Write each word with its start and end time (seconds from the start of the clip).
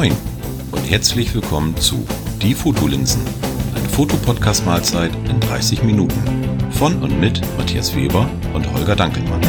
Moin 0.00 0.16
und 0.72 0.90
herzlich 0.90 1.34
willkommen 1.34 1.76
zu 1.76 2.06
Die 2.40 2.54
Fotolinsen, 2.54 3.22
eine 3.74 3.86
Fotopodcast-Mahlzeit 3.90 5.14
in 5.28 5.38
30 5.40 5.82
Minuten 5.82 6.70
von 6.70 7.02
und 7.02 7.20
mit 7.20 7.42
Matthias 7.58 7.94
Weber 7.94 8.26
und 8.54 8.72
Holger 8.72 8.96
Dankelmann. 8.96 9.42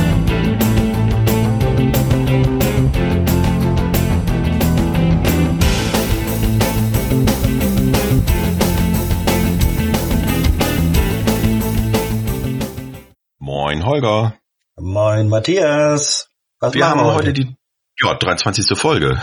Moin 13.40 13.86
Holger. 13.86 14.36
Moin 14.76 15.30
Matthias. 15.30 16.27
Was 16.59 16.73
wir 16.73 16.90
haben 16.90 17.05
heute 17.05 17.31
die 17.31 17.55
ja, 18.04 18.16
23. 18.16 18.77
Folge. 18.77 19.22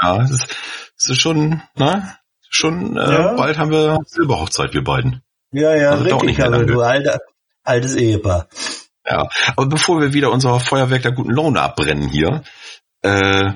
Ja, 0.00 0.22
es 0.22 0.30
ist, 0.30 0.56
es 0.98 1.08
ist 1.10 1.20
schon, 1.20 1.62
ne? 1.76 2.16
Schon 2.48 2.96
äh, 2.96 3.00
ja. 3.00 3.34
bald 3.34 3.58
haben 3.58 3.70
wir 3.70 3.98
Silberhochzeit, 4.06 4.72
wir 4.72 4.84
beiden. 4.84 5.22
Ja, 5.52 5.74
ja, 5.74 5.90
also 5.90 6.04
richtig, 6.04 6.44
aber 6.44 6.64
du 6.64 6.80
alter, 6.80 7.18
altes 7.64 7.96
Ehepaar. 7.96 8.48
Ja, 9.08 9.28
aber 9.56 9.66
bevor 9.66 10.00
wir 10.00 10.12
wieder 10.12 10.30
unser 10.30 10.58
Feuerwerk 10.60 11.02
der 11.02 11.12
guten 11.12 11.30
Laune 11.30 11.60
abbrennen 11.60 12.08
hier, 12.08 12.42
äh, 13.02 13.52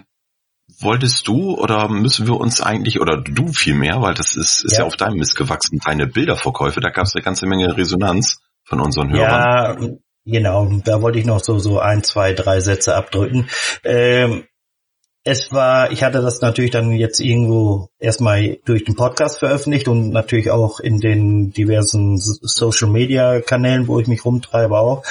wolltest 0.81 1.27
du 1.27 1.57
oder 1.57 1.89
müssen 1.89 2.27
wir 2.27 2.39
uns 2.39 2.61
eigentlich, 2.61 3.01
oder 3.01 3.17
du 3.17 3.53
vielmehr, 3.53 4.01
weil 4.01 4.15
das 4.15 4.37
ist, 4.37 4.65
ist 4.65 4.73
ja. 4.73 4.81
ja 4.81 4.85
auf 4.85 4.97
deinem 4.97 5.19
Mist 5.19 5.37
gewachsen, 5.37 5.81
deine 5.85 6.07
Bilderverkäufe, 6.07 6.81
da 6.81 6.91
gab 6.91 7.07
es 7.07 7.15
eine 7.15 7.25
ganze 7.25 7.47
Menge 7.47 7.77
Resonanz 7.77 8.41
von 8.65 8.81
unseren 8.81 9.13
Hörern. 9.13 9.83
Ja, 9.83 9.89
genau, 10.25 10.71
da 10.85 11.03
wollte 11.03 11.19
ich 11.19 11.27
noch 11.27 11.41
so, 11.41 11.59
so 11.59 11.81
ein, 11.81 12.03
zwei, 12.05 12.33
drei 12.33 12.61
Sätze 12.61 12.95
abdrücken. 12.95 13.49
Ähm, 13.85 14.45
es 15.25 15.53
war, 15.53 15.93
ich 15.93 16.03
hatte 16.03 16.23
das 16.23 16.41
natürlich 16.41 16.71
dann 16.71 16.93
jetzt 16.93 17.21
irgendwo 17.21 17.89
erstmal 17.99 18.59
durch 18.65 18.85
den 18.85 18.97
Podcast 18.97 19.39
veröffentlicht 19.39 19.87
und 19.87 20.11
natürlich 20.11 20.51
auch 20.51 20.81
in 20.81 20.99
den 20.99 21.53
diversen 21.53 22.17
Social 22.19 22.89
Media 22.89 23.41
Kanälen, 23.41 23.87
wo 23.87 24.01
ich 24.01 24.07
mich 24.07 24.25
rumtreibe 24.25 24.79
auch. 24.79 25.05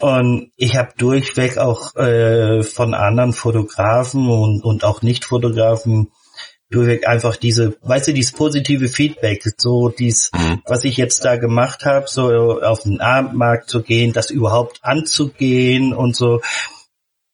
Und 0.00 0.52
ich 0.56 0.76
habe 0.76 0.92
durchweg 0.96 1.58
auch 1.58 1.96
äh, 1.96 2.62
von 2.62 2.94
anderen 2.94 3.32
Fotografen 3.32 4.28
und, 4.28 4.62
und 4.62 4.84
auch 4.84 5.02
Nicht-Fotografen 5.02 6.12
durchweg 6.70 7.06
einfach 7.06 7.36
diese, 7.36 7.76
weißt 7.82 8.08
du, 8.08 8.12
dieses 8.12 8.32
positive 8.32 8.88
Feedback, 8.88 9.42
so 9.56 9.88
dies, 9.88 10.30
mhm. 10.34 10.62
was 10.66 10.84
ich 10.84 10.96
jetzt 10.96 11.24
da 11.24 11.36
gemacht 11.36 11.84
habe, 11.84 12.06
so 12.08 12.60
auf 12.60 12.82
den 12.82 13.00
Abendmarkt 13.00 13.70
zu 13.70 13.82
gehen, 13.82 14.12
das 14.12 14.30
überhaupt 14.30 14.80
anzugehen 14.82 15.94
und 15.94 16.14
so 16.16 16.40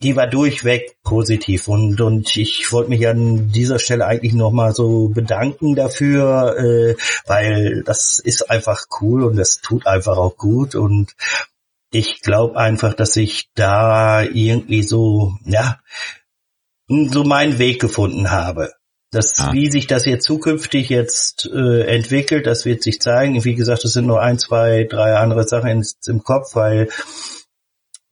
die 0.03 0.17
war 0.17 0.27
durchweg 0.27 0.97
positiv 1.03 1.69
und 1.69 2.01
und 2.01 2.37
ich 2.37 2.71
wollte 2.73 2.91
mich 2.91 3.07
an 3.07 3.49
dieser 3.49 3.79
Stelle 3.79 4.07
eigentlich 4.07 4.35
nochmal 4.35 4.75
so 4.75 5.09
bedanken 5.09 5.75
dafür, 5.75 6.57
äh, 6.59 6.97
weil 7.27 7.83
das 7.85 8.19
ist 8.19 8.51
einfach 8.51 8.87
cool 9.01 9.25
und 9.25 9.37
das 9.37 9.61
tut 9.61 9.87
einfach 9.87 10.17
auch 10.17 10.37
gut 10.37 10.75
und 10.75 11.15
ich 11.93 12.23
glaube 12.23 12.57
einfach, 12.59 12.95
dass 12.95 13.17
ich 13.17 13.51
da 13.55 14.23
irgendwie 14.23 14.83
so, 14.83 15.37
ja, 15.45 15.79
so 16.89 17.25
meinen 17.25 17.59
Weg 17.59 17.81
gefunden 17.81 18.31
habe. 18.31 18.73
Das, 19.11 19.41
ah. 19.41 19.53
wie 19.53 19.71
sich 19.71 19.87
das 19.87 20.07
jetzt 20.07 20.25
zukünftig 20.25 20.89
jetzt 20.89 21.47
äh, 21.53 21.83
entwickelt, 21.83 22.47
das 22.47 22.65
wird 22.65 22.83
sich 22.83 22.99
zeigen. 22.99 23.45
Wie 23.45 23.55
gesagt, 23.55 23.85
es 23.85 23.93
sind 23.93 24.07
nur 24.07 24.23
ein, 24.23 24.39
zwei, 24.39 24.85
drei 24.85 25.17
andere 25.17 25.47
Sachen 25.47 25.69
in, 25.69 25.87
im 26.07 26.23
Kopf, 26.23 26.55
weil 26.55 26.89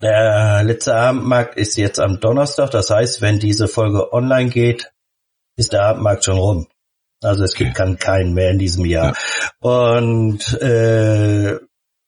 der 0.01 0.63
letzte 0.63 0.95
Abendmarkt 0.95 1.57
ist 1.57 1.77
jetzt 1.77 2.01
am 2.01 2.21
Donnerstag. 2.21 2.71
Das 2.71 2.91
heißt, 2.91 3.21
wenn 3.21 3.39
diese 3.39 3.69
Folge 3.69 4.13
online 4.13 4.51
geht, 4.51 4.93
ist 5.57 5.73
der 5.73 5.85
Abendmarkt 5.85 6.25
schon 6.25 6.39
rum. 6.39 6.67
Also 7.23 7.45
es 7.45 7.55
gibt 7.55 7.79
okay. 7.79 7.97
keinen 7.97 8.33
mehr 8.33 8.51
in 8.51 8.59
diesem 8.59 8.87
Jahr. 8.87 9.15
Ja. 9.15 9.51
Und 9.61 10.53
äh, 10.63 11.59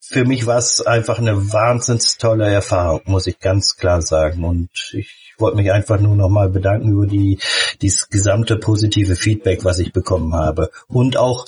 für 0.00 0.24
mich 0.24 0.46
war 0.46 0.58
es 0.58 0.80
einfach 0.84 1.18
eine 1.18 1.52
wahnsinns 1.52 2.16
tolle 2.16 2.50
Erfahrung, 2.50 3.02
muss 3.04 3.26
ich 3.26 3.38
ganz 3.38 3.76
klar 3.76 4.00
sagen. 4.00 4.44
Und 4.44 4.70
ich 4.92 5.34
wollte 5.38 5.56
mich 5.56 5.70
einfach 5.70 6.00
nur 6.00 6.16
nochmal 6.16 6.48
bedanken 6.48 6.92
über 6.92 7.06
die 7.06 7.38
dieses 7.82 8.08
gesamte 8.08 8.56
positive 8.56 9.16
Feedback, 9.16 9.64
was 9.64 9.78
ich 9.78 9.92
bekommen 9.92 10.34
habe. 10.34 10.70
Und 10.88 11.16
auch 11.16 11.46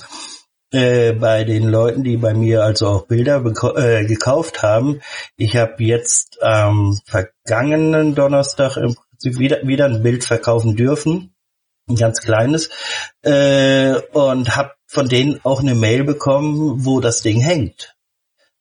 äh, 0.71 1.13
bei 1.13 1.43
den 1.43 1.69
Leuten, 1.69 2.03
die 2.03 2.17
bei 2.17 2.33
mir 2.33 2.63
also 2.63 2.87
auch 2.87 3.07
Bilder 3.07 3.43
äh, 3.77 4.05
gekauft 4.05 4.63
haben. 4.63 5.01
Ich 5.37 5.55
habe 5.55 5.83
jetzt 5.83 6.41
am 6.41 6.99
vergangenen 7.05 8.15
Donnerstag 8.15 8.77
im 8.77 8.95
Prinzip 8.95 9.39
wieder, 9.39 9.67
wieder 9.67 9.85
ein 9.85 10.03
Bild 10.03 10.25
verkaufen 10.25 10.75
dürfen, 10.75 11.35
ein 11.87 11.95
ganz 11.95 12.21
kleines, 12.21 12.69
äh, 13.21 13.95
und 14.13 14.55
habe 14.55 14.71
von 14.87 15.09
denen 15.09 15.39
auch 15.43 15.59
eine 15.59 15.75
Mail 15.75 16.03
bekommen, 16.03 16.85
wo 16.85 16.99
das 16.99 17.21
Ding 17.21 17.41
hängt. 17.41 17.95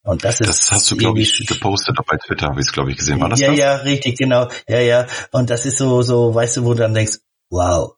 Und 0.02 0.24
das 0.24 0.40
ist. 0.40 0.48
Das 0.48 0.70
hast 0.70 0.90
du, 0.90 0.96
glaube 0.96 1.20
ich, 1.20 1.46
gepostet 1.46 1.96
bei 2.06 2.18
Twitter, 2.18 2.48
habe 2.48 2.60
ich 2.60 2.66
es, 2.66 2.72
glaube 2.72 2.90
ich, 2.90 2.98
gesehen. 2.98 3.20
War 3.20 3.30
das 3.30 3.40
ja, 3.40 3.48
das? 3.48 3.58
Ja, 3.58 3.76
richtig, 3.76 4.18
genau. 4.18 4.48
Ja, 4.68 4.80
ja. 4.80 5.06
Und 5.32 5.48
das 5.48 5.64
ist 5.64 5.78
so, 5.78 6.02
so, 6.02 6.34
weißt 6.34 6.58
du, 6.58 6.64
wo 6.64 6.74
du 6.74 6.80
dann 6.80 6.92
denkst, 6.92 7.20
wow, 7.48 7.94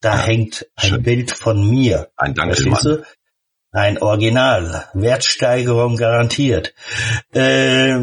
da 0.00 0.14
ja, 0.14 0.22
hängt 0.22 0.68
ein 0.76 0.90
schön. 0.90 1.02
Bild 1.02 1.32
von 1.32 1.68
mir. 1.68 2.10
Ein 2.16 2.34
Dankelmann. 2.34 3.04
Ein 3.72 3.98
Original. 3.98 4.86
Wertsteigerung 4.92 5.96
garantiert. 5.96 6.74
Äh, 7.34 7.98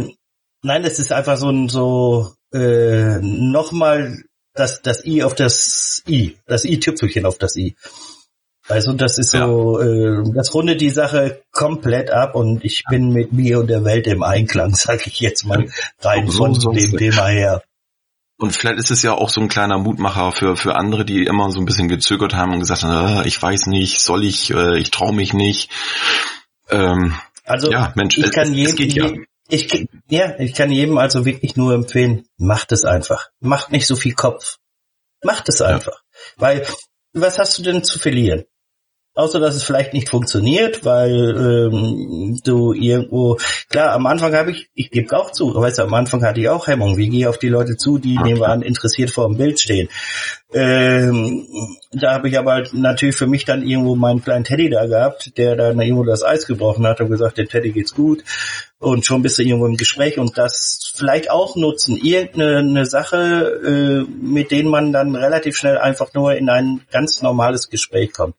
nein, 0.63 0.84
es 0.84 1.00
ist 1.00 1.12
einfach 1.12 1.38
so 1.38 1.50
ein 1.50 1.69
so 1.69 2.34
äh, 2.52 3.19
nochmal 3.22 4.24
das, 4.53 4.81
das 4.81 5.06
I 5.06 5.24
auf 5.24 5.35
das 5.35 6.03
I, 6.07 6.38
das 6.47 6.66
I-Tüpfelchen 6.66 7.25
auf 7.25 7.38
das 7.38 7.56
I. 7.56 7.75
Also 8.68 8.94
das 8.94 9.18
ist 9.18 9.31
so, 9.31 9.80
ja. 9.80 9.85
äh, 9.85 10.24
das 10.34 10.53
rundet 10.53 10.81
die 10.81 10.91
Sache 10.91 11.41
komplett 11.52 12.12
ab 12.12 12.36
und 12.36 12.63
ich 12.63 12.84
bin 12.90 13.09
mit 13.09 13.34
mir 13.34 13.59
und 13.59 13.68
der 13.68 13.84
Welt 13.84 14.06
im 14.06 14.22
Einklang, 14.22 14.75
sag 14.75 15.07
ich 15.07 15.19
jetzt 15.19 15.46
mal 15.46 15.68
rein 16.01 16.30
von 16.30 16.53
dem 16.53 16.97
Thema 16.97 17.28
her. 17.28 17.63
Und 18.39 18.55
vielleicht 18.55 18.79
ist 18.79 18.89
es 18.89 19.03
ja 19.03 19.13
auch 19.13 19.29
so 19.29 19.41
ein 19.41 19.50
kleiner 19.50 19.77
Mutmacher 19.77 20.31
für, 20.31 20.55
für 20.55 20.75
andere, 20.75 21.03
die 21.03 21.25
immer 21.25 21.51
so 21.51 21.59
ein 21.59 21.66
bisschen 21.66 21.89
gezögert 21.89 22.33
haben 22.33 22.53
und 22.53 22.59
gesagt 22.59 22.83
haben, 22.83 23.23
äh, 23.23 23.27
ich 23.27 23.39
weiß 23.39 23.67
nicht, 23.67 24.00
soll 24.00 24.23
ich, 24.23 24.51
äh, 24.51 24.79
ich 24.79 24.91
traue 24.91 25.13
mich 25.13 25.33
nicht. 25.33 25.69
Ähm, 26.69 27.19
also 27.44 27.69
ja, 27.69 27.91
Mensch, 27.95 28.17
ich 28.17 28.31
kann 28.31 28.50
es, 28.50 28.55
jedem, 28.55 28.69
es 28.69 28.75
geht 28.77 28.94
ja. 28.94 29.11
Ich, 29.50 29.88
ja, 30.07 30.39
ich 30.39 30.53
kann 30.53 30.72
jedem 30.72 30.97
also 30.97 31.25
wirklich 31.25 31.57
nur 31.57 31.73
empfehlen, 31.73 32.27
macht 32.38 32.72
es 32.72 32.85
einfach. 32.85 33.29
Macht 33.41 33.72
nicht 33.72 33.88
so 33.88 33.97
viel 33.97 34.13
Kopf. 34.13 34.57
Macht 35.21 35.50
es 35.50 35.61
einfach. 35.61 36.01
Ja. 36.13 36.19
Weil, 36.38 36.67
was 37.11 37.39
hast 37.39 37.57
du 37.57 37.63
denn 37.63 37.83
zu 37.83 38.00
verlieren? 38.00 38.45
Außer 39.19 39.40
dass 39.40 39.56
es 39.56 39.63
vielleicht 39.63 39.94
nicht 39.94 40.09
funktioniert, 40.09 40.85
weil 40.85 41.69
ähm, 41.72 42.40
du 42.44 42.74
irgendwo, 42.74 43.38
klar, 43.69 43.91
am 43.91 44.06
Anfang 44.07 44.34
habe 44.34 44.52
ich, 44.52 44.69
ich 44.74 44.91
gebe 44.91 45.16
auch 45.18 45.31
zu, 45.31 45.53
weißt 45.53 45.80
du, 45.80 45.84
am 45.84 45.94
Anfang 45.94 46.24
hatte 46.24 46.40
ich 46.40 46.50
auch 46.50 46.68
Hemmung, 46.68 46.97
wie 46.97 47.09
gehe 47.09 47.19
ich 47.22 47.28
auf 47.28 47.38
die 47.38 47.50
Leute 47.50 47.78
zu, 47.78 47.97
die 47.97 48.18
nehmen 48.18 48.40
wir 48.40 48.50
an, 48.50 48.62
interessiert 48.62 49.12
vor 49.12 49.28
dem 49.28 49.38
Bild 49.38 49.59
stehen. 49.59 49.90
Ähm, 50.52 51.47
da 51.91 52.13
habe 52.13 52.30
ich 52.30 52.40
aber 52.40 52.63
natürlich 52.72 53.16
für 53.16 53.28
mich 53.28 53.46
dann 53.46 53.62
irgendwo 53.62 53.96
meinen 53.96 54.24
kleinen 54.24 54.46
Teddy 54.46 54.69
da 54.69 54.88
gehabt, 54.88 55.38
der 55.38 55.56
dann 55.56 55.80
irgendwo 55.80 56.03
das 56.03 56.24
Eis 56.24 56.47
gebrochen 56.47 56.88
hat 56.88 57.01
und 57.01 57.09
gesagt, 57.09 57.38
der 57.38 57.47
Teddy 57.47 57.72
geht's 57.72 57.94
gut. 57.94 58.24
Und 58.80 59.06
schon 59.06 59.22
bist 59.22 59.38
du 59.38 59.44
irgendwo 59.44 59.68
im 59.68 59.78
Gespräch 59.78 60.18
und 60.18 60.38
das 60.38 60.94
vielleicht 60.96 61.30
auch 61.30 61.56
nutzen, 61.56 61.97
irgendeine 61.97 62.86
Sache, 62.86 64.07
äh, 64.07 64.12
mit 64.24 64.51
denen 64.51 64.69
man 64.69 64.94
dann 64.94 65.16
relativ 65.16 65.57
schnell 65.57 65.78
einfach 65.78 66.13
nur 66.13 66.34
in 66.36 66.50
ein 66.50 66.81
ganz 66.90 67.22
normales 67.22 67.69
Gespräch 67.69 68.13
kommt 68.13 68.36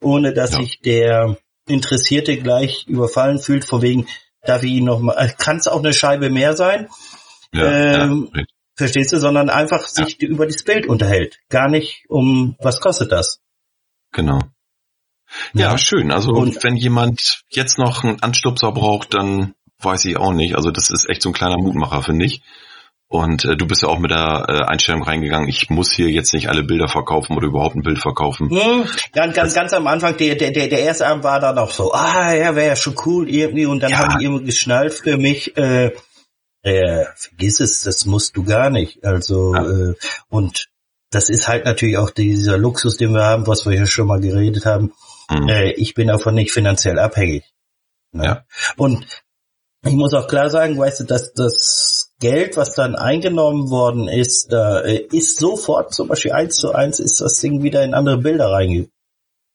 ohne 0.00 0.32
dass 0.32 0.52
ja. 0.52 0.58
sich 0.60 0.80
der 0.80 1.36
Interessierte 1.66 2.36
gleich 2.38 2.86
überfallen 2.86 3.38
fühlt, 3.38 3.64
von 3.64 3.82
wegen, 3.82 4.06
darf 4.42 4.62
ich 4.62 4.72
ihn 4.72 4.84
noch 4.84 5.00
mal, 5.00 5.14
äh, 5.14 5.28
kann 5.36 5.58
es 5.58 5.68
auch 5.68 5.80
eine 5.80 5.92
Scheibe 5.92 6.30
mehr 6.30 6.56
sein, 6.56 6.88
ja, 7.52 8.04
ähm, 8.04 8.30
ja. 8.34 8.44
verstehst 8.74 9.12
du, 9.12 9.20
sondern 9.20 9.50
einfach 9.50 9.86
sich 9.86 10.20
über 10.22 10.46
das 10.46 10.62
Bild 10.62 10.86
unterhält. 10.86 11.38
Gar 11.48 11.68
nicht 11.68 12.04
um, 12.08 12.56
was 12.60 12.80
kostet 12.80 13.12
das? 13.12 13.40
Genau. 14.12 14.40
Ja, 15.52 15.76
schön. 15.76 16.10
Also 16.10 16.32
und, 16.32 16.62
wenn 16.64 16.76
jemand 16.76 17.42
jetzt 17.50 17.78
noch 17.78 18.02
einen 18.02 18.22
Anstupser 18.22 18.72
braucht, 18.72 19.14
dann 19.14 19.54
weiß 19.80 20.06
ich 20.06 20.16
auch 20.16 20.32
nicht. 20.32 20.56
Also 20.56 20.70
das 20.70 20.90
ist 20.90 21.08
echt 21.08 21.22
so 21.22 21.30
ein 21.30 21.34
kleiner 21.34 21.58
Mutmacher, 21.58 22.02
finde 22.02 22.24
ich. 22.24 22.42
Und 23.10 23.46
äh, 23.46 23.56
du 23.56 23.66
bist 23.66 23.82
ja 23.82 23.88
auch 23.88 23.98
mit 23.98 24.10
der 24.10 24.44
äh, 24.48 24.64
Einstellung 24.64 25.02
reingegangen, 25.02 25.48
ich 25.48 25.70
muss 25.70 25.90
hier 25.90 26.10
jetzt 26.10 26.34
nicht 26.34 26.50
alle 26.50 26.62
Bilder 26.62 26.88
verkaufen 26.88 27.36
oder 27.36 27.46
überhaupt 27.46 27.74
ein 27.74 27.82
Bild 27.82 27.98
verkaufen. 27.98 28.50
Hm, 28.50 28.84
ganz, 29.14 29.34
ganz, 29.34 29.54
ganz 29.54 29.72
am 29.72 29.86
Anfang, 29.86 30.16
der, 30.18 30.34
der, 30.34 30.50
der, 30.50 30.68
der 30.68 30.80
erste 30.80 31.06
Abend 31.06 31.24
war 31.24 31.40
dann 31.40 31.54
noch 31.54 31.70
so, 31.70 31.92
ah 31.92 32.34
ja, 32.34 32.54
wäre 32.54 32.68
ja 32.68 32.76
schon 32.76 32.96
cool 33.06 33.30
irgendwie. 33.30 33.64
Und 33.64 33.82
dann 33.82 33.92
ja. 33.92 33.98
haben 33.98 34.18
die 34.18 34.26
immer 34.26 34.40
geschnallt 34.40 34.92
für 34.92 35.16
mich, 35.16 35.56
äh, 35.56 35.92
äh, 36.62 37.06
vergiss 37.16 37.60
es, 37.60 37.82
das 37.82 38.04
musst 38.04 38.36
du 38.36 38.44
gar 38.44 38.68
nicht. 38.68 39.02
Also, 39.02 39.54
ja. 39.54 39.64
äh, 39.64 39.94
und 40.28 40.68
das 41.10 41.30
ist 41.30 41.48
halt 41.48 41.64
natürlich 41.64 41.96
auch 41.96 42.10
dieser 42.10 42.58
Luxus, 42.58 42.98
den 42.98 43.12
wir 43.12 43.24
haben, 43.24 43.46
was 43.46 43.64
wir 43.64 43.74
ja 43.74 43.86
schon 43.86 44.06
mal 44.06 44.20
geredet 44.20 44.66
haben. 44.66 44.92
Mhm. 45.30 45.48
Äh, 45.48 45.72
ich 45.72 45.94
bin 45.94 46.08
davon 46.08 46.34
nicht 46.34 46.52
finanziell 46.52 46.98
abhängig. 46.98 47.44
Ne? 48.12 48.24
Ja. 48.24 48.44
Und 48.76 49.06
ich 49.86 49.94
muss 49.94 50.12
auch 50.12 50.28
klar 50.28 50.50
sagen, 50.50 50.76
weißt 50.76 51.00
du, 51.00 51.04
dass 51.04 51.32
das 51.32 51.97
Geld, 52.20 52.56
was 52.56 52.74
dann 52.74 52.96
eingenommen 52.96 53.70
worden 53.70 54.08
ist, 54.08 54.52
äh, 54.52 55.06
ist 55.12 55.38
sofort 55.38 55.94
zum 55.94 56.08
Beispiel 56.08 56.32
eins 56.32 56.56
zu 56.56 56.72
eins 56.72 56.98
ist 56.98 57.20
das 57.20 57.40
Ding 57.40 57.62
wieder 57.62 57.84
in 57.84 57.94
andere 57.94 58.18
Bilder 58.18 58.50
reingegangen. 58.50 58.90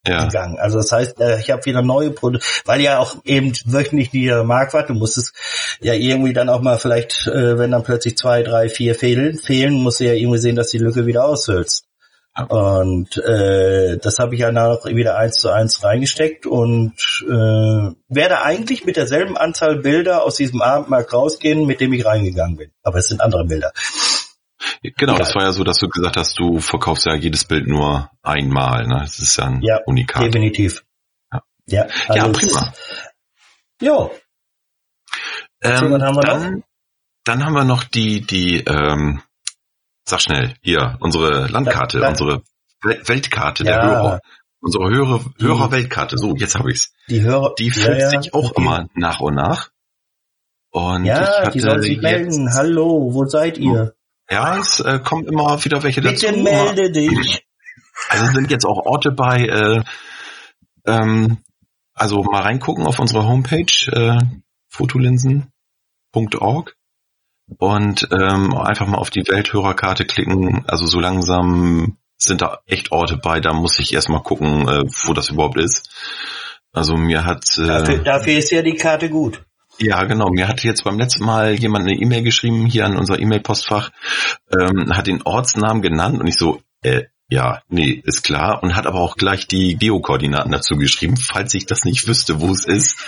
Ja. 0.05 0.25
Gegangen. 0.25 0.59
Also 0.59 0.79
das 0.79 0.91
heißt, 0.91 1.21
äh, 1.21 1.39
ich 1.39 1.49
habe 1.49 1.65
wieder 1.65 1.81
neue 1.81 2.11
Produkte, 2.11 2.45
weil 2.65 2.81
ja 2.81 2.99
auch 2.99 3.15
eben 3.23 3.53
wöchentlich 3.65 4.11
die 4.11 4.29
Marktwert, 4.43 4.89
du 4.89 4.95
musst 4.95 5.17
es 5.17 5.31
ja 5.79 5.93
irgendwie 5.93 6.33
dann 6.33 6.49
auch 6.49 6.61
mal 6.61 6.77
vielleicht, 6.77 7.25
äh, 7.27 7.57
wenn 7.57 7.71
dann 7.71 7.83
plötzlich 7.83 8.17
zwei, 8.17 8.43
drei, 8.43 8.67
vier 8.67 8.95
fehlen, 8.95 9.37
fehlen, 9.37 9.75
musst 9.75 10.01
du 10.01 10.05
ja 10.05 10.13
irgendwie 10.13 10.39
sehen, 10.39 10.57
dass 10.57 10.71
die 10.71 10.77
Lücke 10.77 11.05
wieder 11.05 11.25
aushöhlst. 11.25 11.85
Und 12.35 13.15
äh, 13.17 13.99
das 13.99 14.17
habe 14.17 14.33
ich 14.33 14.41
ja 14.41 14.51
noch 14.51 14.85
wieder 14.85 15.17
eins 15.17 15.35
zu 15.35 15.49
eins 15.49 15.83
reingesteckt 15.83 16.47
und 16.47 16.95
äh, 17.27 17.93
werde 18.09 18.41
eigentlich 18.41 18.85
mit 18.85 18.97
derselben 18.97 19.37
Anzahl 19.37 19.77
Bilder 19.77 20.23
aus 20.23 20.37
diesem 20.37 20.61
Abendmarkt 20.63 21.13
rausgehen, 21.13 21.67
mit 21.67 21.79
dem 21.79 21.93
ich 21.93 22.05
reingegangen 22.05 22.57
bin. 22.57 22.71
Aber 22.81 22.97
es 22.97 23.07
sind 23.07 23.21
andere 23.21 23.45
Bilder. 23.45 23.71
Genau, 24.81 25.13
Egal. 25.13 25.19
das 25.19 25.35
war 25.35 25.43
ja 25.43 25.51
so, 25.51 25.63
dass 25.63 25.77
du 25.77 25.87
gesagt 25.87 26.17
hast, 26.17 26.39
du 26.39 26.59
verkaufst 26.59 27.05
ja 27.05 27.13
jedes 27.15 27.45
Bild 27.45 27.67
nur 27.67 28.09
einmal. 28.23 28.87
Ne? 28.87 28.99
Das 29.01 29.19
ist 29.19 29.37
ja 29.37 29.45
ein 29.45 29.61
ja, 29.61 29.79
Unikat. 29.85 30.23
Definitiv. 30.23 30.83
Ja, 31.31 31.41
ja, 31.67 31.87
also 32.07 32.13
ja 32.13 32.27
prima. 32.29 32.73
Jo. 33.79 34.11
Ähm, 35.61 35.99
dann, 35.99 36.63
dann 37.23 37.45
haben 37.45 37.53
wir 37.53 37.63
noch 37.63 37.83
die, 37.83 38.21
die 38.21 38.63
ähm, 38.65 39.21
Sag 40.05 40.21
schnell, 40.21 40.55
hier, 40.61 40.97
unsere 40.99 41.47
Landkarte, 41.47 41.99
da, 41.99 42.05
da, 42.05 42.11
unsere 42.11 42.43
Weltkarte 42.81 43.63
ja. 43.63 43.71
der 43.71 43.83
Hörer. 43.83 44.19
Unsere 44.59 44.89
Hörer, 44.89 45.25
Hörerweltkarte. 45.39 46.17
So, 46.17 46.35
jetzt 46.35 46.55
habe 46.55 46.71
ich's. 46.71 46.93
Die 47.09 47.21
Hörer, 47.21 47.53
die 47.57 47.69
füllt 47.69 47.99
ja, 47.99 48.09
sich 48.09 48.33
auch 48.33 48.53
immer 48.53 48.87
nach 48.95 49.19
und 49.19 49.35
nach. 49.35 49.69
Und 50.71 51.05
ja, 51.05 51.21
ich 51.21 51.39
hatte 51.39 51.51
die 51.51 51.59
sollen 51.59 51.81
sich 51.81 52.01
melden. 52.01 52.53
Hallo, 52.53 53.13
wo 53.13 53.25
seid 53.25 53.57
ihr? 53.57 53.93
Ja, 54.29 54.57
es 54.57 54.79
äh, 54.79 54.99
kommen 54.99 55.25
immer 55.25 55.63
wieder 55.63 55.83
welche 55.83 56.01
Bitte 56.01 56.27
dazu. 56.27 56.27
Bitte 56.27 56.43
melde 56.43 56.91
dich. 56.91 57.45
Also 58.09 58.25
sind 58.25 58.51
jetzt 58.51 58.65
auch 58.65 58.85
Orte 58.85 59.11
bei, 59.11 59.45
äh, 59.45 59.83
ähm, 60.85 61.37
also 61.93 62.23
mal 62.23 62.41
reingucken 62.41 62.87
auf 62.87 62.99
unsere 62.99 63.27
Homepage, 63.27 63.91
äh, 63.91 64.17
fotolinsen.org 64.69 66.75
und 67.57 68.07
ähm, 68.11 68.55
einfach 68.55 68.87
mal 68.87 68.97
auf 68.97 69.09
die 69.09 69.23
Welthörerkarte 69.27 70.05
klicken. 70.05 70.63
Also 70.67 70.85
so 70.85 70.99
langsam 70.99 71.97
sind 72.17 72.41
da 72.41 72.59
echt 72.65 72.91
Orte 72.91 73.17
bei, 73.17 73.39
da 73.39 73.53
muss 73.53 73.79
ich 73.79 73.93
erstmal 73.93 74.23
gucken, 74.23 74.67
äh, 74.67 74.83
wo 75.05 75.13
das 75.13 75.29
überhaupt 75.29 75.57
ist. 75.57 75.89
Also 76.71 76.95
mir 76.95 77.25
hat... 77.25 77.45
Äh, 77.57 77.67
dafür, 77.67 77.97
dafür 77.99 78.37
ist 78.37 78.51
ja 78.51 78.61
die 78.61 78.75
Karte 78.75 79.09
gut. 79.09 79.43
Ja, 79.79 80.03
genau. 80.03 80.29
Mir 80.29 80.47
hat 80.47 80.63
jetzt 80.63 80.83
beim 80.83 80.99
letzten 80.99 81.25
Mal 81.25 81.53
jemand 81.53 81.87
eine 81.87 81.99
E-Mail 81.99 82.23
geschrieben, 82.23 82.65
hier 82.65 82.85
an 82.85 82.97
unser 82.97 83.19
E-Mail-Postfach, 83.19 83.91
ähm, 84.51 84.95
hat 84.95 85.07
den 85.07 85.23
Ortsnamen 85.23 85.81
genannt 85.81 86.19
und 86.19 86.27
ich 86.27 86.37
so, 86.37 86.61
äh, 86.81 87.03
ja, 87.29 87.61
nee, 87.67 88.01
ist 88.05 88.23
klar. 88.23 88.61
Und 88.61 88.75
hat 88.75 88.85
aber 88.85 88.99
auch 88.99 89.15
gleich 89.15 89.47
die 89.47 89.75
Geokoordinaten 89.75 90.51
dazu 90.51 90.75
geschrieben, 90.75 91.17
falls 91.17 91.53
ich 91.55 91.65
das 91.65 91.83
nicht 91.83 92.07
wüsste, 92.07 92.39
wo 92.39 92.51
es 92.51 92.65
ist. 92.65 92.99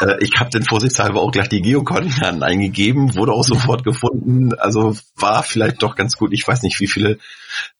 Äh, 0.00 0.16
ich 0.20 0.38
habe 0.38 0.50
den 0.50 0.64
vorsichtshalber 0.64 1.20
auch 1.20 1.30
gleich 1.30 1.48
die 1.48 1.62
Geokoordinaten 1.62 2.42
eingegeben, 2.42 3.14
wurde 3.14 3.32
auch 3.32 3.44
sofort 3.44 3.84
gefunden. 3.84 4.54
Also 4.54 4.96
war 5.16 5.42
vielleicht 5.42 5.82
doch 5.82 5.96
ganz 5.96 6.16
gut. 6.16 6.32
Ich 6.32 6.46
weiß 6.46 6.62
nicht, 6.62 6.80
wie 6.80 6.86
viele 6.86 7.18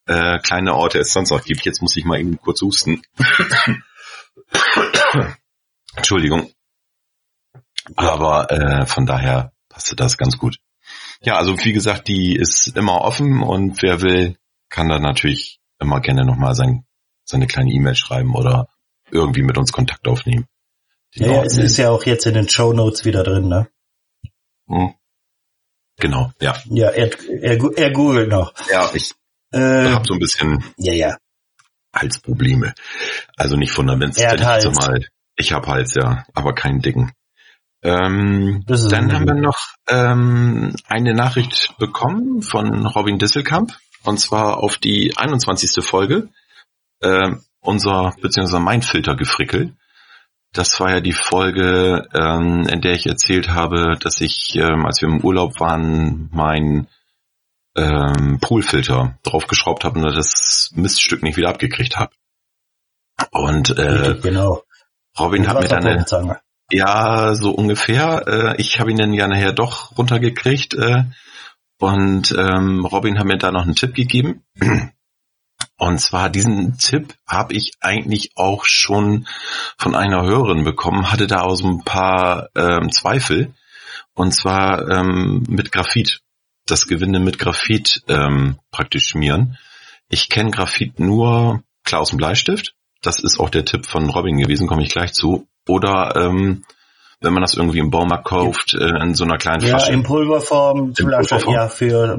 äh, 0.07 0.39
kleine 0.39 0.75
Orte 0.75 0.99
es 0.99 1.13
sonst 1.13 1.31
noch 1.31 1.45
gibt. 1.45 1.65
Jetzt 1.65 1.83
muss 1.83 1.97
ich 1.97 2.05
mal 2.05 2.21
eben 2.21 2.39
kurz 2.39 2.63
husten. 2.63 3.03
Entschuldigung. 5.97 6.51
Aber 7.97 8.51
äh, 8.51 8.87
von 8.87 9.07
daher 9.07 9.53
passte 9.69 9.97
das 9.97 10.19
ganz 10.19 10.39
gut. 10.39 10.59
Ja, 11.23 11.37
also 11.37 11.57
wie 11.65 11.73
gesagt, 11.73 12.09
die 12.09 12.37
ist 12.37 12.77
immer 12.77 13.01
offen 13.03 13.43
und 13.43 13.83
wer 13.83 14.01
will, 14.01 14.37
kann 14.69 14.89
da 14.89 14.99
natürlich 14.99 15.61
immer 15.79 16.01
gerne 16.01 16.25
nochmal 16.25 16.55
sein, 16.55 16.85
seine 17.25 17.47
kleine 17.47 17.71
E-Mail 17.71 17.95
schreiben 17.95 18.35
oder 18.35 18.69
irgendwie 19.11 19.43
mit 19.43 19.59
uns 19.59 19.73
Kontakt 19.73 20.07
aufnehmen. 20.09 20.47
Ja, 21.15 21.27
ja, 21.27 21.43
es 21.43 21.59
ist 21.59 21.77
ja 21.77 21.91
auch 21.91 22.05
jetzt 22.05 22.27
in 22.27 22.35
den 22.35 22.49
Show 22.49 22.73
Notes 22.73 23.05
wieder 23.05 23.25
drin, 23.25 23.49
ne? 23.49 23.69
Hm. 24.69 24.95
Genau, 25.99 26.33
ja. 26.41 26.57
Ja, 26.67 26.89
er, 26.89 27.11
er, 27.29 27.59
er 27.77 27.91
googelt 27.91 28.31
noch. 28.31 28.55
Ja, 28.71 28.91
ich 28.95 29.12
äh, 29.53 29.91
habe 29.91 30.05
so 30.07 30.15
ein 30.15 30.21
bisschen 30.21 30.65
ja, 30.77 30.93
ja. 30.93 31.17
Halsprobleme. 31.95 32.75
Also 33.37 33.57
nicht 33.57 33.73
Fundament, 33.73 34.17
er 34.19 34.33
hat 34.33 34.45
Hals. 34.45 34.65
Mal, 34.77 35.07
ich 35.37 35.53
habe 35.53 35.67
Hals, 35.67 35.95
ja, 35.95 36.25
aber 36.35 36.55
keinen 36.55 36.81
dicken. 36.81 37.12
Ähm, 37.83 38.62
dann 38.67 39.12
haben 39.12 39.27
wir 39.27 39.35
noch 39.35 39.59
ähm, 39.89 40.75
eine 40.87 41.15
Nachricht 41.15 41.75
bekommen 41.79 42.43
von 42.43 42.87
Robin 42.87 43.19
Disselkamp 43.19 43.73
und 44.05 44.21
zwar 44.21 44.59
auf 44.59 44.77
die 44.77 45.17
21. 45.17 45.83
Folge 45.85 46.29
äh, 47.01 47.31
unser 47.61 48.15
beziehungsweise 48.21 48.61
mein 48.61 48.83
Filtergefrickel. 48.83 49.75
Das 50.52 50.81
war 50.81 50.91
ja 50.91 51.00
die 51.00 51.12
Folge, 51.12 52.08
ähm, 52.12 52.67
in 52.67 52.81
der 52.81 52.94
ich 52.94 53.06
erzählt 53.06 53.50
habe, 53.50 53.97
dass 54.00 54.20
ich, 54.20 54.56
ähm, 54.56 54.85
als 54.85 55.00
wir 55.00 55.08
im 55.08 55.23
Urlaub 55.25 55.61
waren, 55.61 56.29
mein 56.32 56.88
ähm, 57.76 58.38
Poolfilter 58.41 59.19
draufgeschraubt 59.23 59.85
habe 59.85 60.00
und 60.00 60.17
das 60.17 60.70
Miststück 60.75 61.23
nicht 61.23 61.37
wieder 61.37 61.50
abgekriegt 61.50 61.97
habe. 61.97 62.12
Und 63.31 63.79
äh, 63.79 64.19
genau. 64.20 64.62
Robin 65.19 65.47
hat 65.47 65.61
mir 65.61 65.69
dann 65.69 65.87
eine, 65.87 66.41
ja 66.70 67.35
so 67.35 67.50
ungefähr. 67.50 68.26
Äh, 68.26 68.61
ich 68.61 68.81
habe 68.81 68.91
ihn 68.91 68.97
dann 68.97 69.12
ja 69.12 69.29
nachher 69.29 69.52
doch 69.52 69.97
runtergekriegt. 69.97 70.75
Äh, 70.75 71.05
und 71.79 72.35
ähm, 72.37 72.85
Robin 72.85 73.19
hat 73.19 73.26
mir 73.26 73.38
da 73.38 73.52
noch 73.52 73.62
einen 73.62 73.75
Tipp 73.75 73.94
gegeben. 73.94 74.44
Und 75.81 75.99
zwar 75.99 76.29
diesen 76.29 76.77
Tipp 76.77 77.15
habe 77.27 77.55
ich 77.55 77.73
eigentlich 77.81 78.32
auch 78.37 78.67
schon 78.67 79.27
von 79.79 79.94
einer 79.94 80.23
Hörerin 80.23 80.62
bekommen, 80.62 81.11
hatte 81.11 81.27
da 81.27 81.41
auch 81.41 81.55
so 81.55 81.67
ein 81.69 81.85
paar 81.85 82.50
ähm, 82.55 82.93
Zweifel. 82.93 83.55
Und 84.12 84.32
zwar 84.32 84.87
ähm, 84.91 85.43
mit 85.49 85.73
Graphit. 85.73 86.21
Das 86.67 86.87
Gewinde 86.87 87.19
mit 87.19 87.38
Graphit 87.38 88.03
ähm, 88.09 88.59
praktisch 88.71 89.06
schmieren. 89.06 89.56
Ich 90.11 90.29
kenne 90.29 90.50
Graphit 90.50 91.00
nur 91.00 91.62
klar 91.83 92.03
aus 92.03 92.11
dem 92.11 92.19
Bleistift. 92.19 92.75
Das 93.00 93.19
ist 93.19 93.41
auch 93.41 93.49
der 93.49 93.65
Tipp 93.65 93.87
von 93.87 94.11
Robin 94.11 94.37
gewesen, 94.37 94.67
komme 94.67 94.83
ich 94.83 94.91
gleich 94.91 95.15
zu. 95.15 95.49
Oder 95.67 96.15
ähm, 96.15 96.62
wenn 97.23 97.33
man 97.33 97.41
das 97.41 97.55
irgendwie 97.55 97.79
im 97.79 97.91
Baumarkt 97.91 98.26
kauft, 98.26 98.75
äh, 98.75 99.03
in 99.03 99.15
so 99.15 99.25
einer 99.25 99.38
kleinen 99.38 99.62
ja, 99.62 99.69
Flasche. 99.71 99.93
Ja, 99.93 99.94
in 99.94 100.03
Pulverform, 100.03 100.94
Flasche, 100.94 101.37
Pulverform. 101.37 101.55
ja, 101.55 101.69
für, 101.69 102.19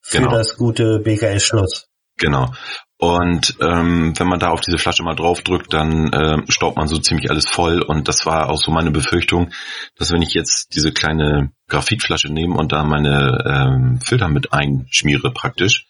für 0.00 0.18
genau. 0.18 0.32
das 0.32 0.56
gute 0.56 0.98
BKS-Schluss. 0.98 1.86
Genau. 2.16 2.52
Und 2.96 3.56
ähm, 3.60 4.18
wenn 4.18 4.28
man 4.28 4.38
da 4.38 4.50
auf 4.50 4.60
diese 4.60 4.78
Flasche 4.78 5.02
mal 5.02 5.16
drauf 5.16 5.42
drückt, 5.42 5.72
dann 5.74 6.12
äh, 6.12 6.38
staubt 6.48 6.76
man 6.76 6.88
so 6.88 6.96
ziemlich 6.98 7.28
alles 7.30 7.48
voll. 7.48 7.82
Und 7.82 8.08
das 8.08 8.24
war 8.24 8.48
auch 8.48 8.56
so 8.56 8.70
meine 8.70 8.92
Befürchtung, 8.92 9.50
dass 9.98 10.12
wenn 10.12 10.22
ich 10.22 10.32
jetzt 10.32 10.74
diese 10.74 10.92
kleine 10.92 11.52
Graphitflasche 11.68 12.32
nehme 12.32 12.56
und 12.56 12.72
da 12.72 12.84
meine 12.84 13.44
ähm, 13.46 14.00
Filter 14.00 14.28
mit 14.28 14.52
einschmiere 14.52 15.32
praktisch, 15.32 15.86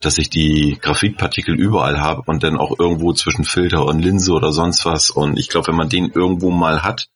dass 0.00 0.16
ich 0.16 0.30
die 0.30 0.78
Graphitpartikel 0.80 1.54
überall 1.54 2.00
habe 2.00 2.22
und 2.26 2.42
dann 2.42 2.56
auch 2.56 2.78
irgendwo 2.78 3.12
zwischen 3.12 3.44
Filter 3.44 3.84
und 3.84 4.00
Linse 4.00 4.32
oder 4.32 4.50
sonst 4.50 4.86
was. 4.86 5.10
Und 5.10 5.38
ich 5.38 5.50
glaube, 5.50 5.68
wenn 5.68 5.76
man 5.76 5.90
den 5.90 6.10
irgendwo 6.10 6.50
mal 6.50 6.82
hat, 6.82 7.08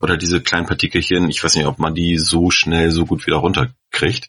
oder 0.00 0.16
diese 0.16 0.40
kleinen 0.40 0.66
Partikelchen, 0.66 1.30
ich 1.30 1.44
weiß 1.44 1.54
nicht, 1.54 1.66
ob 1.66 1.78
man 1.78 1.94
die 1.94 2.18
so 2.18 2.50
schnell 2.50 2.90
so 2.90 3.06
gut 3.06 3.24
wieder 3.26 3.36
runterkriegt. 3.36 4.28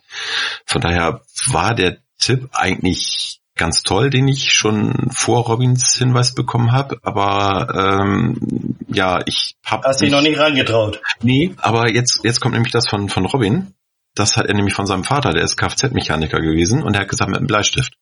Von 0.67 0.81
daher 0.81 1.23
war 1.47 1.73
der 1.73 1.97
Tipp 2.19 2.49
eigentlich 2.53 3.41
ganz 3.55 3.83
toll, 3.83 4.09
den 4.09 4.27
ich 4.27 4.51
schon 4.51 5.09
vor 5.11 5.45
Robins 5.45 5.95
Hinweis 5.95 6.33
bekommen 6.33 6.71
habe, 6.71 6.97
aber 7.03 8.01
ähm, 8.01 8.77
ja, 8.87 9.21
ich 9.25 9.55
habe 9.63 9.87
Hast 9.87 10.01
dich 10.01 10.11
noch 10.11 10.21
nicht 10.21 10.39
reingetraut. 10.39 11.01
Nee, 11.21 11.55
aber 11.57 11.91
jetzt 11.91 12.21
jetzt 12.23 12.39
kommt 12.39 12.53
nämlich 12.53 12.71
das 12.71 12.87
von 12.87 13.09
von 13.09 13.25
Robin. 13.25 13.73
Das 14.15 14.37
hat 14.37 14.45
er 14.45 14.53
nämlich 14.53 14.75
von 14.75 14.85
seinem 14.85 15.03
Vater, 15.03 15.31
der 15.31 15.43
ist 15.43 15.57
Kfz-Mechaniker 15.57 16.39
gewesen 16.39 16.83
und 16.83 16.95
er 16.95 17.01
hat 17.01 17.09
gesagt 17.09 17.29
mit 17.29 17.37
einem 17.37 17.47
Bleistift. 17.47 17.95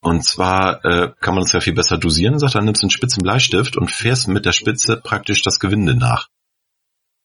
Und 0.00 0.24
zwar 0.24 0.84
äh, 0.84 1.12
kann 1.20 1.34
man 1.34 1.42
es 1.42 1.52
ja 1.52 1.60
viel 1.60 1.74
besser 1.74 1.98
dosieren, 1.98 2.38
sagt 2.38 2.54
er, 2.54 2.62
nimmst 2.62 2.82
einen 2.82 2.90
spitzen 2.90 3.22
Bleistift 3.22 3.76
und 3.76 3.90
fährst 3.90 4.28
mit 4.28 4.46
der 4.46 4.52
Spitze 4.52 5.00
praktisch 5.02 5.42
das 5.42 5.58
Gewinde 5.58 5.96
nach. 5.96 6.28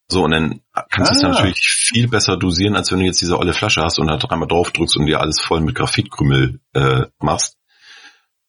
So, 0.10 0.24
und 0.24 0.32
dann 0.32 0.62
kannst 0.90 1.12
du 1.12 1.16
es 1.16 1.24
ah. 1.24 1.30
natürlich 1.30 1.60
viel 1.60 2.08
besser 2.08 2.38
dosieren, 2.38 2.76
als 2.76 2.92
wenn 2.92 3.00
du 3.00 3.06
jetzt 3.06 3.22
diese 3.22 3.38
olle 3.38 3.54
Flasche 3.54 3.82
hast 3.82 4.00
und 4.00 4.08
da 4.08 4.18
dreimal 4.18 4.48
drauf 4.48 4.72
drückst 4.72 4.98
und 4.98 5.06
dir 5.06 5.22
alles 5.22 5.42
voll 5.42 5.62
mit 5.62 5.76
Graphitkrümel 5.76 6.60
äh, 6.74 7.06
machst. 7.20 7.58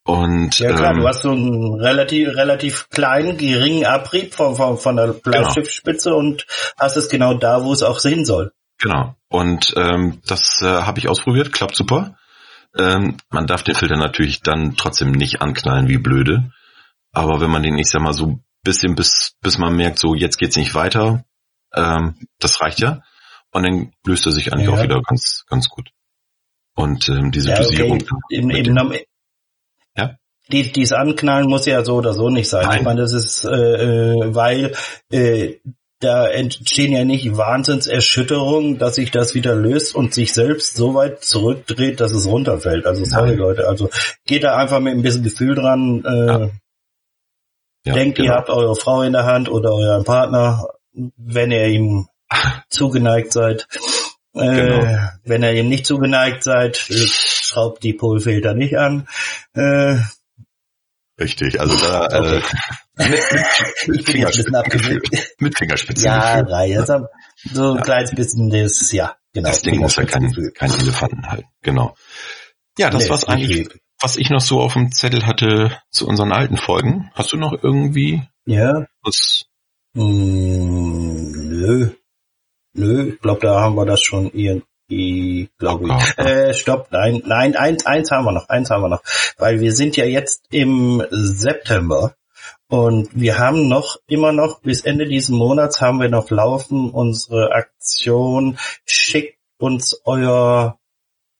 Und, 0.07 0.59
ja 0.59 0.75
klar, 0.75 0.93
ähm, 0.93 1.01
du 1.01 1.09
hast 1.09 1.23
so 1.23 1.31
einen 1.31 1.81
relativ, 1.81 2.29
relativ 2.29 2.91
kleinen, 2.91 3.39
geringen 3.39 3.87
Abrieb 3.87 4.35
von, 4.35 4.55
von, 4.55 4.77
von 4.77 4.97
der 4.97 5.15
Bleistiftspitze 5.15 6.11
genau. 6.11 6.21
und 6.21 6.47
hast 6.79 6.97
es 6.97 7.09
genau 7.09 7.35
da, 7.35 7.65
wo 7.65 7.73
es 7.73 7.83
auch 7.83 7.99
sehen 7.99 8.27
soll. 8.27 8.53
Genau. 8.79 9.15
Und 9.29 9.73
ähm, 9.77 10.21
das 10.27 10.61
äh, 10.61 10.67
habe 10.67 10.99
ich 10.99 11.09
ausprobiert, 11.09 11.53
klappt 11.53 11.75
super. 11.75 12.19
Ähm, 12.77 13.17
man 13.31 13.47
darf 13.47 13.63
den 13.63 13.75
Filter 13.75 13.97
natürlich 13.97 14.43
dann 14.43 14.77
trotzdem 14.77 15.13
nicht 15.13 15.41
anknallen 15.41 15.89
wie 15.89 15.99
blöde. 15.99 16.51
Aber 17.13 17.41
wenn 17.41 17.51
man 17.51 17.63
den, 17.63 17.79
ich 17.79 17.89
sag 17.89 18.03
mal, 18.03 18.13
so 18.13 18.41
bisschen 18.63 18.95
bis, 18.95 19.37
bis 19.41 19.59
man 19.59 19.77
merkt, 19.77 19.99
so 19.99 20.15
jetzt 20.15 20.39
geht's 20.39 20.57
nicht 20.57 20.75
weiter, 20.75 21.25
ähm, 21.75 22.17
das 22.39 22.61
reicht 22.61 22.81
ja. 22.81 23.03
und 23.51 23.63
dann 23.65 23.93
löst 24.07 24.27
er 24.27 24.33
sich 24.33 24.53
eigentlich 24.53 24.69
ja. 24.69 24.75
auch 24.75 24.83
wieder 24.83 25.01
ganz, 25.03 25.45
ganz 25.49 25.69
gut. 25.69 25.91
Und 26.75 27.09
ähm, 27.09 27.31
diese 27.31 27.51
ja, 27.51 27.59
Dosierung. 27.59 28.03
Okay. 28.03 28.15
Im, 28.31 28.51
im, 28.51 28.93
ja? 29.97 30.17
Die, 30.51 30.73
dies 30.73 30.93
Anknallen 30.93 31.49
muss 31.49 31.67
ja 31.67 31.85
so 31.85 31.97
oder 31.97 32.13
so 32.15 32.31
nicht 32.31 32.49
sein. 32.49 32.67
Nein. 32.67 32.79
Ich 32.79 32.85
meine, 32.85 33.01
das 33.01 33.13
ist, 33.13 33.45
äh, 33.45 33.51
äh, 33.51 34.35
weil 34.35 34.75
äh, 35.11 35.55
da 36.01 36.27
entstehen 36.27 36.93
ja 36.93 37.05
nicht 37.05 37.37
Wahnsinnserschütterungen, 37.37 38.79
dass 38.79 38.97
sich 38.97 39.11
das 39.11 39.35
wieder 39.35 39.55
löst 39.55 39.95
und 39.95 40.13
sich 40.13 40.35
selbst 40.35 40.77
so 40.77 40.95
weit 40.95 41.25
zurückdreht, 41.25 42.01
dass 42.01 42.13
es 42.13 42.27
runterfällt. 42.27 42.87
Also 42.87 43.05
sorry 43.05 43.31
Nein. 43.31 43.39
Leute, 43.39 43.69
also 43.69 43.89
geht 44.27 44.45
da 44.45 44.57
einfach 44.57 44.81
mit 44.81 44.95
ein 44.95 45.03
bisschen 45.03 45.23
Gefühl 45.23 45.55
dran. 45.55 46.05
Äh, 46.05 46.27
ja. 46.27 46.51
Ja, 47.87 47.93
denkt, 47.93 48.17
genau. 48.17 48.31
ihr 48.31 48.35
habt 48.37 48.49
eure 48.49 48.77
Frau 48.77 49.03
in 49.03 49.13
der 49.13 49.27
Hand 49.27 49.51
oder 49.51 49.73
euren 49.75 50.05
Partner, 50.05 50.67
wenn 50.95 51.51
ihr 51.51 51.67
ihm 51.67 52.09
zugeneigt 52.71 53.33
seid. 53.33 53.67
Äh, 54.35 54.55
genau. 54.55 55.11
Wenn 55.25 55.43
ihr 55.43 55.53
ihm 55.53 55.69
nicht 55.69 55.87
zugeneigt 55.87 56.43
seid, 56.43 56.77
schraubt 56.77 57.83
die 57.83 57.93
Polfilter 57.93 58.55
nicht 58.55 58.77
an. 58.77 59.07
Äh, 59.55 59.99
Richtig, 61.21 61.61
also 61.61 61.77
da 61.77 62.07
äh, 62.07 62.39
okay. 62.39 62.43
äh, 62.97 63.09
mit, 63.09 63.87
mit, 63.87 64.09
Fingerspitzen. 64.09 65.01
Mit 65.39 65.57
Fingerspitzen. 65.57 66.05
Ja, 66.05 66.41
Reihe. 66.41 66.85
So 66.85 67.71
ein 67.71 67.77
ja. 67.77 67.83
kleines 67.83 68.15
bisschen 68.15 68.51
das, 68.51 68.91
ja, 68.91 69.15
genau. 69.33 69.49
Das 69.49 69.63
Ding 69.63 69.79
muss 69.79 69.95
ja 69.95 70.05
kein, 70.05 70.33
kein 70.55 70.73
Elefanten 70.73 71.31
halten, 71.31 71.49
genau. 71.63 71.95
Ja, 72.79 72.91
das 72.91 73.05
nee, 73.05 73.11
war's 73.11 73.25
eigentlich, 73.25 73.69
was 74.01 74.17
ich 74.17 74.31
noch 74.31 74.41
so 74.41 74.61
auf 74.61 74.73
dem 74.73 74.91
Zettel 74.91 75.25
hatte 75.25 75.79
zu 75.91 76.09
unseren 76.09 76.33
alten 76.33 76.57
Folgen. 76.57 77.11
Hast 77.15 77.33
du 77.33 77.37
noch 77.37 77.53
irgendwie 77.63 78.23
ja. 78.45 78.87
was? 79.03 79.47
Mm, 79.95 81.31
nö. 81.33 81.89
Nö, 82.77 83.09
ich 83.11 83.21
glaube, 83.21 83.41
da 83.41 83.61
haben 83.61 83.77
wir 83.77 83.87
das 83.87 84.03
schon 84.03 84.31
irgendwie 84.33 85.49
glaube 85.59 85.89
ich. 85.89 86.19
Äh, 86.19 86.53
stopp, 86.55 86.89
nein, 86.91 87.23
nein, 87.25 87.57
eins, 87.57 87.87
eins 87.87 88.11
haben 88.11 88.25
wir 88.25 88.33
noch, 88.33 88.49
eins 88.49 88.71
haben 88.71 88.83
wir 88.83 88.89
noch. 88.89 89.03
Weil 89.39 89.61
wir 89.61 89.73
sind 89.73 89.97
ja 89.97 90.05
jetzt 90.05 90.45
im 90.51 91.03
September 91.11 92.15
und 92.69 93.09
wir 93.15 93.39
haben 93.39 93.69
noch, 93.69 93.99
immer 94.07 94.33
noch, 94.33 94.61
bis 94.61 94.83
Ende 94.83 95.07
dieses 95.07 95.31
Monats 95.31 95.81
haben 95.81 96.01
wir 96.01 96.09
noch 96.09 96.31
laufen 96.31 96.91
unsere 96.91 97.53
Aktion, 97.53 98.59
schickt 98.85 99.39
uns 99.59 100.01
euer 100.05 100.79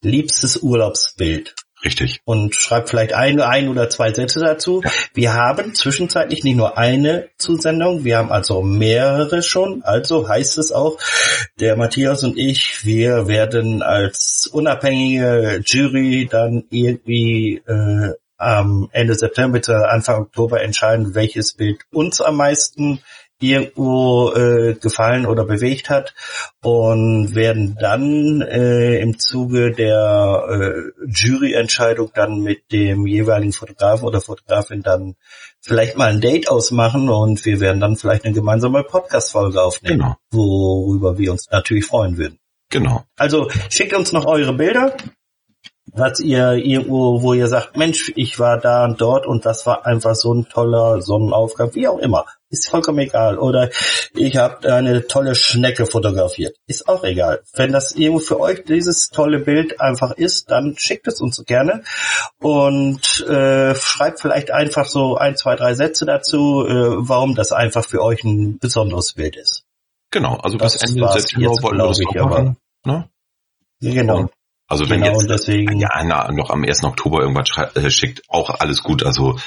liebstes 0.03 0.59
Urlaubsbild. 0.59 1.55
Richtig. 1.85 2.21
Und 2.25 2.55
schreibt 2.55 2.89
vielleicht 2.89 3.13
ein, 3.13 3.41
ein 3.41 3.69
oder 3.69 3.91
zwei 3.91 4.13
Sätze 4.13 4.41
dazu. 4.41 4.81
Ja. 4.83 4.91
Wir 5.13 5.35
haben 5.35 5.75
zwischenzeitlich 5.75 6.43
nicht 6.43 6.57
nur 6.57 6.79
eine 6.79 7.29
Zusendung, 7.37 8.05
wir 8.05 8.19
haben 8.19 8.33
also 8.33 8.63
mehrere 8.63 9.43
schon. 9.43 9.83
Also 9.83 10.29
heißt 10.29 10.57
es 10.59 10.73
auch, 10.73 10.99
der 11.61 11.77
Matthias 11.77 12.25
und 12.25 12.39
ich, 12.39 12.85
wir 12.85 13.29
werden 13.29 13.83
als 13.83 14.49
unabhängige 14.51 15.63
Jury 15.65 16.27
dann 16.31 16.65
irgendwie 16.71 17.63
äh, 17.67 18.15
am 18.37 18.89
Ende 18.93 19.15
September, 19.15 19.61
Anfang 19.91 20.23
Oktober 20.23 20.63
entscheiden, 20.63 21.15
welches 21.15 21.55
Bild 21.55 21.83
uns 21.93 22.21
am 22.21 22.37
meisten 22.37 23.01
irgendwo 23.51 24.33
äh, 24.33 24.75
gefallen 24.75 25.27
oder 25.27 25.45
bewegt 25.45 25.91
hat 25.91 26.15
und 26.63 27.35
werden 27.35 27.77
dann 27.81 28.41
äh, 28.43 28.99
im 29.01 29.19
Zuge 29.19 29.73
der 29.73 30.45
äh, 30.49 31.07
Juryentscheidung 31.09 32.11
dann 32.15 32.41
mit 32.41 32.73
dem 32.73 33.07
jeweiligen 33.07 33.53
Fotografen 33.53 34.07
oder 34.07 34.21
Fotografin 34.21 34.83
dann 34.83 35.17
vielleicht 35.61 35.97
mal 35.97 36.11
ein 36.11 36.21
Date 36.21 36.49
ausmachen 36.49 37.09
und 37.09 37.45
wir 37.45 37.61
werden 37.61 37.81
dann 37.81 37.97
vielleicht 37.97 38.25
eine 38.25 38.35
gemeinsame 38.35 38.85
Podcast-Folge 38.85 39.63
aufnehmen, 39.63 39.99
genau. 39.99 40.17
worüber 40.31 41.19
wir 41.19 41.33
uns 41.33 41.49
natürlich 41.51 41.87
freuen 41.87 42.17
würden. 42.19 42.39
Genau. 42.71 43.05
Also 43.17 43.49
schickt 43.71 43.95
uns 43.95 44.13
noch 44.13 44.27
eure 44.27 44.53
Bilder 44.53 44.97
was 45.93 46.21
ihr 46.21 46.53
irgendwo, 46.55 47.23
wo 47.23 47.35
ihr 47.35 47.49
sagt, 47.49 47.77
Mensch, 47.77 48.13
ich 48.17 48.39
war 48.39 48.59
da 48.59 48.85
und 48.85 49.01
dort 49.01 49.27
und 49.27 49.45
das 49.45 49.67
war 49.67 49.87
einfach 49.87 50.15
so 50.15 50.33
ein 50.33 50.49
toller 50.49 51.03
Sonnenaufgang, 51.03 51.75
wie 51.75 51.87
auch 51.87 51.99
immer, 51.99 52.25
ist 52.49 52.69
vollkommen 52.69 52.99
egal. 53.01 53.39
Oder 53.39 53.71
ich 54.15 54.37
habe 54.37 54.73
eine 54.73 55.07
tolle 55.07 55.35
Schnecke 55.35 55.87
fotografiert, 55.87 56.57
ist 56.67 56.89
auch 56.89 57.05
egal. 57.05 57.43
Wenn 57.55 57.73
das 57.73 57.93
irgendwo 57.93 58.21
für 58.21 58.41
euch 58.41 58.65
dieses 58.65 59.11
tolle 59.11 59.41
Bild 59.41 59.81
einfach 59.81 60.13
ist, 60.13 60.51
dann 60.51 60.77
schickt 60.79 61.07
es 61.07 61.21
uns 61.21 61.45
gerne 61.45 61.83
und 62.41 63.21
äh, 63.29 63.75
schreibt 63.75 64.21
vielleicht 64.21 64.51
einfach 64.51 64.87
so 64.87 65.17
ein, 65.17 65.37
zwei, 65.37 65.55
drei 65.57 65.75
Sätze 65.75 66.07
dazu, 66.07 66.67
äh, 66.67 67.09
warum 67.09 67.35
das 67.35 67.53
einfach 67.53 67.85
für 67.85 68.03
euch 68.03 68.25
ein 68.25 68.59
besonderes 68.59 69.13
Bild 69.13 69.37
ist. 69.37 69.65
Genau, 70.11 70.37
also 70.37 70.59
bis 70.59 70.77
Ende 70.77 71.09
September 71.09 71.63
wollen 71.63 71.79
wir 71.79 71.89
das 71.89 71.99
ich, 71.99 72.15
machen. 72.15 72.57
Ne? 72.85 73.09
Genau. 73.81 74.19
Und 74.19 74.31
also 74.67 74.89
wenn 74.89 75.03
genau, 75.03 75.21
jetzt 75.21 75.29
deswegen, 75.29 75.79
ja, 75.79 75.91
na, 76.05 76.33
noch 76.33 76.51
am 76.51 76.65
1. 76.65 76.85
Oktober 76.85 77.21
irgendwas 77.21 77.51
äh, 77.75 77.91
schickt, 77.91 78.23
auch 78.29 78.49
alles 78.49 78.83
gut. 78.83 79.03
Also 79.05 79.39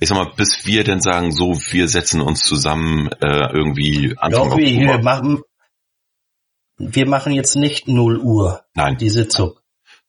ich 0.00 0.08
sag 0.08 0.16
mal, 0.16 0.30
bis 0.36 0.66
wir 0.66 0.84
denn 0.84 1.00
sagen, 1.00 1.32
so 1.32 1.54
wir 1.70 1.88
setzen 1.88 2.20
uns 2.20 2.42
zusammen 2.42 3.08
äh, 3.22 3.52
irgendwie 3.52 4.14
Anfang 4.18 4.50
Doch, 4.50 4.56
wir, 4.58 4.66
wir 4.66 4.98
machen 4.98 5.42
wir 6.78 7.08
machen 7.08 7.32
jetzt 7.32 7.56
nicht 7.56 7.88
0 7.88 8.18
Uhr 8.18 8.64
Nein. 8.74 8.98
die 8.98 9.08
Sitzung. 9.08 9.54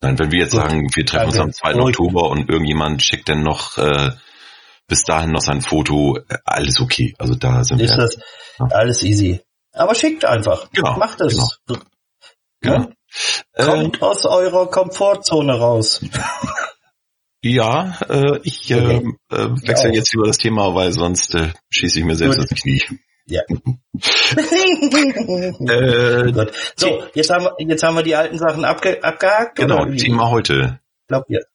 Nein, 0.02 0.20
wenn 0.20 0.32
wir 0.32 0.40
jetzt 0.42 0.52
gut. 0.52 0.62
sagen, 0.62 0.90
wir 0.94 1.06
treffen 1.06 1.32
Danke. 1.32 1.44
uns 1.44 1.64
am 1.64 1.74
2. 1.74 1.82
Oktober 1.82 2.30
und 2.30 2.50
irgendjemand 2.50 3.02
schickt 3.02 3.30
dann 3.30 3.42
noch 3.42 3.78
äh, 3.78 4.12
bis 4.88 5.04
dahin 5.04 5.32
noch 5.32 5.42
sein 5.42 5.62
Foto, 5.62 6.18
äh, 6.18 6.38
alles 6.44 6.82
okay. 6.82 7.16
Also 7.18 7.36
da 7.36 7.64
sind 7.64 7.82
Ist 7.82 7.98
wir. 7.98 8.04
Ist 8.04 8.18
das 8.18 8.24
ja. 8.60 8.66
alles 8.76 9.04
easy. 9.04 9.42
Aber 9.74 9.96
schickt 9.96 10.26
einfach. 10.26 10.70
Genau. 10.72 10.98
Macht 10.98 11.22
es. 11.22 11.60
Genau. 11.66 11.82
genau. 12.62 12.90
Kommt 13.56 13.98
äh, 13.98 14.06
aus 14.06 14.26
eurer 14.26 14.68
Komfortzone 14.70 15.54
raus. 15.60 16.02
Ja, 17.42 17.98
äh, 18.10 18.40
ich 18.44 18.70
äh, 18.72 18.76
okay. 18.76 19.14
äh, 19.32 19.50
wechsle 19.68 19.90
ja. 19.90 19.96
jetzt 19.96 20.14
über 20.14 20.28
das 20.28 20.38
Thema, 20.38 20.74
weil 20.76 20.92
sonst 20.92 21.36
äh, 21.36 21.54
schieße 21.70 22.00
ich 22.00 22.06
mir 22.06 22.16
selbst 22.16 22.40
Gut. 22.40 22.52
ins 22.52 22.62
Knie. 22.62 22.84
Ja. 23.28 23.42
äh. 25.68 26.52
So, 26.76 27.04
jetzt 27.14 27.30
haben 27.30 27.46
wir 27.46 27.56
jetzt 27.60 27.84
haben 27.84 27.96
wir 27.96 28.04
die 28.04 28.16
alten 28.16 28.38
Sachen 28.38 28.66
abge 28.66 29.04
abgehakt. 29.04 29.58
Genau, 29.58 29.86
Thema 29.86 30.30
heute. 30.32 30.80
Glaubt 31.08 31.30
ihr? 31.30 31.46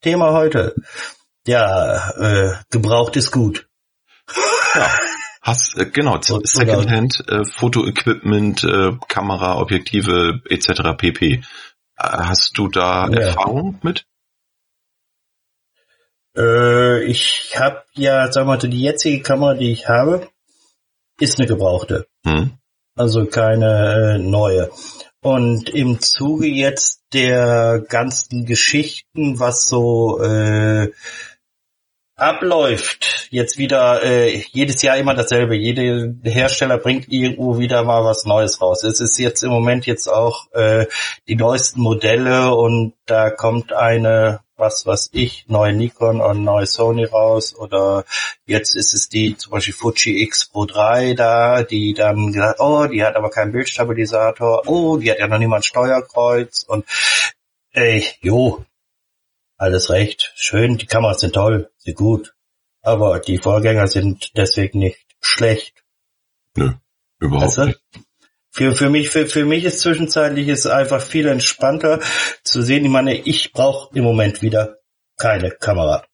Thema 0.00 0.32
heute. 0.32 0.74
Ja, 1.46 2.10
äh, 2.10 2.54
gebraucht 2.70 3.16
ist 3.16 3.30
gut. 3.30 3.66
Ja. 4.74 4.90
Hast 5.44 5.76
äh, 5.76 5.84
genau 5.84 6.18
Secondhand 6.22 7.22
äh, 7.28 7.44
Fotoequipment, 7.44 8.64
äh, 8.64 8.92
Kamera, 9.08 9.58
Objektive 9.58 10.40
etc. 10.48 10.96
pp. 10.96 11.34
Äh, 11.34 11.42
hast 11.98 12.52
du 12.56 12.68
da 12.68 13.08
ja. 13.10 13.18
Erfahrung 13.20 13.78
mit? 13.82 14.06
Äh, 16.34 17.04
ich 17.04 17.52
habe 17.58 17.84
ja, 17.92 18.32
sagen 18.32 18.48
wir 18.48 18.56
mal, 18.56 18.58
die 18.58 18.80
jetzige 18.80 19.22
Kamera, 19.22 19.52
die 19.52 19.70
ich 19.70 19.86
habe, 19.86 20.28
ist 21.20 21.38
eine 21.38 21.46
gebrauchte. 21.46 22.06
Hm. 22.26 22.52
Also 22.96 23.26
keine 23.26 24.14
äh, 24.14 24.18
neue. 24.18 24.70
Und 25.20 25.68
im 25.68 26.00
Zuge 26.00 26.46
jetzt 26.46 27.02
der 27.12 27.84
ganzen 27.86 28.46
Geschichten, 28.46 29.38
was 29.38 29.68
so 29.68 30.22
äh, 30.22 30.90
abläuft. 32.16 33.28
Jetzt 33.30 33.58
wieder 33.58 34.02
äh, 34.02 34.42
jedes 34.52 34.82
Jahr 34.82 34.96
immer 34.96 35.14
dasselbe. 35.14 35.56
Jede 35.56 36.14
Hersteller 36.22 36.78
bringt 36.78 37.08
irgendwo 37.08 37.58
wieder 37.58 37.82
mal 37.82 38.04
was 38.04 38.24
Neues 38.24 38.60
raus. 38.60 38.84
Es 38.84 39.00
ist 39.00 39.18
jetzt 39.18 39.42
im 39.42 39.50
Moment 39.50 39.86
jetzt 39.86 40.06
auch 40.06 40.50
äh, 40.52 40.86
die 41.26 41.36
neuesten 41.36 41.80
Modelle 41.80 42.54
und 42.54 42.94
da 43.06 43.30
kommt 43.30 43.72
eine, 43.72 44.40
was 44.56 44.86
was 44.86 45.10
ich, 45.12 45.46
neue 45.48 45.72
Nikon 45.72 46.20
und 46.20 46.44
neue 46.44 46.66
Sony 46.66 47.04
raus 47.04 47.54
oder 47.56 48.04
jetzt 48.46 48.76
ist 48.76 48.94
es 48.94 49.08
die 49.08 49.36
zum 49.36 49.50
Beispiel 49.50 49.74
Fuji 49.74 50.22
X 50.22 50.46
Pro 50.46 50.66
3 50.66 51.14
da, 51.14 51.64
die 51.64 51.94
dann 51.94 52.32
gesagt, 52.32 52.60
oh, 52.60 52.86
die 52.86 53.02
hat 53.04 53.16
aber 53.16 53.30
keinen 53.30 53.50
Bildstabilisator, 53.50 54.62
oh, 54.66 54.98
die 54.98 55.10
hat 55.10 55.18
ja 55.18 55.26
noch 55.26 55.38
niemand 55.38 55.66
Steuerkreuz 55.66 56.64
und 56.68 56.84
ey, 57.72 58.06
jo, 58.20 58.64
alles 59.64 59.90
recht, 59.90 60.32
schön, 60.36 60.76
die 60.76 60.86
Kameras 60.86 61.20
sind 61.20 61.34
toll, 61.34 61.70
sind 61.78 61.96
gut, 61.96 62.34
aber 62.82 63.18
die 63.18 63.38
Vorgänger 63.38 63.86
sind 63.86 64.36
deswegen 64.36 64.78
nicht 64.78 65.04
schlecht. 65.20 65.84
Nö, 66.56 66.72
überhaupt 67.18 67.46
weißt 67.46 67.58
du? 67.58 67.66
nicht. 67.66 67.80
Für, 68.50 68.72
für 68.72 68.88
mich, 68.88 69.10
für, 69.10 69.26
für 69.26 69.44
mich 69.44 69.64
ist 69.64 69.80
zwischenzeitlich 69.80 70.46
ist 70.46 70.66
einfach 70.66 71.00
viel 71.00 71.26
entspannter 71.26 72.00
zu 72.44 72.62
sehen. 72.62 72.84
Ich 72.84 72.90
meine, 72.90 73.16
ich 73.16 73.52
brauche 73.52 73.96
im 73.98 74.04
Moment 74.04 74.42
wieder 74.42 74.76
keine 75.16 75.50
Kamera. 75.50 76.04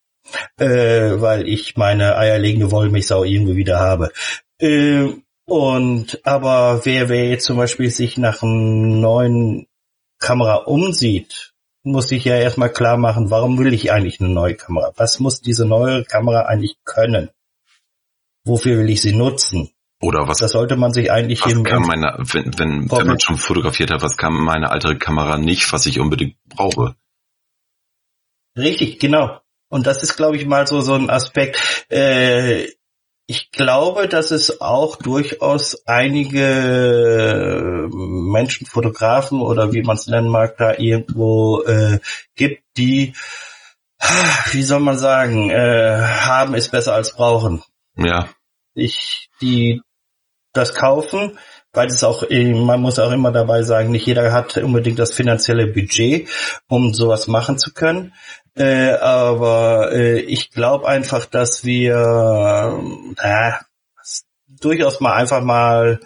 Äh, 0.56 1.20
weil 1.20 1.46
ich 1.46 1.76
meine 1.76 2.16
eierlegende 2.16 2.70
Wollmilchsau 2.70 3.24
irgendwie 3.24 3.56
wieder 3.56 3.78
habe. 3.78 4.10
Äh, 4.58 5.08
und 5.44 6.20
aber 6.24 6.80
wer, 6.84 7.08
wer 7.08 7.28
jetzt 7.28 7.44
zum 7.44 7.58
Beispiel 7.58 7.90
sich 7.90 8.16
nach 8.16 8.42
einem 8.42 9.00
neuen 9.00 9.66
Kamera 10.18 10.56
umsieht, 10.56 11.49
muss 11.82 12.10
ich 12.12 12.24
ja 12.24 12.36
erstmal 12.36 12.72
klar 12.72 12.96
machen, 12.96 13.30
warum 13.30 13.58
will 13.58 13.72
ich 13.72 13.92
eigentlich 13.92 14.20
eine 14.20 14.28
neue 14.28 14.54
Kamera? 14.54 14.92
Was 14.96 15.20
muss 15.20 15.40
diese 15.40 15.66
neue 15.66 16.04
Kamera 16.04 16.42
eigentlich 16.42 16.76
können? 16.84 17.30
Wofür 18.44 18.78
will 18.78 18.90
ich 18.90 19.00
sie 19.00 19.14
nutzen? 19.14 19.70
Oder 20.00 20.26
was? 20.26 20.38
Das 20.38 20.52
sollte 20.52 20.76
man 20.76 20.92
sich 20.92 21.12
eigentlich 21.12 21.44
was 21.44 21.62
kann 21.62 21.82
meine, 21.82 22.16
wenn, 22.18 22.58
wenn, 22.58 22.90
wenn 22.90 23.06
man 23.06 23.20
schon 23.20 23.36
fotografiert 23.36 23.90
hat, 23.90 24.02
was 24.02 24.16
kann 24.16 24.32
meine 24.32 24.70
alte 24.70 24.96
Kamera 24.96 25.36
nicht, 25.36 25.70
was 25.72 25.84
ich 25.86 26.00
unbedingt 26.00 26.36
brauche? 26.48 26.96
Richtig, 28.56 28.98
genau. 28.98 29.40
Und 29.68 29.86
das 29.86 30.02
ist, 30.02 30.16
glaube 30.16 30.36
ich, 30.36 30.46
mal 30.46 30.66
so 30.66 30.80
so 30.80 30.94
ein 30.94 31.10
Aspekt. 31.10 31.86
Äh, 31.90 32.68
ich 33.30 33.52
glaube, 33.52 34.08
dass 34.08 34.32
es 34.32 34.60
auch 34.60 34.96
durchaus 34.96 35.86
einige 35.86 37.88
Menschen, 37.92 38.66
Fotografen 38.66 39.40
oder 39.40 39.72
wie 39.72 39.82
man 39.82 39.96
es 39.96 40.08
nennen 40.08 40.28
mag, 40.28 40.56
da 40.56 40.76
irgendwo 40.76 41.62
äh, 41.62 42.00
gibt, 42.34 42.64
die, 42.76 43.14
wie 44.50 44.64
soll 44.64 44.80
man 44.80 44.98
sagen, 44.98 45.48
äh, 45.48 46.00
haben 46.00 46.54
ist 46.54 46.72
besser 46.72 46.94
als 46.94 47.14
brauchen. 47.14 47.62
Ja. 47.94 48.28
Ich, 48.74 49.30
die 49.40 49.80
das 50.52 50.74
kaufen, 50.74 51.38
weil 51.72 51.88
es 51.88 52.02
auch, 52.02 52.28
man 52.30 52.80
muss 52.80 52.98
auch 52.98 53.12
immer 53.12 53.32
dabei 53.32 53.62
sagen, 53.62 53.90
nicht 53.90 54.06
jeder 54.06 54.32
hat 54.32 54.56
unbedingt 54.56 54.98
das 54.98 55.14
finanzielle 55.14 55.66
Budget, 55.66 56.28
um 56.68 56.92
sowas 56.94 57.28
machen 57.28 57.58
zu 57.58 57.72
können. 57.72 58.12
Äh, 58.56 58.92
aber 58.94 59.92
äh, 59.92 60.20
ich 60.20 60.50
glaube 60.50 60.88
einfach, 60.88 61.26
dass 61.26 61.64
wir 61.64 62.82
äh, 63.18 63.52
durchaus 64.48 65.00
mal 65.00 65.14
einfach 65.14 65.42
mal, 65.42 66.00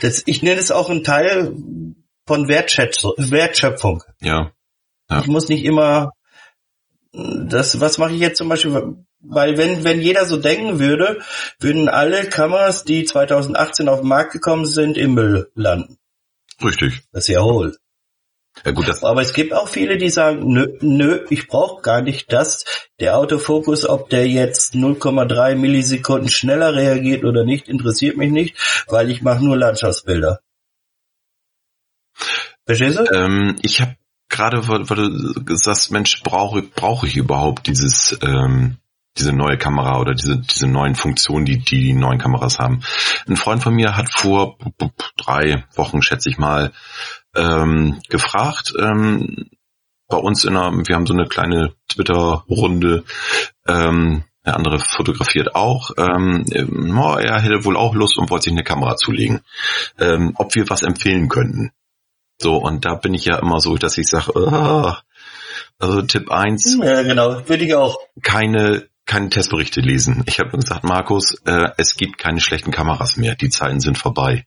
das, 0.00 0.22
ich 0.26 0.42
nenne 0.42 0.60
es 0.60 0.70
auch 0.70 0.88
ein 0.88 1.04
Teil 1.04 1.54
von 2.26 2.48
Wertschätzung, 2.48 3.12
Wertschöpfung. 3.18 4.02
Ja. 4.20 4.52
ja. 5.10 5.20
Ich 5.20 5.26
muss 5.26 5.48
nicht 5.48 5.64
immer 5.64 6.12
das, 7.12 7.80
was 7.80 7.98
mache 7.98 8.12
ich 8.12 8.20
jetzt 8.20 8.38
zum 8.38 8.48
Beispiel? 8.48 9.04
Weil 9.22 9.58
wenn, 9.58 9.84
wenn 9.84 10.00
jeder 10.00 10.24
so 10.24 10.38
denken 10.38 10.78
würde, 10.78 11.20
würden 11.58 11.88
alle 11.88 12.24
Kameras, 12.24 12.84
die 12.84 13.04
2018 13.04 13.88
auf 13.88 14.00
den 14.00 14.08
Markt 14.08 14.32
gekommen 14.32 14.66
sind, 14.66 14.96
im 14.96 15.14
Müll 15.14 15.50
landen. 15.54 15.98
Richtig. 16.62 17.02
Das 17.12 17.24
ist 17.24 17.34
ja 17.34 17.42
hohl. 17.42 17.76
Ja, 18.64 18.72
gut, 18.72 18.88
das 18.88 19.02
Aber 19.04 19.22
es 19.22 19.32
gibt 19.32 19.54
auch 19.54 19.68
viele, 19.68 19.96
die 19.96 20.10
sagen, 20.10 20.52
nö, 20.52 20.76
nö, 20.80 21.24
ich 21.30 21.46
brauche 21.46 21.82
gar 21.82 22.02
nicht 22.02 22.32
das. 22.32 22.64
Der 22.98 23.16
Autofokus, 23.16 23.88
ob 23.88 24.10
der 24.10 24.26
jetzt 24.28 24.74
0,3 24.74 25.54
Millisekunden 25.54 26.28
schneller 26.28 26.74
reagiert 26.74 27.24
oder 27.24 27.44
nicht, 27.44 27.68
interessiert 27.68 28.16
mich 28.16 28.30
nicht, 28.30 28.84
weil 28.88 29.10
ich 29.10 29.22
mache 29.22 29.44
nur 29.44 29.56
Landschaftsbilder. 29.56 30.40
Verstehst 32.66 32.98
du? 32.98 33.04
Ähm, 33.14 33.56
ich 33.62 33.80
habe 33.80 33.96
gerade, 34.28 34.68
weil, 34.68 34.88
weil 34.90 34.96
du 35.44 35.56
sagst, 35.56 35.90
Mensch, 35.90 36.22
brauche 36.22 36.62
brauche 36.62 37.06
ich 37.06 37.16
überhaupt 37.16 37.66
dieses 37.66 38.18
ähm, 38.22 38.76
diese 39.18 39.32
neue 39.32 39.58
Kamera 39.58 39.98
oder 39.98 40.14
diese 40.14 40.38
diese 40.38 40.66
neuen 40.66 40.94
Funktionen, 40.94 41.44
die 41.44 41.58
die 41.58 41.92
neuen 41.92 42.18
Kameras 42.18 42.58
haben. 42.58 42.82
Ein 43.28 43.36
Freund 43.36 43.62
von 43.62 43.74
mir 43.74 43.96
hat 43.96 44.10
vor 44.10 44.56
drei 45.16 45.64
Wochen, 45.74 46.02
schätze 46.02 46.30
ich 46.30 46.38
mal, 46.38 46.72
ähm, 47.34 48.00
gefragt. 48.08 48.72
Ähm, 48.78 49.50
bei 50.08 50.16
uns 50.16 50.44
in 50.44 50.56
einer, 50.56 50.72
wir 50.86 50.94
haben 50.94 51.06
so 51.06 51.14
eine 51.14 51.26
kleine 51.26 51.72
Twitter-Runde. 51.88 53.04
Ähm, 53.66 54.24
der 54.44 54.56
andere 54.56 54.78
fotografiert 54.78 55.54
auch. 55.54 55.90
Ähm, 55.98 56.44
oh, 56.96 57.16
er 57.16 57.40
hätte 57.40 57.64
wohl 57.64 57.76
auch 57.76 57.94
Lust 57.94 58.18
und 58.18 58.30
wollte 58.30 58.44
sich 58.44 58.52
eine 58.52 58.64
Kamera 58.64 58.96
zulegen. 58.96 59.42
Ähm, 59.98 60.32
ob 60.36 60.54
wir 60.54 60.68
was 60.70 60.82
empfehlen 60.82 61.28
könnten. 61.28 61.72
So, 62.38 62.56
und 62.56 62.86
da 62.86 62.94
bin 62.94 63.12
ich 63.12 63.26
ja 63.26 63.38
immer 63.38 63.60
so, 63.60 63.76
dass 63.76 63.98
ich 63.98 64.08
sage, 64.08 64.32
oh, 64.34 64.94
also 65.78 66.02
Tipp 66.02 66.30
eins. 66.30 66.76
Ja, 66.82 67.02
genau, 67.02 67.48
würde 67.48 67.64
ich 67.64 67.74
auch. 67.74 67.98
Keine, 68.22 68.88
keine 69.10 69.28
Testberichte 69.28 69.80
lesen. 69.80 70.22
Ich 70.26 70.38
habe 70.38 70.56
gesagt, 70.56 70.84
Markus, 70.84 71.34
äh, 71.44 71.70
es 71.76 71.96
gibt 71.96 72.16
keine 72.16 72.40
schlechten 72.40 72.70
Kameras 72.70 73.16
mehr. 73.16 73.34
Die 73.34 73.48
Zeiten 73.48 73.80
sind 73.80 73.98
vorbei. 73.98 74.46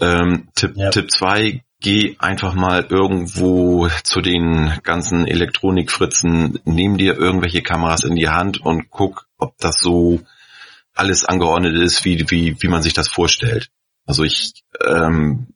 Ähm, 0.00 0.48
Tipp, 0.54 0.72
ja. 0.76 0.88
Tipp 0.88 1.10
zwei, 1.10 1.62
geh 1.78 2.16
einfach 2.18 2.54
mal 2.54 2.86
irgendwo 2.88 3.90
zu 4.02 4.22
den 4.22 4.72
ganzen 4.82 5.26
Elektronikfritzen, 5.26 6.60
nimm 6.64 6.96
dir 6.96 7.18
irgendwelche 7.18 7.60
Kameras 7.60 8.04
in 8.04 8.16
die 8.16 8.30
Hand 8.30 8.62
und 8.62 8.88
guck, 8.88 9.26
ob 9.36 9.58
das 9.58 9.78
so 9.78 10.22
alles 10.94 11.26
angeordnet 11.26 11.74
ist, 11.74 12.06
wie, 12.06 12.24
wie, 12.30 12.56
wie 12.60 12.68
man 12.68 12.82
sich 12.82 12.94
das 12.94 13.08
vorstellt. 13.08 13.68
Also 14.06 14.24
ich 14.24 14.54
ähm, 14.82 15.48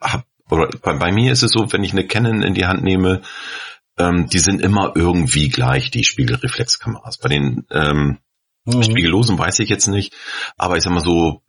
habe 0.00 0.24
oder 0.50 0.68
bei, 0.82 0.94
bei, 0.94 1.12
mir 1.12 1.30
ist 1.30 1.44
es 1.44 1.52
so, 1.52 1.72
wenn 1.72 1.84
ich 1.84 1.92
eine 1.92 2.08
Canon 2.08 2.42
in 2.42 2.54
die 2.54 2.66
Hand 2.66 2.82
nehme, 2.82 3.22
ähm, 4.00 4.28
die 4.28 4.38
sind 4.38 4.62
immer 4.62 4.92
irgendwie 4.94 5.48
gleich, 5.48 5.90
die 5.90 6.04
Spiegelreflexkameras. 6.04 7.18
Bei 7.18 7.28
den 7.28 7.66
ähm, 7.70 8.18
mhm. 8.64 8.82
Spiegellosen 8.82 9.38
weiß 9.38 9.58
ich 9.58 9.68
jetzt 9.68 9.86
nicht, 9.88 10.14
aber 10.56 10.76
ich 10.76 10.82
sag 10.82 10.92
mal 10.92 11.00
so 11.00 11.42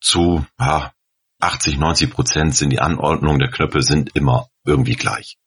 zu 0.00 0.44
ja, 0.58 0.92
80, 1.40 1.78
90 1.78 2.10
Prozent 2.10 2.54
sind 2.54 2.70
die 2.70 2.80
Anordnung 2.80 3.38
der 3.38 3.50
Knöpfe 3.50 3.82
sind 3.82 4.14
immer 4.14 4.48
irgendwie 4.64 4.94
gleich. 4.94 5.38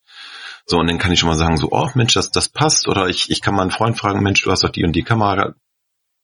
So, 0.65 0.77
und 0.77 0.87
dann 0.87 0.97
kann 0.97 1.11
ich 1.11 1.19
schon 1.19 1.29
mal 1.29 1.37
sagen, 1.37 1.57
so, 1.57 1.71
oh 1.71 1.89
Mensch, 1.93 2.13
das, 2.13 2.31
das 2.31 2.49
passt. 2.49 2.87
Oder 2.87 3.07
ich, 3.09 3.29
ich 3.29 3.41
kann 3.41 3.53
mal 3.53 3.63
einen 3.63 3.71
Freund 3.71 3.97
fragen, 3.97 4.23
Mensch, 4.23 4.41
du 4.41 4.51
hast 4.51 4.63
doch 4.63 4.69
die 4.69 4.85
und 4.85 4.93
die 4.93 5.03
Kamera, 5.03 5.53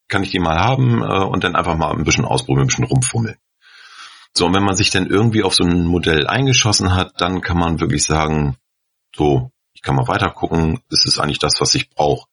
kann 0.07 0.23
ich 0.23 0.31
die 0.31 0.39
mal 0.39 0.57
haben? 0.57 1.03
Äh, 1.03 1.23
und 1.23 1.43
dann 1.43 1.55
einfach 1.55 1.75
mal 1.75 1.91
ein 1.91 2.05
bisschen 2.05 2.25
ausprobieren, 2.25 2.63
ein 2.63 2.67
bisschen 2.67 2.85
rumfummeln. 2.85 3.37
So, 4.33 4.45
und 4.45 4.55
wenn 4.55 4.63
man 4.63 4.75
sich 4.75 4.91
dann 4.91 5.07
irgendwie 5.07 5.43
auf 5.43 5.53
so 5.53 5.63
ein 5.63 5.85
Modell 5.85 6.25
eingeschossen 6.27 6.95
hat, 6.95 7.19
dann 7.19 7.41
kann 7.41 7.57
man 7.57 7.79
wirklich 7.79 8.05
sagen, 8.05 8.55
so, 9.15 9.51
ich 9.79 9.83
kann 9.83 9.95
mal 9.95 10.09
weiter 10.09 10.29
gucken, 10.29 10.81
ist 10.89 11.19
eigentlich 11.19 11.39
das, 11.39 11.53
was 11.59 11.73
ich 11.73 11.89
brauche. 11.89 12.27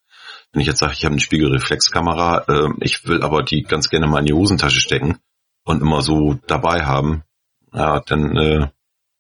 Wenn 0.53 0.63
ich 0.63 0.67
jetzt 0.67 0.81
sage, 0.81 0.95
ich 0.95 1.05
habe 1.05 1.13
eine 1.13 1.21
Spiegelreflexkamera, 1.21 2.45
äh, 2.49 2.69
ich 2.81 3.07
will 3.07 3.23
aber 3.23 3.45
die 3.45 3.63
ganz 3.63 3.89
gerne 3.89 4.09
mal 4.09 4.19
in 4.19 4.27
die 4.27 4.33
Hosentasche 4.33 4.81
stecken 4.81 5.21
und 5.65 5.81
immer 5.81 6.03
so 6.03 6.41
dabei 6.49 6.85
haben, 6.85 7.23
ja, 7.73 8.01
dann 8.01 8.37
äh, 8.37 8.69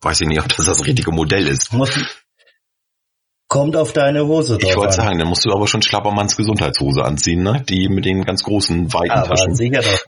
weiß 0.00 0.22
ich 0.22 0.26
nicht, 0.26 0.40
ob 0.40 0.48
das 0.48 0.66
das 0.66 0.84
richtige 0.84 1.12
Modell 1.12 1.46
ist. 1.46 1.72
Muss, 1.72 1.96
kommt 3.46 3.76
auf 3.76 3.92
deine 3.92 4.26
Hose 4.26 4.58
drauf 4.58 4.70
Ich 4.70 4.76
wollte 4.76 4.94
sagen, 4.94 5.20
dann 5.20 5.28
musst 5.28 5.44
du 5.44 5.52
aber 5.52 5.68
schon 5.68 5.82
Schlappermanns 5.82 6.36
Gesundheitshose 6.36 7.04
anziehen, 7.04 7.44
ne? 7.44 7.62
Die 7.68 7.88
mit 7.88 8.06
den 8.06 8.24
ganz 8.24 8.42
großen, 8.42 8.92
weiten 8.92 9.12
aber 9.12 9.28
Taschen. 9.28 9.54
Sicher 9.54 9.82
doch. 9.82 10.04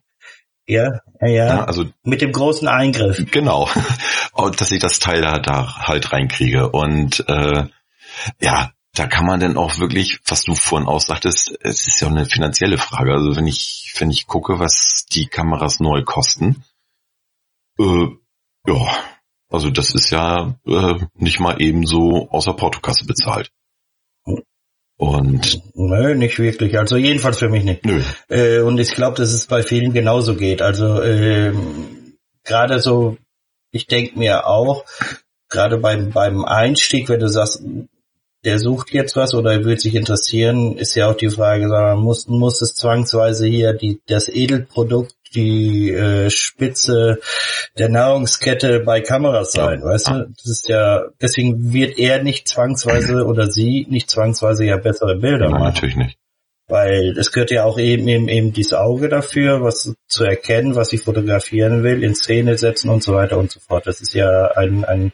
Ja, 0.67 1.01
ja, 1.21 1.29
ja. 1.29 1.65
Also 1.67 1.85
mit 2.03 2.21
dem 2.21 2.33
großen 2.33 2.67
Eingriff. 2.67 3.25
Genau. 3.31 3.71
Dass 4.59 4.73
ich 4.73 4.81
das 4.81 4.99
Teil 4.99 5.23
da, 5.23 5.39
da 5.39 5.87
halt 5.87 6.13
reinkriege. 6.13 6.69
Und 6.69 7.25
äh, 7.29 7.69
ja, 8.41 8.73
da 8.95 9.07
kann 9.07 9.27
man 9.27 9.41
dann 9.41 9.57
auch 9.57 9.79
wirklich, 9.79 10.19
was 10.27 10.43
du 10.43 10.55
vorhin 10.55 10.89
auch 10.89 11.01
sagtest, 11.01 11.57
es 11.61 11.87
ist 11.87 12.01
ja 12.01 12.09
eine 12.09 12.27
finanzielle 12.27 12.79
Frage. 12.79 13.13
Also 13.13 13.37
wenn 13.37 13.47
ich, 13.47 13.95
wenn 13.99 14.11
ich 14.11 14.27
gucke, 14.27 14.59
was 14.59 15.07
die 15.13 15.27
Kameras 15.27 15.79
neu 15.81 16.03
kosten, 16.03 16.65
äh, 17.79 18.07
ja, 18.67 18.99
also 19.51 19.71
das 19.71 19.95
ist 19.95 20.11
ja 20.11 20.59
äh, 20.67 20.95
nicht 21.15 21.41
mal 21.41 21.61
eben 21.61 21.87
so 21.87 22.29
außer 22.31 22.55
Portokasse 22.55 23.07
bezahlt. 23.07 23.51
Und 24.99 25.63
Nö, 25.75 26.17
nicht 26.17 26.41
wirklich. 26.41 26.77
Also 26.77 26.97
jedenfalls 26.97 27.39
für 27.39 27.49
mich 27.49 27.63
nicht. 27.63 27.87
Nö. 27.87 28.03
Äh, 28.29 28.61
und 28.61 28.79
ich 28.81 28.91
glaube, 28.91 29.17
dass 29.17 29.33
es 29.33 29.47
bei 29.47 29.63
vielen 29.63 29.93
genauso 29.93 30.35
geht. 30.35 30.61
Also 30.61 31.01
äh, 31.01 31.53
gerade 32.43 32.81
so, 32.81 33.17
ich 33.71 33.87
denke 33.87 34.19
mir 34.19 34.49
auch, 34.49 34.85
gerade 35.49 35.79
beim, 35.79 36.11
beim 36.11 36.45
Einstieg, 36.45 37.09
wenn 37.09 37.21
du 37.21 37.29
sagst, 37.29 37.63
der 38.45 38.59
sucht 38.59 38.93
jetzt 38.93 39.17
was 39.17 39.35
oder 39.35 39.53
er 39.53 39.65
will 39.65 39.79
sich 39.79 39.95
interessieren, 39.95 40.77
ist 40.77 40.95
ja 40.95 41.11
auch 41.11 41.17
die 41.17 41.31
Frage, 41.31 41.67
muss, 41.97 42.29
muss 42.29 42.63
es 42.63 42.75
zwangsweise 42.75 43.47
hier 43.47 43.73
die, 43.73 44.01
das 44.07 44.29
Edelprodukt 44.29 45.15
die 45.35 45.91
äh, 45.91 46.31
Spitze 46.31 47.19
der 47.79 47.89
Nahrungskette 47.89 48.81
bei 48.81 49.01
Kameras 49.01 49.53
sein, 49.53 49.81
ja. 49.81 49.85
weißt 49.85 50.09
du? 50.09 50.31
Das 50.37 50.47
ist 50.47 50.69
ja, 50.69 51.05
deswegen 51.21 51.73
wird 51.73 51.99
er 51.99 52.23
nicht 52.23 52.49
zwangsweise 52.49 53.27
oder 53.27 53.51
sie 53.51 53.87
nicht 53.91 54.09
zwangsweise 54.09 54.65
ja 54.65 54.77
bessere 54.77 55.17
Bilder 55.17 55.51
Nein, 55.51 55.53
machen. 55.53 55.65
natürlich 55.65 55.97
nicht. 55.97 56.19
Weil 56.69 57.17
es 57.19 57.33
gehört 57.33 57.51
ja 57.51 57.65
auch 57.65 57.79
eben, 57.79 58.07
eben, 58.09 58.29
eben 58.29 58.53
dieses 58.53 58.75
Auge 58.75 59.09
dafür, 59.09 59.63
was 59.63 59.95
zu 60.07 60.25
erkennen, 60.25 60.77
was 60.77 60.93
ich 60.93 61.01
fotografieren 61.01 61.83
will, 61.83 62.05
in 62.05 62.15
Szene 62.15 62.59
setzen 62.59 62.91
und 62.91 63.03
so 63.03 63.15
weiter 63.15 63.39
und 63.39 63.51
so 63.51 63.59
fort. 63.59 63.87
Das 63.87 64.03
ist 64.03 64.13
ja 64.13 64.49
ein, 64.55 64.85
ein, 64.85 65.13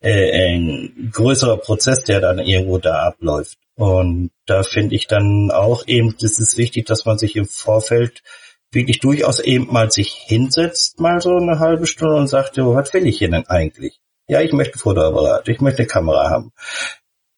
äh, 0.00 0.54
ein 0.54 1.10
größerer 1.12 1.56
Prozess, 1.56 2.04
der 2.04 2.20
dann 2.20 2.38
irgendwo 2.38 2.78
da 2.78 3.02
abläuft. 3.02 3.58
Und 3.74 4.30
da 4.46 4.62
finde 4.62 4.94
ich 4.94 5.08
dann 5.08 5.50
auch 5.50 5.88
eben, 5.88 6.14
das 6.20 6.38
ist 6.38 6.56
wichtig, 6.56 6.86
dass 6.86 7.04
man 7.04 7.18
sich 7.18 7.34
im 7.34 7.46
Vorfeld 7.46 8.22
wirklich 8.70 9.00
durchaus 9.00 9.40
eben 9.40 9.72
mal 9.72 9.90
sich 9.90 10.12
hinsetzt, 10.12 11.00
mal 11.00 11.20
so 11.20 11.36
eine 11.36 11.58
halbe 11.58 11.86
Stunde 11.86 12.16
und 12.16 12.28
sagt, 12.28 12.56
jo, 12.56 12.74
was 12.74 12.92
will 12.94 13.06
ich 13.06 13.18
hier 13.18 13.30
denn 13.30 13.46
eigentlich? 13.46 14.00
Ja, 14.28 14.40
ich 14.40 14.52
möchte 14.52 14.76
ein 14.76 14.78
Fotoapparat, 14.78 15.48
ich 15.48 15.60
möchte 15.60 15.80
eine 15.80 15.88
Kamera 15.88 16.30
haben. 16.30 16.52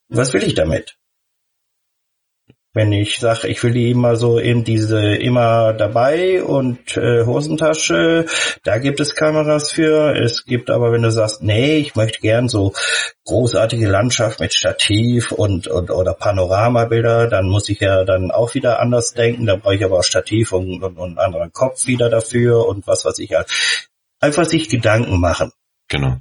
Was 0.08 0.32
will 0.34 0.42
ich 0.42 0.54
damit? 0.54 0.96
Wenn 2.74 2.92
ich 2.92 3.20
sage, 3.20 3.46
ich 3.46 3.62
will 3.62 3.72
die 3.72 3.92
immer 3.92 4.16
so 4.16 4.38
in 4.38 4.64
diese 4.64 5.14
immer 5.14 5.72
dabei 5.72 6.42
und 6.42 6.96
äh, 6.96 7.24
Hosentasche, 7.24 8.26
da 8.64 8.78
gibt 8.78 8.98
es 8.98 9.14
Kameras 9.14 9.70
für. 9.70 10.12
Es 10.16 10.44
gibt 10.44 10.70
aber, 10.70 10.90
wenn 10.90 11.02
du 11.02 11.12
sagst, 11.12 11.40
nee, 11.40 11.78
ich 11.78 11.94
möchte 11.94 12.20
gern 12.20 12.48
so 12.48 12.72
großartige 13.26 13.86
Landschaft 13.86 14.40
mit 14.40 14.52
Stativ 14.52 15.30
und, 15.30 15.68
und 15.68 15.90
oder 15.90 16.14
Panoramabilder, 16.14 17.28
dann 17.28 17.48
muss 17.48 17.68
ich 17.68 17.78
ja 17.78 18.04
dann 18.04 18.32
auch 18.32 18.54
wieder 18.54 18.80
anders 18.80 19.14
denken. 19.14 19.46
Da 19.46 19.54
brauche 19.54 19.76
ich 19.76 19.84
aber 19.84 20.00
auch 20.00 20.04
Stativ 20.04 20.52
und, 20.52 20.82
und, 20.82 20.98
und 20.98 21.10
einen 21.10 21.18
anderen 21.18 21.52
Kopf 21.52 21.86
wieder 21.86 22.10
dafür 22.10 22.66
und 22.66 22.88
was 22.88 23.04
weiß 23.04 23.20
ich 23.20 23.32
halt. 23.34 23.48
Einfach 24.18 24.46
sich 24.46 24.68
Gedanken 24.68 25.20
machen. 25.20 25.52
Genau. 25.88 26.16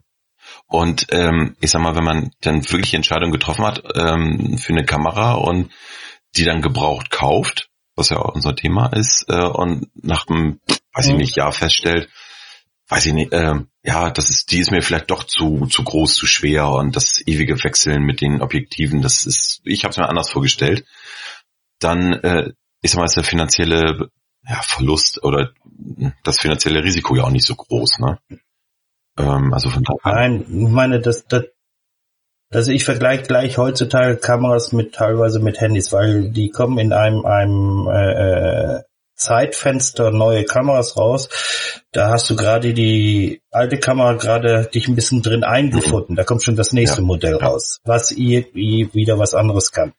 Und 0.68 1.08
ähm, 1.12 1.56
ich 1.62 1.72
sag 1.72 1.82
mal, 1.82 1.96
wenn 1.96 2.04
man 2.04 2.32
dann 2.42 2.70
wirklich 2.72 2.94
Entscheidungen 2.94 3.32
getroffen 3.32 3.66
hat 3.66 3.84
ähm, 3.96 4.58
für 4.58 4.74
eine 4.74 4.86
Kamera 4.86 5.34
und 5.34 5.72
die 6.36 6.44
dann 6.44 6.62
gebraucht 6.62 7.10
kauft, 7.12 7.70
was 7.96 8.10
ja 8.10 8.18
auch 8.18 8.36
unser 8.36 8.56
Thema 8.56 8.88
ist, 8.88 9.26
äh, 9.30 9.46
und 9.46 9.90
nach 9.96 10.28
einem, 10.28 10.60
weiß 10.94 11.08
ich 11.08 11.14
mhm. 11.14 11.20
nicht, 11.20 11.36
Jahr 11.36 11.52
feststellt, 11.52 12.10
weiß 12.90 13.06
ich 13.06 13.14
nicht, 13.14 13.34
äh, 13.34 13.56
ja, 13.84 14.10
das 14.10 14.30
ist, 14.30 14.52
die 14.52 14.60
ist 14.60 14.72
mir 14.72 14.82
vielleicht 14.82 15.12
doch 15.12 15.24
zu 15.24 15.66
zu 15.68 15.84
groß, 15.84 16.16
zu 16.16 16.26
schwer 16.26 16.70
und 16.70 16.96
das 16.96 17.22
ewige 17.26 17.64
Wechseln 17.64 18.04
mit 18.04 18.22
den 18.22 18.42
Objektiven, 18.42 19.02
das 19.02 19.26
ist, 19.26 19.62
ich 19.64 19.84
habe 19.84 19.92
es 19.92 19.98
mir 19.98 20.10
anders 20.10 20.30
vorgestellt. 20.30 20.86
Dann, 21.80 22.14
äh, 22.14 22.54
ich 22.82 22.92
sag 22.92 23.00
mal, 23.00 23.06
ist 23.06 23.18
der 23.18 23.24
finanzielle 23.24 24.10
ja, 24.48 24.62
Verlust 24.62 25.24
oder 25.24 25.52
das 26.24 26.40
finanzielle 26.40 26.84
Risiko 26.84 27.16
ja 27.16 27.24
auch 27.24 27.32
nicht 27.32 27.46
so 27.46 27.56
groß, 27.56 28.00
ne? 28.00 28.20
Ähm, 29.18 29.54
also 29.54 29.70
von 29.70 29.84
daher. 29.84 30.16
Nein, 30.16 30.42
ich 30.42 30.70
meine, 30.70 31.00
das, 31.00 31.26
das, 31.28 31.46
also 32.56 32.72
ich 32.72 32.86
vergleiche 32.86 33.24
gleich 33.24 33.58
heutzutage 33.58 34.18
Kameras 34.18 34.72
mit 34.72 34.94
teilweise 34.94 35.40
mit 35.40 35.60
Handys, 35.60 35.92
weil 35.92 36.30
die 36.30 36.50
kommen 36.50 36.78
in 36.78 36.94
einem, 36.94 37.26
einem 37.26 37.88
äh, 37.88 38.82
Zeitfenster 39.16 40.12
neue 40.12 40.44
Kameras 40.44 40.98
raus. 40.98 41.30
Da 41.92 42.10
hast 42.10 42.30
du 42.30 42.36
gerade 42.36 42.74
die 42.74 43.42
alte 43.52 43.78
Kamera 43.78 44.14
gerade 44.14 44.70
dich 44.74 44.88
ein 44.88 44.96
bisschen 44.96 45.22
drin 45.22 45.44
eingefunden. 45.44 46.16
Da 46.16 46.24
kommt 46.24 46.44
schon 46.44 46.56
das 46.56 46.74
nächste 46.74 47.02
ja. 47.02 47.08
Modell 47.08 47.36
raus, 47.36 47.80
was 47.86 48.12
irgendwie 48.12 48.90
wieder 48.94 49.20
was 49.20 49.34
anderes 49.34 49.72
kann. 49.72 49.94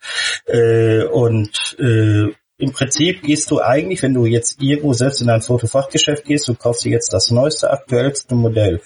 Äh, 0.47 1.05
und 1.05 1.77
äh, 1.79 2.33
im 2.57 2.73
Prinzip 2.73 3.23
gehst 3.23 3.51
du 3.51 3.61
eigentlich, 3.61 4.03
wenn 4.03 4.15
du 4.15 4.27
jetzt 4.27 4.63
irgendwo 4.63 4.93
selbst 4.93 5.21
in 5.21 5.31
ein 5.31 5.43
Fotofachgeschäft 5.43 6.25
gehst, 6.25 6.47
du 6.49 6.55
kaufst 6.55 6.85
dir 6.85 6.93
jetzt 6.93 7.13
das 7.13 7.31
neueste, 7.31 7.71
aktuellste 7.71 8.35
Modell. 8.35 8.81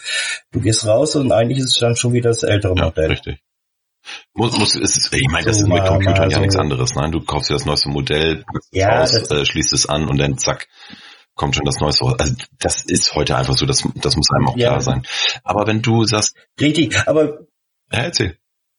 Du 0.53 0.61
gehst 0.61 0.87
raus 0.87 1.17
und 1.17 1.33
eigentlich 1.33 1.59
ist 1.59 1.75
es 1.75 1.79
dann 1.79 1.97
schon 1.97 2.13
wieder 2.13 2.31
das 2.31 2.43
ältere 2.43 2.75
ja, 2.77 2.85
Modell. 2.87 3.11
Richtig. 3.11 3.39
Muss, 4.35 4.57
muss, 4.59 4.75
ist, 4.75 5.13
ich 5.13 5.29
meine, 5.31 5.47
das 5.47 5.59
so 5.59 5.65
ist 5.65 5.69
mit 5.69 5.85
Computern 5.85 6.31
ja 6.31 6.39
nichts 6.39 6.57
anderes. 6.57 6.95
Nein, 6.95 7.13
du 7.13 7.21
kaufst 7.21 7.51
dir 7.51 7.55
das 7.55 7.67
neueste 7.67 7.89
Modell, 7.89 8.45
ja, 8.71 9.03
aus, 9.03 9.15
äh, 9.31 9.45
schließt 9.45 9.73
es 9.73 9.87
an 9.87 10.09
und 10.09 10.19
dann 10.19 10.39
zack, 10.39 10.69
kommt 11.35 11.55
schon 11.55 11.65
das 11.65 11.81
neueste 11.81 12.05
raus. 12.05 12.17
Also 12.19 12.35
das 12.59 12.85
ist 12.85 13.15
heute 13.15 13.37
einfach 13.37 13.55
so, 13.55 13.67
das, 13.67 13.87
das 13.97 14.17
muss 14.17 14.31
einem 14.31 14.49
auch 14.49 14.57
ja. 14.57 14.69
klar 14.69 14.81
sein. 14.81 15.03
Aber 15.45 15.67
wenn 15.67 15.83
du 15.83 16.05
sagst... 16.05 16.37
Richtig, 16.61 16.97
aber... 17.07 17.41
Ja, 17.91 18.01
erzähl. 18.01 18.39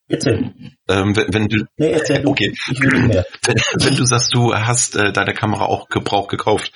Erzähl. 0.10 0.54
Ähm, 0.88 1.16
wenn, 1.16 1.34
wenn 1.34 1.48
du, 1.48 1.66
nee, 1.78 1.92
erzähl 1.92 2.24
du. 2.24 2.30
Okay. 2.30 2.52
Wenn, 2.72 3.62
wenn 3.86 3.96
du 3.96 4.06
sagst, 4.06 4.34
du 4.34 4.56
hast 4.56 4.96
äh, 4.96 5.14
deine 5.14 5.36
Kamera 5.36 5.66
auch 5.66 5.88
gebraucht 5.88 6.30
gekauft, 6.30 6.72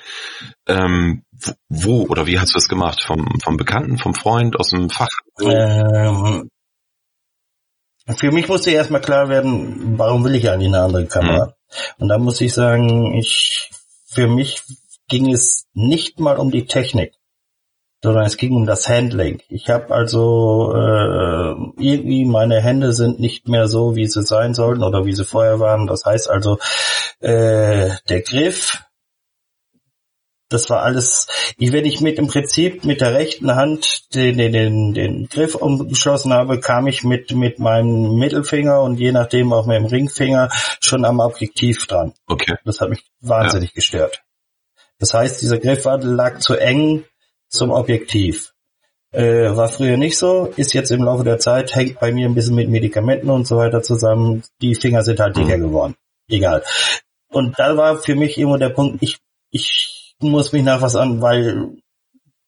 ähm, 0.68 1.24
wo 1.68 2.06
oder 2.06 2.26
wie 2.26 2.38
hast 2.38 2.50
du 2.50 2.54
das 2.54 2.68
gemacht? 2.68 3.02
Vom, 3.02 3.40
vom 3.42 3.56
Bekannten, 3.56 3.98
vom 3.98 4.14
Freund, 4.14 4.56
aus 4.58 4.70
dem 4.70 4.88
Fach? 4.88 5.08
Ähm, 5.40 6.48
für 8.06 8.30
mich 8.30 8.48
musste 8.48 8.70
erstmal 8.70 9.00
klar 9.00 9.28
werden, 9.28 9.98
warum 9.98 10.24
will 10.24 10.34
ich 10.34 10.50
eigentlich 10.50 10.68
eine 10.68 10.82
andere 10.82 11.06
Kamera? 11.06 11.46
Mhm. 11.46 11.52
Und 11.98 12.08
da 12.08 12.18
muss 12.18 12.40
ich 12.40 12.52
sagen, 12.52 13.14
ich, 13.14 13.70
für 14.06 14.28
mich 14.28 14.62
ging 15.08 15.32
es 15.32 15.66
nicht 15.72 16.20
mal 16.20 16.36
um 16.36 16.50
die 16.50 16.66
Technik, 16.66 17.14
sondern 18.02 18.24
es 18.24 18.36
ging 18.36 18.54
um 18.54 18.66
das 18.66 18.88
Handling. 18.88 19.40
Ich 19.48 19.70
habe 19.70 19.94
also 19.94 20.72
äh, 20.74 21.82
irgendwie 21.82 22.24
meine 22.26 22.60
Hände 22.60 22.92
sind 22.92 23.20
nicht 23.20 23.48
mehr 23.48 23.66
so, 23.66 23.96
wie 23.96 24.06
sie 24.06 24.22
sein 24.22 24.54
sollten 24.54 24.82
oder 24.82 25.06
wie 25.06 25.14
sie 25.14 25.24
vorher 25.24 25.58
waren. 25.58 25.86
Das 25.86 26.04
heißt 26.04 26.28
also, 26.28 26.58
äh, 27.20 27.90
der 28.08 28.22
Griff, 28.22 28.84
das 30.48 30.70
war 30.70 30.82
alles, 30.82 31.26
ich, 31.58 31.72
wenn 31.72 31.84
ich 31.84 32.00
mit 32.00 32.18
im 32.18 32.26
Prinzip 32.26 32.84
mit 32.84 33.00
der 33.00 33.14
rechten 33.14 33.54
Hand 33.54 34.14
den, 34.14 34.36
den, 34.36 34.52
den, 34.52 34.94
den 34.94 35.28
Griff 35.28 35.54
umgeschlossen 35.54 36.32
habe, 36.32 36.60
kam 36.60 36.86
ich 36.86 37.02
mit, 37.02 37.32
mit 37.32 37.58
meinem 37.58 38.16
Mittelfinger 38.16 38.82
und 38.82 38.98
je 38.98 39.12
nachdem 39.12 39.52
auch 39.52 39.66
mit 39.66 39.76
dem 39.76 39.86
Ringfinger 39.86 40.50
schon 40.80 41.04
am 41.04 41.20
Objektiv 41.20 41.86
dran. 41.86 42.12
Okay. 42.26 42.56
Das 42.64 42.80
hat 42.80 42.90
mich 42.90 43.04
wahnsinnig 43.20 43.70
ja. 43.70 43.74
gestört. 43.74 44.22
Das 44.98 45.14
heißt, 45.14 45.42
dieser 45.42 45.58
Griff 45.58 45.84
war, 45.84 45.98
lag 45.98 46.38
zu 46.38 46.54
eng 46.54 47.04
zum 47.48 47.70
Objektiv. 47.70 48.52
Äh, 49.12 49.56
war 49.56 49.68
früher 49.68 49.96
nicht 49.96 50.18
so, 50.18 50.52
ist 50.56 50.72
jetzt 50.72 50.90
im 50.90 51.04
Laufe 51.04 51.24
der 51.24 51.38
Zeit, 51.38 51.74
hängt 51.74 52.00
bei 52.00 52.10
mir 52.12 52.28
ein 52.28 52.34
bisschen 52.34 52.56
mit 52.56 52.68
Medikamenten 52.68 53.30
und 53.30 53.46
so 53.46 53.56
weiter 53.56 53.82
zusammen. 53.82 54.42
Die 54.60 54.74
Finger 54.74 55.02
sind 55.02 55.20
halt 55.20 55.36
dicker 55.36 55.56
mhm. 55.56 55.62
geworden. 55.62 55.94
Egal. 56.28 56.64
Und 57.28 57.58
da 57.58 57.76
war 57.76 57.98
für 57.98 58.14
mich 58.16 58.38
immer 58.38 58.58
der 58.58 58.70
Punkt, 58.70 59.02
ich, 59.02 59.18
ich 59.50 59.93
muss 60.20 60.52
mich 60.52 60.62
nach 60.62 60.82
was 60.82 60.96
an, 60.96 61.20
weil 61.20 61.76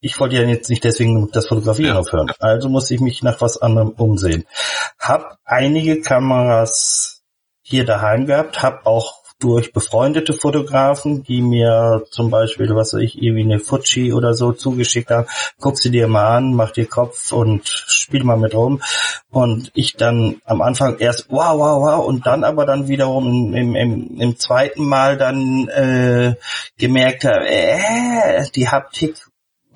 ich 0.00 0.18
wollte 0.20 0.36
ja 0.36 0.42
jetzt 0.42 0.70
nicht 0.70 0.84
deswegen 0.84 1.30
das 1.32 1.48
Fotografieren 1.48 1.94
ja. 1.94 2.00
aufhören. 2.00 2.30
Also 2.38 2.68
musste 2.68 2.94
ich 2.94 3.00
mich 3.00 3.22
nach 3.22 3.40
was 3.40 3.58
anderem 3.58 3.90
umsehen. 3.90 4.44
Hab 4.98 5.38
einige 5.44 6.00
Kameras 6.00 7.22
hier 7.62 7.84
daheim 7.84 8.26
gehabt, 8.26 8.62
hab 8.62 8.86
auch 8.86 9.25
durch 9.38 9.72
befreundete 9.72 10.32
Fotografen, 10.32 11.22
die 11.22 11.42
mir 11.42 12.04
zum 12.10 12.30
Beispiel, 12.30 12.74
was 12.74 12.94
weiß 12.94 13.02
ich, 13.02 13.22
irgendwie 13.22 13.42
eine 13.42 13.58
Fuji 13.58 14.12
oder 14.12 14.32
so 14.32 14.52
zugeschickt 14.52 15.10
haben, 15.10 15.26
guck 15.60 15.78
sie 15.78 15.90
dir 15.90 16.08
mal 16.08 16.36
an, 16.36 16.54
mach 16.54 16.70
dir 16.70 16.86
Kopf 16.86 17.32
und 17.32 17.68
spiel 17.68 18.24
mal 18.24 18.38
mit 18.38 18.54
rum. 18.54 18.80
Und 19.30 19.70
ich 19.74 19.96
dann 19.96 20.40
am 20.44 20.62
Anfang 20.62 20.98
erst 20.98 21.26
wow, 21.28 21.58
wow, 21.58 21.82
wow 21.82 22.06
und 22.06 22.26
dann 22.26 22.44
aber 22.44 22.64
dann 22.64 22.88
wiederum 22.88 23.54
im, 23.54 23.74
im, 23.74 24.20
im 24.20 24.38
zweiten 24.38 24.86
Mal 24.86 25.18
dann 25.18 25.68
äh, 25.68 26.34
gemerkt 26.78 27.24
habe, 27.24 27.46
äh, 27.46 28.44
die 28.54 28.68
Haptik, 28.68 29.16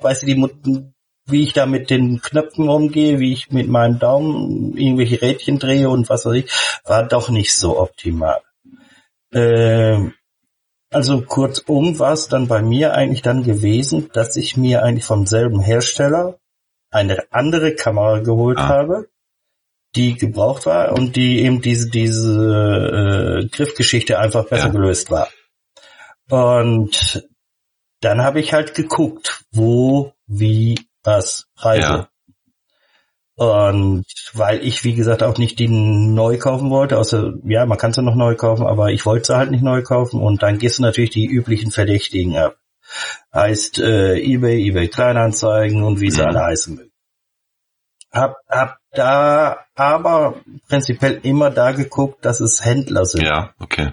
weißt 0.00 0.22
du, 0.22 0.26
die 0.26 0.90
wie 1.26 1.44
ich 1.44 1.52
da 1.52 1.66
mit 1.66 1.90
den 1.90 2.20
Knöpfen 2.20 2.68
umgehe, 2.68 3.20
wie 3.20 3.32
ich 3.32 3.50
mit 3.50 3.68
meinem 3.68 3.98
Daumen 3.98 4.76
irgendwelche 4.76 5.22
Rädchen 5.22 5.58
drehe 5.58 5.88
und 5.88 6.08
was 6.08 6.26
weiß 6.26 6.34
ich, 6.34 6.50
war 6.84 7.06
doch 7.06 7.28
nicht 7.28 7.54
so 7.54 7.78
optimal. 7.78 8.40
Äh, 9.32 10.10
also 10.90 11.22
kurzum 11.22 11.98
war 11.98 12.12
es 12.12 12.28
dann 12.28 12.48
bei 12.48 12.62
mir 12.62 12.94
eigentlich 12.94 13.22
dann 13.22 13.44
gewesen, 13.44 14.10
dass 14.12 14.36
ich 14.36 14.56
mir 14.56 14.82
eigentlich 14.82 15.04
vom 15.04 15.26
selben 15.26 15.60
Hersteller 15.60 16.38
eine 16.90 17.24
andere 17.30 17.74
Kamera 17.74 18.18
geholt 18.18 18.58
ah. 18.58 18.68
habe, 18.68 19.08
die 19.94 20.14
gebraucht 20.14 20.66
war 20.66 20.92
und 20.92 21.14
die 21.16 21.42
eben 21.42 21.60
diese 21.60 21.88
diese 21.88 23.42
äh, 23.42 23.46
Griffgeschichte 23.48 24.18
einfach 24.18 24.46
besser 24.46 24.66
ja. 24.66 24.72
gelöst 24.72 25.10
war. 25.10 25.28
Und 26.28 27.28
dann 28.00 28.22
habe 28.22 28.40
ich 28.40 28.52
halt 28.52 28.74
geguckt, 28.74 29.44
wo, 29.52 30.12
wie, 30.26 30.86
was 31.02 31.46
reise. 31.56 31.82
Ja. 31.82 32.08
Und 33.36 34.04
weil 34.34 34.62
ich, 34.64 34.84
wie 34.84 34.94
gesagt, 34.94 35.22
auch 35.22 35.38
nicht 35.38 35.58
die 35.58 35.68
neu 35.68 36.36
kaufen 36.36 36.68
wollte, 36.70 36.98
außer, 36.98 37.32
ja, 37.44 37.64
man 37.64 37.78
kann 37.78 37.92
sie 37.92 38.02
noch 38.02 38.14
neu 38.14 38.34
kaufen, 38.34 38.66
aber 38.66 38.90
ich 38.90 39.06
wollte 39.06 39.28
sie 39.28 39.36
halt 39.36 39.50
nicht 39.50 39.62
neu 39.62 39.82
kaufen 39.82 40.20
und 40.20 40.42
dann 40.42 40.58
gehst 40.58 40.78
du 40.78 40.82
natürlich 40.82 41.10
die 41.10 41.26
üblichen 41.26 41.70
Verdächtigen 41.70 42.36
ab. 42.36 42.56
Heißt 43.32 43.78
äh, 43.78 44.18
eBay, 44.18 44.68
eBay 44.68 44.88
Kleinanzeigen 44.88 45.82
und 45.82 46.00
wie 46.00 46.10
sie 46.10 46.20
mhm. 46.20 46.28
alle 46.28 46.40
heißen 46.40 46.76
mögen. 46.76 46.90
Hab, 48.12 48.36
hab 48.48 48.78
da 48.92 49.66
aber 49.76 50.34
prinzipiell 50.68 51.20
immer 51.22 51.50
da 51.50 51.72
geguckt, 51.72 52.24
dass 52.24 52.40
es 52.40 52.64
Händler 52.64 53.04
sind. 53.04 53.22
Ja, 53.22 53.54
okay. 53.60 53.92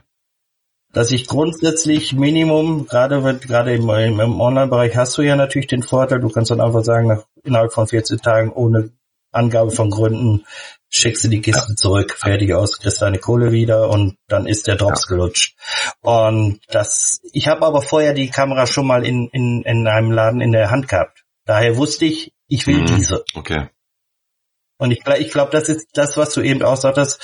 Dass 0.91 1.11
ich 1.11 1.27
grundsätzlich 1.27 2.13
Minimum, 2.13 2.87
gerade 2.87 3.21
gerade 3.37 3.75
im, 3.75 3.89
im 3.89 4.41
Online-Bereich 4.41 4.95
hast 4.95 5.17
du 5.17 5.21
ja 5.21 5.35
natürlich 5.35 5.67
den 5.67 5.83
Vorteil, 5.83 6.19
du 6.19 6.29
kannst 6.29 6.49
dann 6.49 6.61
einfach 6.61 6.83
sagen, 6.83 7.07
nach, 7.07 7.23
innerhalb 7.43 7.71
von 7.71 7.87
14 7.87 8.17
Tagen 8.17 8.51
ohne 8.51 8.89
Angabe 9.31 9.71
von 9.71 9.89
Gründen 9.89 10.45
schickst 10.89 11.23
du 11.23 11.27
die 11.27 11.41
Kiste 11.41 11.75
zurück, 11.75 12.15
fertig 12.17 12.53
aus, 12.53 12.79
kriegst 12.79 13.01
deine 13.01 13.19
Kohle 13.19 13.51
wieder 13.51 13.89
und 13.89 14.17
dann 14.27 14.47
ist 14.47 14.67
der 14.67 14.75
Drops 14.75 15.05
ja. 15.07 15.15
gelutscht. 15.15 15.55
Und 16.01 16.61
das, 16.69 17.19
ich 17.33 17.47
habe 17.47 17.65
aber 17.65 17.81
vorher 17.81 18.13
die 18.13 18.29
Kamera 18.29 18.67
schon 18.67 18.87
mal 18.87 19.05
in, 19.05 19.27
in, 19.31 19.63
in 19.63 19.87
einem 19.87 20.11
Laden 20.11 20.41
in 20.41 20.51
der 20.51 20.71
Hand 20.71 20.87
gehabt. 20.87 21.23
Daher 21.45 21.77
wusste 21.77 22.05
ich, 22.05 22.33
ich 22.47 22.67
will 22.67 22.81
mhm. 22.81 22.95
diese. 22.97 23.23
Okay. 23.35 23.69
Und 24.79 24.91
ich, 24.91 25.01
ich 25.19 25.31
glaube, 25.31 25.51
das 25.51 25.69
ist 25.69 25.87
das, 25.93 26.17
was 26.17 26.33
du 26.33 26.41
eben 26.41 26.61
auch 26.61 26.77
sagtest. 26.77 27.19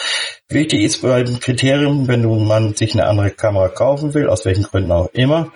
Wichtig 0.50 0.82
ist 0.82 1.02
bei 1.02 1.24
dem 1.24 1.40
Kriterium, 1.40 2.08
wenn 2.08 2.24
du 2.24 2.36
man 2.36 2.74
sich 2.76 2.94
eine 2.94 3.06
andere 3.06 3.30
Kamera 3.32 3.70
kaufen 3.70 4.14
will, 4.14 4.28
aus 4.28 4.46
welchen 4.46 4.64
Gründen 4.64 4.92
auch 4.92 5.10
immer, 5.14 5.52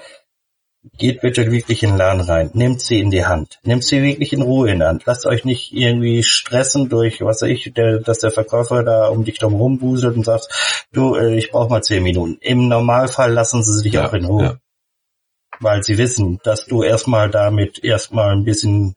geht 0.98 1.22
bitte 1.22 1.52
wirklich 1.52 1.84
in 1.84 1.92
den 1.92 1.98
Laden 1.98 2.22
rein, 2.22 2.52
nehmt 2.54 2.82
sie 2.82 3.00
in 3.00 3.12
die 3.12 3.26
Hand, 3.26 3.60
nehmt 3.64 3.84
sie 3.84 4.02
wirklich 4.04 4.34
in 4.34 4.42
Ruhe 4.42 4.72
in 4.72 4.80
die 4.80 4.86
Hand, 4.86 5.04
lasst 5.06 5.26
euch 5.26 5.46
nicht 5.46 5.74
irgendwie 5.74 6.24
stressen 6.24 6.90
durch, 6.90 7.22
was 7.22 7.42
weiß 7.42 7.50
ich, 7.50 7.74
der, 7.74 8.00
dass 8.00 8.20
der 8.20 8.32
Verkäufer 8.32 8.84
da 8.84 9.08
um 9.08 9.24
dich 9.24 9.40
drum 9.40 9.56
rumbuselt 9.56 10.16
und 10.16 10.26
sagt, 10.26 10.48
du, 10.92 11.16
äh, 11.16 11.38
ich 11.38 11.52
brauche 11.52 11.70
mal 11.70 11.84
zehn 11.84 12.04
Minuten. 12.04 12.38
Im 12.42 12.68
Normalfall 12.68 13.32
lassen 13.32 13.64
sie 13.64 13.80
sich 13.80 13.94
ja, 13.94 14.08
auch 14.08 14.14
in 14.14 14.26
Ruhe. 14.26 14.44
Ja. 14.44 14.58
Weil 15.60 15.82
sie 15.82 15.98
wissen, 15.98 16.40
dass 16.44 16.66
du 16.66 16.84
erstmal 16.84 17.32
damit 17.32 17.84
erstmal 17.84 18.32
ein 18.32 18.44
bisschen 18.44 18.96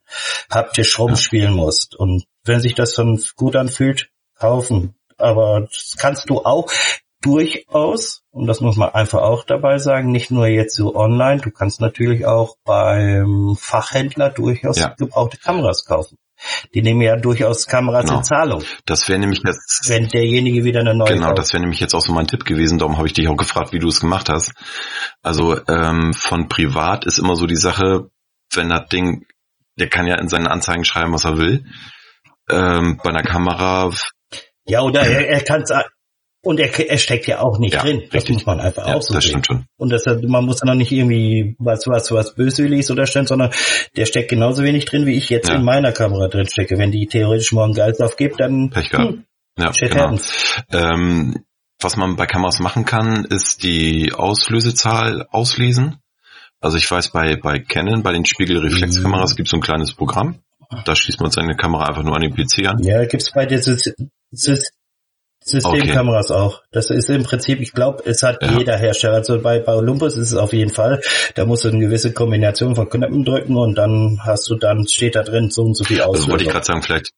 haptisch 0.51 0.99
rumspielen 0.99 1.55
musst. 1.55 1.95
Und 1.95 2.25
wenn 2.45 2.61
sich 2.61 2.75
das 2.75 2.95
dann 2.95 3.19
gut 3.37 3.57
anfühlt, 3.57 4.11
kaufen. 4.39 4.95
Aber 5.17 5.61
das 5.61 5.97
kannst 5.99 6.29
du 6.29 6.39
auch 6.39 6.71
durchaus, 7.21 8.23
und 8.31 8.47
das 8.47 8.61
muss 8.61 8.77
man 8.77 8.91
einfach 8.91 9.21
auch 9.21 9.45
dabei 9.45 9.79
sagen, 9.79 10.11
nicht 10.11 10.31
nur 10.31 10.47
jetzt 10.47 10.75
so 10.75 10.95
online, 10.95 11.41
du 11.41 11.51
kannst 11.51 11.81
natürlich 11.81 12.27
auch 12.27 12.57
beim 12.65 13.57
Fachhändler 13.59 14.31
durchaus 14.31 14.79
ja. 14.79 14.95
gebrauchte 14.97 15.39
Kameras 15.39 15.85
kaufen. 15.85 16.19
Die 16.75 16.81
nehmen 16.81 17.03
ja 17.03 17.17
durchaus 17.17 17.67
Kameras 17.67 18.07
genau. 18.07 18.19
in 18.19 18.25
Zahlung. 18.25 18.65
Das 18.87 19.09
wäre 19.09 19.19
nämlich 19.19 19.43
jetzt. 19.45 19.89
Wenn 19.89 20.09
derjenige 20.09 20.65
wieder 20.65 20.81
eine 20.81 20.95
neue 20.95 21.13
Genau, 21.13 21.27
kauft. 21.27 21.39
das 21.39 21.53
wäre 21.53 21.61
nämlich 21.61 21.81
jetzt 21.81 21.95
auch 21.95 22.01
so 22.01 22.13
mein 22.13 22.27
Tipp 22.27 22.47
gewesen. 22.47 22.79
Darum 22.79 22.97
habe 22.97 23.07
ich 23.07 23.13
dich 23.13 23.29
auch 23.29 23.37
gefragt, 23.37 23.73
wie 23.73 23.79
du 23.79 23.89
es 23.89 24.01
gemacht 24.01 24.31
hast. 24.31 24.55
Also 25.23 25.59
ähm, 25.69 26.15
von 26.15 26.49
privat 26.49 27.05
ist 27.05 27.19
immer 27.19 27.37
so 27.37 27.47
die 27.47 27.57
Sache, 27.57 28.09
wenn 28.55 28.71
das 28.71 28.89
Ding, 28.89 29.27
der 29.79 29.89
kann 29.89 30.07
ja 30.07 30.17
in 30.17 30.29
seinen 30.29 30.47
Anzeigen 30.47 30.85
schreiben, 30.85 31.13
was 31.13 31.25
er 31.25 31.37
will. 31.37 31.67
Ähm, 32.49 32.99
bei 33.03 33.11
einer 33.11 33.23
Kamera. 33.23 33.91
Ja, 34.65 34.81
oder 34.81 35.03
er, 35.03 35.29
er 35.29 35.41
kann 35.43 35.63
es 35.63 35.71
und 36.43 36.59
er, 36.59 36.91
er 36.91 36.99
steckt 36.99 37.27
ja 37.27 37.41
auch 37.41 37.59
nicht 37.59 37.75
ja, 37.75 37.83
drin. 37.83 38.03
Das 38.07 38.15
richtig. 38.15 38.35
muss 38.35 38.47
man 38.47 38.61
einfach 38.61 38.87
ja, 38.87 38.95
auch 38.95 39.03
so 39.03 39.13
das 39.13 39.25
sehen. 39.25 39.31
Stimmt 39.31 39.47
schon. 39.47 39.65
Und 39.77 39.93
deshalb, 39.93 40.23
man 40.25 40.45
muss 40.45 40.57
dann 40.57 40.71
auch 40.71 40.75
nicht 40.75 40.93
irgendwie 40.93 41.55
was, 41.59 41.87
was, 41.87 42.11
was 42.13 42.35
Böswilliges 42.35 42.91
unterstellen, 42.91 43.27
sondern 43.27 43.51
der 43.97 44.07
steckt 44.07 44.31
genauso 44.31 44.63
wenig 44.63 44.87
drin, 44.87 45.07
wie 45.07 45.17
ich 45.17 45.29
jetzt 45.29 45.49
ja. 45.49 45.57
in 45.57 45.65
meiner 45.65 45.93
Kamera 45.93 46.29
drin 46.29 46.49
stecke. 46.49 46.79
Wenn 46.79 46.93
die 46.93 47.07
theoretisch 47.07 47.53
morgen 47.53 47.75
Geist 47.75 48.03
aufgibt, 48.03 48.41
dann 48.41 48.71
Pech 48.71 48.91
gehabt. 48.91 49.13
Hm, 49.13 49.25
ja, 49.59 49.71
genau. 49.71 50.19
Ähm, 50.73 51.45
was 51.81 51.97
man 51.97 52.17
bei 52.17 52.27
Kameras 52.27 52.59
machen 52.61 52.85
kann, 52.85 53.25
ist 53.25 53.63
die 53.63 54.13
Auslösezahl 54.13 55.27
auslesen. 55.31 55.97
Also 56.61 56.77
ich 56.77 56.91
weiß, 56.91 57.11
bei, 57.11 57.37
bei 57.37 57.59
Canon, 57.59 58.03
bei 58.03 58.13
den 58.13 58.27
Spiegelreflexkameras 58.27 59.33
mhm. 59.33 59.37
gibt 59.37 59.47
es 59.49 59.51
so 59.51 59.57
ein 59.57 59.63
kleines 59.63 59.95
Programm. 59.95 60.41
Da 60.85 60.95
schließt 60.95 61.21
man 61.21 61.31
seine 61.31 61.57
Kamera 61.57 61.87
einfach 61.87 62.03
nur 62.03 62.15
an 62.15 62.23
den 62.23 62.35
PC 62.35 62.67
an. 62.69 62.83
Ja, 62.83 63.05
gibt's 63.07 63.33
bei 63.33 63.47
der 63.47 63.61
Systemkameras 65.43 66.31
okay. 66.31 66.41
auch. 66.41 66.63
Das 66.71 66.91
ist 66.91 67.09
im 67.09 67.23
Prinzip, 67.23 67.61
ich 67.61 67.73
glaube, 67.73 68.03
es 68.05 68.23
hat 68.23 68.43
ja. 68.43 68.59
jeder 68.59 68.77
Hersteller. 68.77 69.15
Also 69.15 69.41
bei, 69.41 69.59
bei 69.59 69.75
Olympus 69.75 70.17
ist 70.17 70.33
es 70.33 70.37
auf 70.37 70.53
jeden 70.53 70.73
Fall. 70.73 71.01
Da 71.35 71.47
musst 71.47 71.65
du 71.65 71.69
eine 71.69 71.79
gewisse 71.79 72.13
Kombination 72.13 72.77
von 72.77 72.89
Knöpfen 72.89 73.25
drücken 73.25 73.57
und 73.57 73.75
dann 73.77 74.21
hast 74.23 74.49
du 74.51 74.57
dann, 74.57 74.87
steht 74.87 75.17
da 75.17 75.23
drin 75.23 75.51
so 75.51 75.63
und 75.63 75.75
so 75.75 75.85
viel 75.85 76.03
Auslösung. 76.03 76.15
Also 76.15 76.31
wollte 76.31 76.45
ich 76.45 76.51
gerade 76.51 76.67
sagen, 76.67 76.83
vielleicht. 76.83 77.13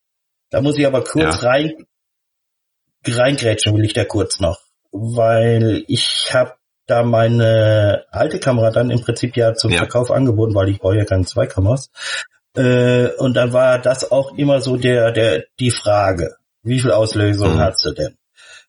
Da 0.50 0.61
muss 0.61 0.78
ich 0.78 0.87
aber 0.87 1.02
kurz 1.02 1.42
ja. 1.42 1.48
rein, 1.48 1.72
reingrätschen 3.06 3.74
will 3.76 3.85
ich 3.85 3.94
da 3.94 4.04
kurz 4.04 4.38
noch. 4.38 4.61
Weil 4.92 5.85
ich 5.88 6.32
habe 6.32 6.54
da 6.87 7.02
meine 7.02 8.04
alte 8.11 8.38
Kamera 8.38 8.70
dann 8.70 8.90
im 8.90 9.00
Prinzip 9.00 9.37
ja 9.37 9.54
zum 9.54 9.72
ja. 9.72 9.78
Verkauf 9.78 10.11
angeboten, 10.11 10.54
weil 10.54 10.68
ich 10.68 10.78
brauche 10.78 10.96
ja 10.96 11.04
keine 11.04 11.24
zwei 11.24 11.46
Kameras. 11.46 11.90
Äh, 12.54 13.08
und 13.16 13.35
dann 13.35 13.52
war 13.52 13.78
das 13.80 14.12
auch 14.12 14.37
immer 14.37 14.61
so 14.61 14.76
der, 14.76 15.11
der, 15.11 15.44
die 15.58 15.70
Frage 15.70 16.37
wie 16.62 16.81
viel 16.81 16.92
Auslösung 16.92 17.55
mhm. 17.55 17.61
hat 17.61 17.79
sie 17.79 17.94
denn? 17.94 18.16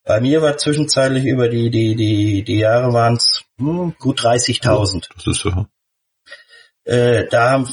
Bei 0.04 0.20
mir 0.20 0.42
war 0.42 0.58
zwischenzeitlich 0.58 1.26
über 1.26 1.48
die, 1.48 1.70
die, 1.70 1.96
die, 1.96 2.44
die 2.44 2.58
Jahre 2.58 2.92
waren 2.94 3.16
es 3.16 3.44
hm, 3.58 3.96
gut 4.00 4.20
30.000. 4.20 5.10
Das 5.16 5.28
ist 5.28 5.40
so. 5.40 5.66
Äh, 6.84 7.28
da 7.30 7.52
haben, 7.52 7.70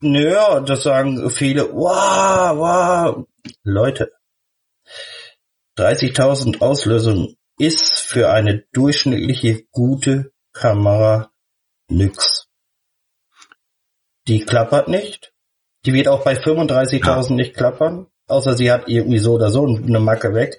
naja, 0.00 0.60
das 0.60 0.82
sagen 0.82 1.30
viele, 1.30 1.72
wow, 1.72 2.56
wow, 2.56 3.26
Leute, 3.62 4.12
30.000 5.78 6.60
Auslösungen 6.60 7.36
ist 7.58 8.00
für 8.00 8.30
eine 8.30 8.64
durchschnittliche 8.72 9.62
gute 9.70 10.32
Kamera 10.52 11.30
nix. 11.88 12.48
Die 14.26 14.44
klappert 14.44 14.88
nicht. 14.88 15.32
Die 15.86 15.92
wird 15.92 16.08
auch 16.08 16.24
bei 16.24 16.34
35.000 16.34 17.28
ja. 17.28 17.34
nicht 17.36 17.54
klappern 17.54 18.09
außer 18.30 18.56
sie 18.56 18.70
hat 18.70 18.88
irgendwie 18.88 19.18
so 19.18 19.34
oder 19.34 19.50
so 19.50 19.66
eine 19.66 20.00
Macke 20.00 20.34
weg. 20.34 20.58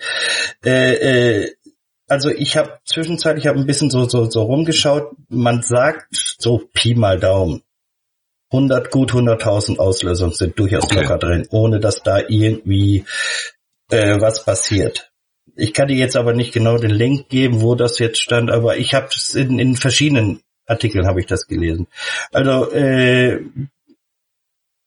Äh, 0.64 0.94
äh, 0.94 1.52
also 2.08 2.30
ich 2.30 2.58
habe 2.58 2.80
zwischenzeitlich 2.86 3.48
hab 3.48 3.56
ein 3.56 3.66
bisschen 3.66 3.90
so, 3.90 4.08
so, 4.08 4.30
so 4.30 4.44
rumgeschaut. 4.44 5.12
Man 5.30 5.62
sagt 5.62 6.08
so 6.12 6.62
Pi 6.74 6.94
mal 6.94 7.20
Daumen. 7.20 7.64
100, 8.52 8.92
gut 8.92 9.14
100.000 9.14 9.80
Auslösungen 9.80 10.34
sind 10.34 10.60
durchaus 10.60 10.84
okay. 10.84 11.02
locker 11.02 11.18
drin, 11.18 11.48
ohne 11.52 11.80
dass 11.80 12.04
da 12.04 12.20
irgendwie 12.28 13.06
äh, 13.90 14.20
was 14.20 14.44
passiert. 14.44 15.12
Ich 15.56 15.74
kann 15.74 15.88
dir 15.88 15.96
jetzt 15.96 16.18
aber 16.18 16.34
nicht 16.34 16.54
genau 16.54 16.78
den 16.78 16.92
Link 16.92 17.30
geben, 17.30 17.62
wo 17.62 17.76
das 17.76 18.00
jetzt 18.00 18.22
stand, 18.22 18.52
aber 18.52 18.78
ich 18.78 18.94
habe 18.94 19.08
es 19.08 19.34
in, 19.36 19.58
in 19.58 19.76
verschiedenen 19.76 20.42
Artikeln 20.66 21.08
habe 21.08 21.20
ich 21.20 21.28
das 21.28 21.48
gelesen. 21.48 21.88
Also 22.32 22.72
äh, 22.72 23.42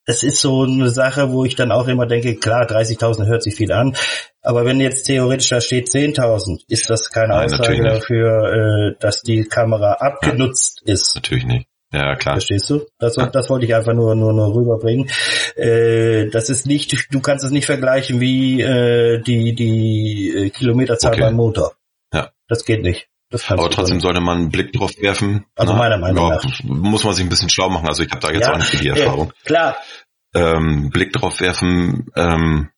es 0.07 0.23
ist 0.23 0.40
so 0.40 0.62
eine 0.62 0.90
Sache, 0.90 1.33
wo 1.33 1.45
ich 1.45 1.57
dann 1.57 1.73
auch 1.73 1.88
immer 1.88 2.07
denke, 2.07 2.37
klar, 2.37 2.67
30.000 2.67 3.27
hört 3.27 3.43
sich 3.43 3.55
viel 3.55 3.73
an, 3.73 3.97
aber 4.43 4.64
wenn 4.64 4.81
jetzt 4.81 5.05
theoretisch 5.05 5.49
da 5.49 5.61
steht 5.61 5.88
10.000, 5.88 6.64
ist 6.69 6.90
das 6.90 7.11
keine 7.11 7.35
Nein, 7.35 7.45
Aussage 7.47 7.83
dafür, 7.83 8.53
äh, 8.53 9.01
dass 9.01 9.23
die 9.23 9.45
Kamera 9.45 9.95
abgenutzt 9.95 10.83
ja, 10.85 10.95
ist. 10.95 11.14
Natürlich 11.14 11.47
nicht. 11.47 11.69
Ja, 11.93 12.17
klar. 12.17 12.35
Verstehst 12.35 12.69
du? 12.71 12.87
Das, 12.99 13.17
ja. 13.17 13.27
das 13.27 13.49
wollte 13.49 13.67
ich 13.67 13.75
einfach 13.75 13.95
nur, 13.95 14.17
nur, 14.17 14.33
nur 14.33 14.55
rüberbringen. 14.55 15.09
Äh, 15.55 16.29
das 16.29 16.51
ist 16.51 16.67
nicht, 16.67 17.07
du 17.11 17.21
kannst 17.21 17.45
es 17.45 17.53
nicht 17.53 17.67
vergleichen 17.67 18.21
wie 18.21 18.61
äh, 18.61 19.23
die, 19.23 19.55
die 19.55 20.35
äh, 20.35 20.51
Kilometerzahl 20.51 21.12
okay. 21.12 21.21
beim 21.21 21.35
Motor. 21.35 21.75
Ja. 22.12 22.33
Das 22.49 22.64
geht 22.64 22.83
nicht. 22.83 23.09
Aber 23.49 23.70
trotzdem 23.70 24.01
sollte 24.01 24.20
man 24.20 24.38
einen 24.38 24.51
Blick 24.51 24.73
drauf 24.73 24.92
werfen. 24.99 25.44
Also 25.57 25.73
na, 25.73 25.79
meiner 25.79 25.99
Meinung 25.99 26.29
ja, 26.29 26.37
nach. 26.37 26.64
Muss 26.64 27.05
man 27.05 27.14
sich 27.14 27.25
ein 27.25 27.29
bisschen 27.29 27.51
schlau 27.51 27.70
machen. 27.70 27.88
Also 27.88 28.03
ich 28.03 28.11
habe 28.11 28.20
da 28.20 28.31
jetzt 28.31 28.47
ja, 28.47 28.53
auch 28.53 28.59
nicht 28.59 28.81
die 28.81 28.88
Erfahrung. 28.88 29.33
Ja, 29.44 29.44
klar. 29.44 29.77
Ähm, 30.35 30.90
Blick 30.90 31.12
drauf 31.12 31.40
werfen, 31.40 32.09
ähm, 32.16 32.70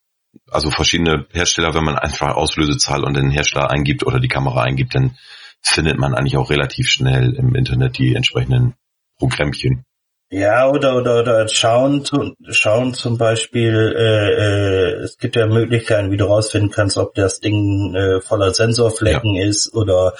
also 0.50 0.70
verschiedene 0.70 1.26
Hersteller, 1.32 1.72
wenn 1.72 1.84
man 1.84 1.96
einfach 1.96 2.34
Auslösezahl 2.34 3.02
und 3.02 3.14
den 3.14 3.30
Hersteller 3.30 3.70
eingibt 3.70 4.04
oder 4.04 4.20
die 4.20 4.28
Kamera 4.28 4.62
eingibt, 4.62 4.94
dann 4.94 5.16
findet 5.62 5.98
man 5.98 6.14
eigentlich 6.14 6.36
auch 6.36 6.50
relativ 6.50 6.90
schnell 6.90 7.34
im 7.34 7.54
Internet 7.54 7.96
die 7.96 8.14
entsprechenden 8.14 8.74
Programmchen. 9.18 9.85
Ja, 10.28 10.68
oder, 10.68 10.96
oder, 10.96 11.20
oder 11.20 11.48
schauen, 11.48 12.04
schauen 12.50 12.94
zum 12.94 13.16
Beispiel, 13.16 13.94
äh, 13.96 14.32
äh, 14.32 15.02
es 15.04 15.18
gibt 15.18 15.36
ja 15.36 15.46
Möglichkeiten, 15.46 16.10
wie 16.10 16.16
du 16.16 16.24
rausfinden 16.24 16.70
kannst, 16.70 16.98
ob 16.98 17.14
das 17.14 17.38
Ding 17.38 17.94
äh, 17.94 18.20
voller 18.20 18.52
Sensorflecken 18.52 19.36
ja. 19.36 19.46
ist 19.46 19.72
oder 19.72 20.14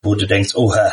wo 0.00 0.14
du 0.14 0.26
denkst, 0.26 0.54
oha, 0.54 0.92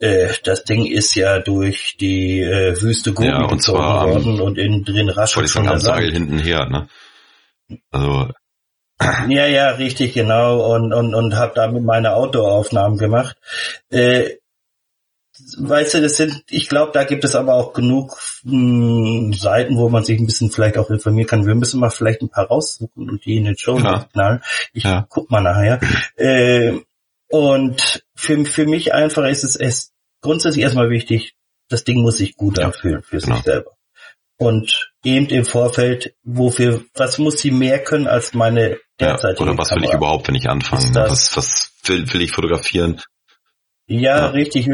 äh, 0.00 0.28
das 0.42 0.64
Ding 0.64 0.86
ist 0.86 1.14
ja 1.14 1.38
durch 1.38 1.96
die 2.00 2.40
äh, 2.40 2.80
Wüste 2.82 3.12
Gobi 3.12 3.28
ja, 3.28 3.46
gezogen 3.46 3.78
worden 3.78 4.40
und 4.40 4.58
innen 4.58 4.84
drin 4.84 5.08
raschelt 5.08 5.48
schon 5.48 5.66
der 5.66 5.78
Seil 5.78 6.10
hinten 6.10 6.38
her, 6.38 6.66
ne? 6.66 6.88
Also 7.92 8.32
ja, 9.28 9.46
ja, 9.46 9.70
richtig, 9.70 10.12
genau. 10.12 10.74
Und, 10.74 10.92
und, 10.92 11.14
und 11.14 11.34
habe 11.36 11.52
damit 11.54 11.82
meine 11.82 12.12
Outdoor-Aufnahmen 12.14 12.98
gemacht. 12.98 13.36
Äh, 13.88 14.39
weißt 15.58 15.94
du, 15.94 16.02
das 16.02 16.16
sind, 16.16 16.44
ich 16.50 16.68
glaube, 16.68 16.92
da 16.92 17.04
gibt 17.04 17.24
es 17.24 17.34
aber 17.34 17.54
auch 17.54 17.72
genug 17.72 18.16
mh, 18.44 18.52
hm, 18.52 19.32
Seiten, 19.32 19.76
wo 19.76 19.88
man 19.88 20.04
sich 20.04 20.18
ein 20.18 20.26
bisschen 20.26 20.50
vielleicht 20.50 20.78
auch 20.78 20.90
informieren 20.90 21.28
kann. 21.28 21.46
Wir 21.46 21.54
müssen 21.54 21.80
mal 21.80 21.90
vielleicht 21.90 22.22
ein 22.22 22.28
paar 22.28 22.46
raussuchen 22.46 23.08
und 23.08 23.24
die 23.24 23.36
in 23.36 23.44
den 23.44 23.58
Show 23.58 23.78
ja. 23.78 24.06
knallen. 24.12 24.42
Ich 24.72 24.84
ja. 24.84 25.06
guck 25.08 25.30
mal 25.30 25.40
nachher. 25.40 25.80
Äh, 26.16 26.80
und 27.28 28.04
für, 28.14 28.44
für 28.44 28.66
mich 28.66 28.92
einfach 28.92 29.24
ist 29.24 29.44
es, 29.44 29.56
es 29.56 29.92
grundsätzlich 30.20 30.64
erstmal 30.64 30.90
wichtig, 30.90 31.34
das 31.68 31.84
Ding 31.84 32.02
muss 32.02 32.18
sich 32.18 32.36
gut 32.36 32.58
ja. 32.58 32.66
anfühlen 32.66 33.02
für 33.02 33.18
genau. 33.18 33.36
sich 33.36 33.44
selber. 33.44 33.70
Und 34.36 34.90
eben 35.04 35.26
im 35.26 35.44
Vorfeld, 35.44 36.14
wofür, 36.22 36.82
was 36.94 37.18
muss 37.18 37.40
sie 37.40 37.50
mehr 37.50 37.78
können 37.78 38.06
als 38.06 38.32
meine 38.32 38.78
derzeitige 38.98 39.44
ja, 39.44 39.50
Oder 39.50 39.58
was 39.58 39.68
Kamera? 39.68 39.82
will 39.82 39.90
ich 39.90 39.96
überhaupt, 39.96 40.28
wenn 40.28 40.34
ich 40.34 40.48
anfange? 40.48 40.94
Was, 40.94 41.36
was 41.36 41.72
will, 41.84 42.12
will 42.12 42.22
ich 42.22 42.32
fotografieren? 42.32 43.02
Ja, 43.86 44.18
ja, 44.18 44.26
richtig. 44.28 44.66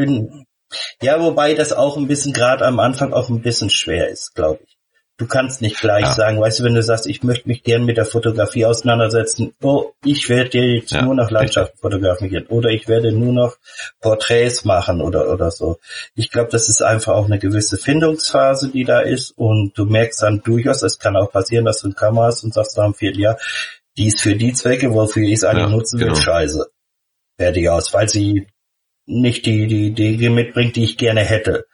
Ja, 1.01 1.21
wobei 1.21 1.53
das 1.53 1.73
auch 1.73 1.97
ein 1.97 2.07
bisschen 2.07 2.33
gerade 2.33 2.65
am 2.65 2.79
Anfang 2.79 3.13
auch 3.13 3.29
ein 3.29 3.41
bisschen 3.41 3.69
schwer 3.69 4.09
ist, 4.09 4.35
glaube 4.35 4.59
ich. 4.65 4.77
Du 5.19 5.25
kannst 5.25 5.63
nicht 5.63 5.79
gleich 5.81 6.03
ja. 6.03 6.13
sagen, 6.13 6.39
weißt 6.39 6.59
du, 6.59 6.63
wenn 6.63 6.75
du 6.75 6.83
sagst, 6.83 7.07
ich 7.07 7.23
möchte 7.23 7.47
mich 7.47 7.63
gern 7.63 7.85
mit 7.85 7.97
der 7.97 8.05
Fotografie 8.05 8.67
auseinandersetzen, 8.67 9.55
oh, 9.63 9.93
ich 10.05 10.29
werde 10.29 10.59
jetzt 10.59 10.91
ja, 10.91 11.01
nur 11.01 11.15
noch 11.15 11.31
Landschaften 11.31 11.75
fotografieren 11.79 12.45
oder 12.47 12.69
ich 12.69 12.87
werde 12.87 13.11
nur 13.11 13.33
noch 13.33 13.57
Porträts 13.99 14.63
machen 14.63 15.01
oder 15.01 15.33
oder 15.33 15.49
so. 15.49 15.79
Ich 16.13 16.29
glaube, 16.29 16.49
das 16.51 16.69
ist 16.69 16.83
einfach 16.83 17.13
auch 17.13 17.25
eine 17.25 17.39
gewisse 17.39 17.77
Findungsphase, 17.77 18.69
die 18.69 18.83
da 18.83 18.99
ist 18.99 19.31
und 19.31 19.75
du 19.75 19.85
merkst 19.85 20.21
dann 20.21 20.43
durchaus, 20.43 20.83
es 20.83 20.99
kann 20.99 21.15
auch 21.15 21.31
passieren, 21.31 21.65
dass 21.65 21.81
du 21.81 21.87
eine 21.87 21.95
Kamera 21.95 22.27
hast 22.27 22.43
und 22.43 22.53
sagst 22.53 22.77
nach 22.77 22.85
einem 22.85 22.93
Vierteljahr, 22.93 23.39
die 23.97 24.07
ist 24.07 24.21
für 24.21 24.35
die 24.35 24.53
Zwecke, 24.53 24.93
wofür 24.93 25.23
ich 25.23 25.33
es 25.33 25.43
eigentlich 25.43 25.65
ja, 25.65 25.75
nutzen 25.75 25.99
will, 25.99 26.09
genau. 26.09 26.19
scheiße. 26.19 26.67
Fertig 27.37 27.69
aus, 27.69 27.91
weil 27.91 28.07
sie 28.07 28.45
nicht 29.07 29.45
die, 29.45 29.67
die 29.67 29.93
Dinge 29.93 30.29
mitbringt, 30.29 30.75
die 30.75 30.83
ich 30.83 30.97
gerne 30.97 31.21
hätte. 31.21 31.65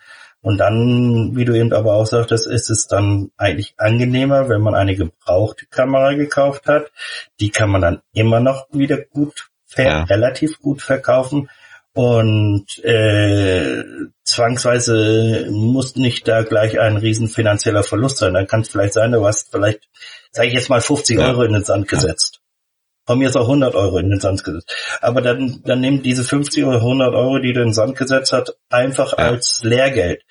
Und 0.42 0.58
dann, 0.58 1.36
wie 1.36 1.46
du 1.46 1.54
eben 1.54 1.72
aber 1.72 1.94
auch 1.94 2.06
sagtest, 2.06 2.48
ist 2.48 2.70
es 2.70 2.88
dann 2.88 3.32
eigentlich 3.38 3.76
angenehmer, 3.78 4.50
wenn 4.50 4.62
man 4.62 4.76
eine 4.76 4.96
gebrauchte 4.96 5.66
Kamera 5.68 6.14
gekauft 6.14 6.68
hat. 6.68 6.92
Die 7.40 7.50
kann 7.50 7.70
man 7.70 7.82
dann 7.82 8.02
immer 8.14 8.42
noch 8.42 8.68
wieder 8.72 8.98
gut, 8.98 9.50
ja. 9.78 10.04
relativ 10.04 10.60
gut 10.60 10.82
verkaufen. 10.82 11.50
Und 11.94 12.66
äh, 12.84 13.84
zwangsweise 14.26 15.48
muss 15.50 15.96
nicht 15.96 16.28
da 16.28 16.42
gleich 16.42 16.78
ein 16.80 16.98
riesen 16.98 17.30
finanzieller 17.30 17.84
Verlust 17.84 18.18
sein. 18.18 18.34
Dann 18.34 18.48
kann 18.48 18.62
es 18.62 18.70
vielleicht 18.70 18.94
sein, 18.94 19.14
du 19.14 19.26
hast 19.26 19.50
vielleicht, 19.50 19.88
sage 20.32 20.50
ich 20.50 20.56
jetzt 20.56 20.70
mal, 20.70 20.82
50 20.82 21.20
ja. 21.20 21.30
Euro 21.30 21.44
in 21.44 21.54
den 21.54 21.64
Sand 21.64 21.88
gesetzt. 21.88 22.43
Von 23.06 23.20
mir 23.20 23.28
ist 23.28 23.36
auch 23.36 23.48
100 23.48 23.76
Euro 23.76 23.98
in 23.98 24.10
den 24.10 24.20
Sand 24.20 24.44
gesetzt. 24.44 24.74
Aber 25.02 25.22
dann, 25.22 25.62
dann 25.66 25.82
nimm 25.82 26.04
diese 26.04 26.24
50 26.24 26.64
oder 26.64 26.78
100 26.78 27.14
Euro, 27.14 27.40
die 27.40 27.52
du 27.52 27.60
in 27.60 27.68
den 27.68 27.74
Sand 27.74 27.98
gesetzt 27.98 28.32
hast, 28.32 28.58
einfach 28.70 29.18
ja. 29.18 29.26
als 29.26 29.62
Lehrgeld. 29.64 30.24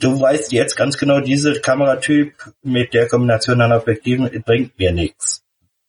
Du 0.00 0.20
weißt 0.20 0.52
jetzt 0.52 0.76
ganz 0.76 0.98
genau, 0.98 1.20
diese 1.20 1.60
Kameratyp 1.60 2.34
mit 2.62 2.94
der 2.94 3.08
Kombination 3.08 3.60
an 3.60 3.72
Objektiven 3.72 4.30
bringt 4.44 4.78
mir 4.78 4.92
nichts. 4.92 5.44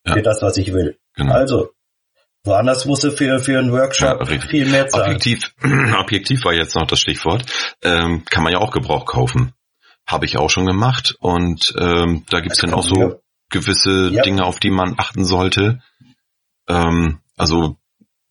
Ja. 0.05 0.13
Für 0.13 0.21
das, 0.21 0.41
was 0.41 0.57
ich 0.57 0.73
will. 0.73 0.97
Genau. 1.15 1.33
Also, 1.33 1.71
woanders 2.43 2.85
musst 2.85 3.03
du 3.03 3.11
für, 3.11 3.39
für 3.39 3.57
einen 3.57 3.71
Workshop 3.71 4.29
ja, 4.29 4.39
viel 4.39 4.67
mehr 4.67 4.87
zahlen. 4.87 5.15
Objektiv, 5.15 5.53
Objektiv 5.97 6.45
war 6.45 6.53
jetzt 6.53 6.75
noch 6.75 6.85
das 6.85 6.99
Stichwort. 6.99 7.45
Ähm, 7.81 8.23
kann 8.25 8.43
man 8.43 8.53
ja 8.53 8.59
auch 8.59 8.71
Gebrauch 8.71 9.05
kaufen. 9.05 9.53
Habe 10.05 10.25
ich 10.25 10.37
auch 10.37 10.49
schon 10.49 10.65
gemacht. 10.65 11.15
Und 11.19 11.73
ähm, 11.79 12.25
da 12.29 12.41
gibt's 12.41 12.59
dann 12.59 12.73
auch 12.73 12.83
so 12.83 13.21
gewisse 13.49 14.11
Dinge, 14.11 14.43
auf 14.43 14.59
die 14.59 14.69
man 14.69 14.95
achten 14.97 15.25
sollte. 15.25 15.81
Ähm, 16.67 17.21
also 17.37 17.77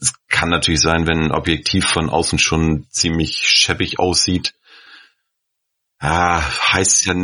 es 0.00 0.12
kann 0.28 0.50
natürlich 0.50 0.80
sein, 0.80 1.06
wenn 1.06 1.26
ein 1.26 1.32
Objektiv 1.32 1.86
von 1.86 2.10
außen 2.10 2.38
schon 2.38 2.86
ziemlich 2.90 3.48
scheppig 3.48 3.98
aussieht. 3.98 4.54
Ah, 5.98 6.42
heißt 6.72 7.06
ja. 7.06 7.14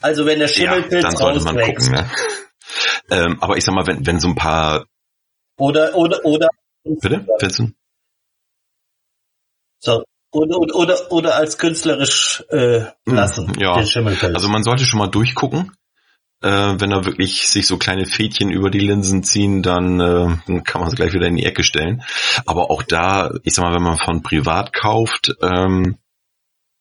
Also 0.00 0.26
wenn 0.26 0.38
der 0.38 0.48
Schimmelpilz 0.48 1.02
ja, 1.04 1.08
dann 1.10 1.16
sollte 1.16 1.44
man 1.44 1.60
gucken. 1.60 1.92
Ne? 1.92 2.10
Ähm, 3.10 3.38
aber 3.40 3.56
ich 3.56 3.64
sag 3.64 3.74
mal, 3.74 3.86
wenn, 3.86 4.04
wenn 4.06 4.18
so 4.18 4.28
ein 4.28 4.34
paar 4.34 4.86
oder 5.56 5.94
oder 5.94 6.24
oder 6.24 6.48
bitte, 6.82 7.26
Vincent? 7.38 7.74
So. 9.78 10.02
Oder, 10.32 10.58
oder, 10.58 10.74
oder, 10.74 11.12
oder 11.12 11.36
als 11.36 11.58
künstlerisch 11.58 12.42
äh, 12.48 12.86
hm, 13.06 13.14
lassen, 13.14 13.52
ja. 13.60 13.74
den 13.76 13.86
Schimmelpilz. 13.86 14.34
Also 14.34 14.48
man 14.48 14.64
sollte 14.64 14.84
schon 14.84 14.98
mal 14.98 15.06
durchgucken 15.06 15.70
äh, 16.42 16.74
wenn 16.78 16.90
da 16.90 17.04
wirklich 17.04 17.48
sich 17.48 17.66
so 17.66 17.78
kleine 17.78 18.06
Fädchen 18.06 18.50
über 18.50 18.70
die 18.70 18.80
Linsen 18.80 19.22
ziehen, 19.22 19.62
dann 19.62 20.00
äh, 20.00 20.60
kann 20.62 20.80
man 20.80 20.88
es 20.88 20.96
gleich 20.96 21.12
wieder 21.12 21.26
in 21.26 21.36
die 21.36 21.46
Ecke 21.46 21.64
stellen. 21.64 22.02
Aber 22.46 22.70
auch 22.70 22.82
da, 22.82 23.30
ich 23.42 23.54
sag 23.54 23.64
mal, 23.64 23.74
wenn 23.74 23.82
man 23.82 23.98
von 23.98 24.22
privat 24.22 24.72
kauft, 24.72 25.34
ähm, 25.42 25.96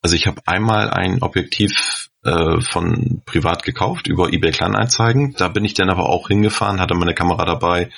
also 0.02 0.16
ich 0.16 0.28
habe 0.28 0.42
einmal 0.46 0.90
ein 0.90 1.22
Objektiv 1.22 2.10
äh, 2.24 2.60
von 2.60 3.22
privat 3.26 3.64
gekauft 3.64 4.08
über 4.08 4.34
eBay 4.34 4.52
Kleinanzeigen. 4.52 5.34
Da 5.38 5.48
bin 5.48 5.64
ich 5.64 5.74
dann 5.74 5.90
aber 5.90 6.10
auch 6.10 6.28
hingefahren, 6.28 6.82
hatte 6.82 6.96
meine 6.96 7.16
Kamera 7.16 7.46
dabei 7.46 7.90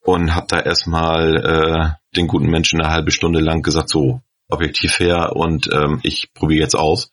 und 0.00 0.34
habe 0.34 0.46
da 0.48 0.60
erstmal 0.60 1.36
äh, 1.36 2.16
den 2.16 2.26
guten 2.26 2.50
Menschen 2.50 2.80
eine 2.80 2.90
halbe 2.92 3.10
Stunde 3.10 3.40
lang 3.40 3.62
gesagt, 3.62 3.88
so 3.88 4.20
Objektiv 4.48 4.98
her 4.98 5.36
und 5.36 5.70
ähm, 5.72 6.00
ich 6.02 6.34
probiere 6.34 6.62
jetzt 6.62 6.74
aus 6.74 7.12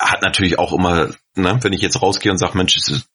hat 0.00 0.22
natürlich 0.22 0.58
auch 0.58 0.72
immer, 0.72 1.10
ne, 1.34 1.58
wenn 1.62 1.72
ich 1.72 1.82
jetzt 1.82 2.00
rausgehe 2.02 2.32
und 2.32 2.38
sage, 2.38 2.56
Mensch, 2.56 2.76
ist, 2.76 3.06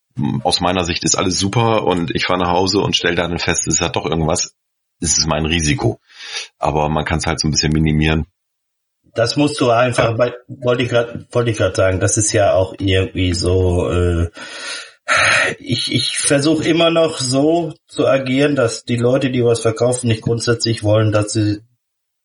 aus 0.43 0.61
meiner 0.61 0.85
Sicht 0.85 1.03
ist 1.03 1.15
alles 1.15 1.39
super 1.39 1.83
und 1.83 2.13
ich 2.15 2.25
fahre 2.25 2.39
nach 2.39 2.51
Hause 2.51 2.79
und 2.79 2.95
stelle 2.95 3.15
dann 3.15 3.37
fest, 3.39 3.67
es 3.67 3.81
hat 3.81 3.95
doch 3.95 4.05
irgendwas, 4.05 4.53
ist 5.01 5.17
es 5.17 5.25
mein 5.25 5.45
Risiko. 5.45 5.99
Aber 6.57 6.89
man 6.89 7.05
kann 7.05 7.19
es 7.19 7.27
halt 7.27 7.39
so 7.39 7.47
ein 7.47 7.51
bisschen 7.51 7.73
minimieren. 7.73 8.25
Das 9.13 9.37
musst 9.37 9.59
du 9.61 9.69
einfach, 9.69 10.11
ja. 10.11 10.17
weil, 10.17 10.35
wollte 10.47 10.83
ich 10.83 10.89
gerade 10.89 11.25
wollte 11.31 11.51
ich 11.51 11.57
gerade 11.57 11.75
sagen, 11.75 11.99
das 11.99 12.17
ist 12.17 12.33
ja 12.33 12.53
auch 12.53 12.75
irgendwie 12.77 13.33
so, 13.33 13.89
äh, 13.89 14.29
ich, 15.59 15.93
ich 15.93 16.17
versuche 16.17 16.67
immer 16.67 16.89
noch 16.89 17.19
so 17.19 17.73
zu 17.87 18.07
agieren, 18.07 18.55
dass 18.55 18.83
die 18.83 18.97
Leute, 18.97 19.29
die 19.29 19.43
was 19.43 19.61
verkaufen, 19.61 20.07
nicht 20.07 20.21
grundsätzlich 20.21 20.83
wollen, 20.83 21.11
dass 21.11 21.33
sie 21.33 21.61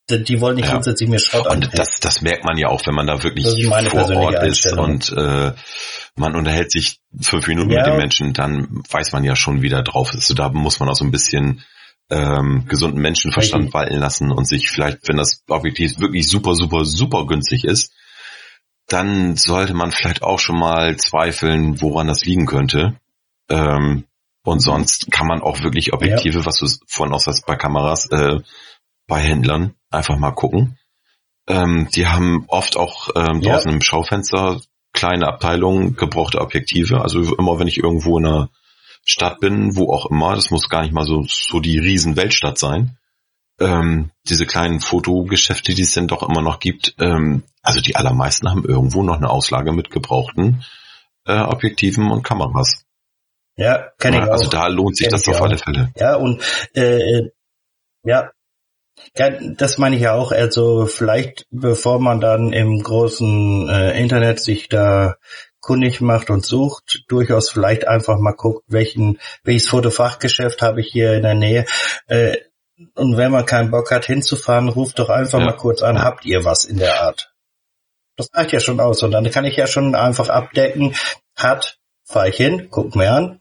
die 0.09 0.41
wollen 0.41 0.55
nicht 0.55 0.65
ja. 0.65 0.73
grundsätzlich 0.73 1.09
mir 1.09 1.19
Schrott 1.19 1.47
Und 1.47 1.77
das, 1.77 1.99
das 1.99 2.21
merkt 2.21 2.43
man 2.43 2.57
ja 2.57 2.67
auch, 2.67 2.85
wenn 2.85 2.95
man 2.95 3.07
da 3.07 3.23
wirklich 3.23 3.47
vor 3.89 4.15
Ort 4.15 4.43
ist 4.43 4.71
und 4.73 5.11
äh, 5.13 5.53
man 6.15 6.35
unterhält 6.35 6.71
sich 6.71 6.99
fünf 7.21 7.47
Minuten 7.47 7.71
ja. 7.71 7.77
mit 7.77 7.87
den 7.87 7.97
Menschen, 7.97 8.33
dann 8.33 8.83
weiß 8.89 9.13
man 9.13 9.23
ja 9.23 9.35
schon, 9.35 9.61
wie 9.61 9.69
da 9.69 9.81
drauf 9.81 10.13
ist. 10.13 10.27
So, 10.27 10.33
da 10.33 10.49
muss 10.49 10.79
man 10.79 10.89
auch 10.89 10.95
so 10.95 11.05
ein 11.05 11.11
bisschen 11.11 11.63
ähm, 12.09 12.65
gesunden 12.67 13.01
Menschenverstand 13.01 13.65
Richtig. 13.65 13.73
walten 13.73 13.97
lassen 13.97 14.31
und 14.31 14.47
sich 14.47 14.69
vielleicht, 14.69 15.07
wenn 15.07 15.17
das 15.17 15.43
Objektiv 15.47 15.99
wirklich 15.99 16.27
super, 16.27 16.55
super, 16.55 16.83
super 16.83 17.25
günstig 17.25 17.63
ist, 17.63 17.93
dann 18.87 19.37
sollte 19.37 19.73
man 19.73 19.91
vielleicht 19.91 20.21
auch 20.21 20.39
schon 20.39 20.59
mal 20.59 20.97
zweifeln, 20.97 21.81
woran 21.81 22.07
das 22.07 22.25
liegen 22.25 22.45
könnte. 22.45 22.97
Ähm, 23.49 24.05
und 24.43 24.59
sonst 24.59 25.11
kann 25.11 25.27
man 25.27 25.41
auch 25.41 25.61
wirklich 25.61 25.93
Objektive, 25.93 26.39
ja. 26.39 26.45
was 26.45 26.57
du 26.57 26.67
vorhin 26.87 27.13
auch 27.13 27.19
sagst 27.19 27.45
bei 27.45 27.55
Kameras, 27.55 28.09
äh, 28.11 28.39
bei 29.11 29.19
Händlern 29.19 29.75
einfach 29.89 30.17
mal 30.17 30.31
gucken. 30.31 30.77
Ähm, 31.45 31.89
die 31.93 32.07
haben 32.07 32.45
oft 32.47 32.77
auch 32.77 33.09
ähm, 33.13 33.41
draußen 33.41 33.69
ja. 33.69 33.75
im 33.75 33.81
Schaufenster 33.81 34.61
kleine 34.93 35.27
Abteilungen, 35.27 35.97
gebrauchte 35.97 36.39
Objektive. 36.39 37.01
Also 37.01 37.35
immer 37.35 37.59
wenn 37.59 37.67
ich 37.67 37.77
irgendwo 37.77 38.17
in 38.17 38.25
einer 38.25 38.49
Stadt 39.03 39.41
bin, 39.41 39.75
wo 39.75 39.91
auch 39.91 40.05
immer, 40.05 40.33
das 40.35 40.49
muss 40.49 40.69
gar 40.69 40.83
nicht 40.83 40.93
mal 40.93 41.03
so, 41.03 41.25
so 41.27 41.59
die 41.59 41.77
riesen 41.77 42.15
Weltstadt 42.15 42.57
sein. 42.57 42.97
Ähm, 43.59 44.11
diese 44.29 44.45
kleinen 44.45 44.79
Fotogeschäfte, 44.79 45.73
die 45.73 45.81
es 45.81 45.91
denn 45.91 46.07
doch 46.07 46.23
immer 46.23 46.41
noch 46.41 46.59
gibt, 46.59 46.95
ähm, 46.99 47.43
also 47.61 47.81
die 47.81 47.97
allermeisten 47.97 48.49
haben 48.49 48.63
irgendwo 48.63 49.03
noch 49.03 49.17
eine 49.17 49.29
Auslage 49.29 49.73
mit 49.73 49.91
gebrauchten 49.91 50.63
äh, 51.25 51.37
Objektiven 51.37 52.09
und 52.11 52.23
Kameras. 52.23 52.85
Ja, 53.57 53.89
kenne 53.99 54.19
ich 54.19 54.25
ja, 54.25 54.31
Also 54.31 54.49
da 54.49 54.67
lohnt 54.67 54.95
sich 54.95 55.09
das 55.09 55.27
auf 55.27 55.41
alle 55.41 55.57
Fälle. 55.57 55.91
Ja, 55.97 56.15
und 56.15 56.41
äh, 56.73 56.95
äh 56.95 57.31
ja, 58.03 58.31
ja, 59.17 59.29
das 59.29 59.77
meine 59.77 59.95
ich 59.95 60.03
ja 60.03 60.13
auch. 60.13 60.31
Also 60.31 60.85
vielleicht, 60.85 61.45
bevor 61.51 61.99
man 61.99 62.21
dann 62.21 62.53
im 62.53 62.81
großen 62.81 63.69
äh, 63.69 63.99
Internet 63.99 64.39
sich 64.39 64.69
da 64.69 65.15
kundig 65.59 66.01
macht 66.01 66.29
und 66.29 66.45
sucht, 66.45 67.03
durchaus 67.07 67.49
vielleicht 67.49 67.87
einfach 67.87 68.17
mal 68.17 68.33
guckt, 68.33 68.63
welchen, 68.67 69.19
welches 69.43 69.67
Fotofachgeschäft 69.67 70.61
habe 70.61 70.81
ich 70.81 70.91
hier 70.91 71.13
in 71.13 71.21
der 71.21 71.35
Nähe. 71.35 71.65
Äh, 72.07 72.37
und 72.95 73.15
wenn 73.15 73.31
man 73.31 73.45
keinen 73.45 73.69
Bock 73.69 73.91
hat 73.91 74.05
hinzufahren, 74.05 74.69
ruft 74.69 74.97
doch 74.97 75.09
einfach 75.09 75.39
ja. 75.39 75.45
mal 75.45 75.55
kurz 75.55 75.83
an, 75.83 76.01
habt 76.01 76.25
ihr 76.25 76.43
was 76.45 76.65
in 76.65 76.77
der 76.77 77.01
Art? 77.01 77.31
Das 78.17 78.27
reicht 78.33 78.51
ja 78.51 78.59
schon 78.59 78.79
aus. 78.79 79.03
Und 79.03 79.11
dann 79.11 79.29
kann 79.29 79.45
ich 79.45 79.55
ja 79.55 79.67
schon 79.67 79.95
einfach 79.95 80.29
abdecken, 80.29 80.95
hat, 81.35 81.77
fahre 82.03 82.29
ich 82.29 82.37
hin, 82.37 82.67
guck 82.71 82.95
mir 82.95 83.11
an, 83.11 83.40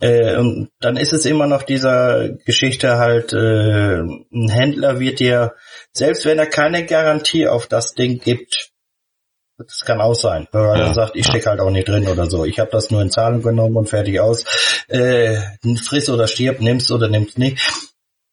äh, 0.00 0.36
und 0.36 0.70
dann 0.80 0.96
ist 0.96 1.12
es 1.12 1.24
immer 1.24 1.46
noch 1.46 1.62
dieser 1.62 2.30
Geschichte 2.44 2.98
halt, 2.98 3.32
äh, 3.32 4.00
ein 4.00 4.48
Händler 4.50 5.00
wird 5.00 5.20
dir, 5.20 5.54
selbst 5.92 6.26
wenn 6.26 6.38
er 6.38 6.46
keine 6.46 6.84
Garantie 6.84 7.46
auf 7.46 7.66
das 7.66 7.94
Ding 7.94 8.20
gibt, 8.20 8.70
das 9.56 9.84
kann 9.84 10.00
auch 10.00 10.14
sein, 10.14 10.48
weil 10.50 10.64
er 10.64 10.86
ja, 10.86 10.94
sagt, 10.94 11.14
ich 11.14 11.26
stecke 11.26 11.48
halt 11.48 11.60
auch 11.60 11.70
nicht 11.70 11.88
drin 11.88 12.08
oder 12.08 12.28
so. 12.28 12.44
Ich 12.44 12.58
habe 12.58 12.70
das 12.72 12.90
nur 12.90 13.00
in 13.02 13.10
Zahlen 13.10 13.40
genommen 13.40 13.76
und 13.76 13.88
fertig 13.88 14.18
aus. 14.18 14.44
Äh, 14.88 15.36
friss 15.76 16.10
oder 16.10 16.26
stirb, 16.26 16.60
nimmst 16.60 16.90
oder 16.90 17.08
nimmst 17.08 17.38
nicht. 17.38 17.60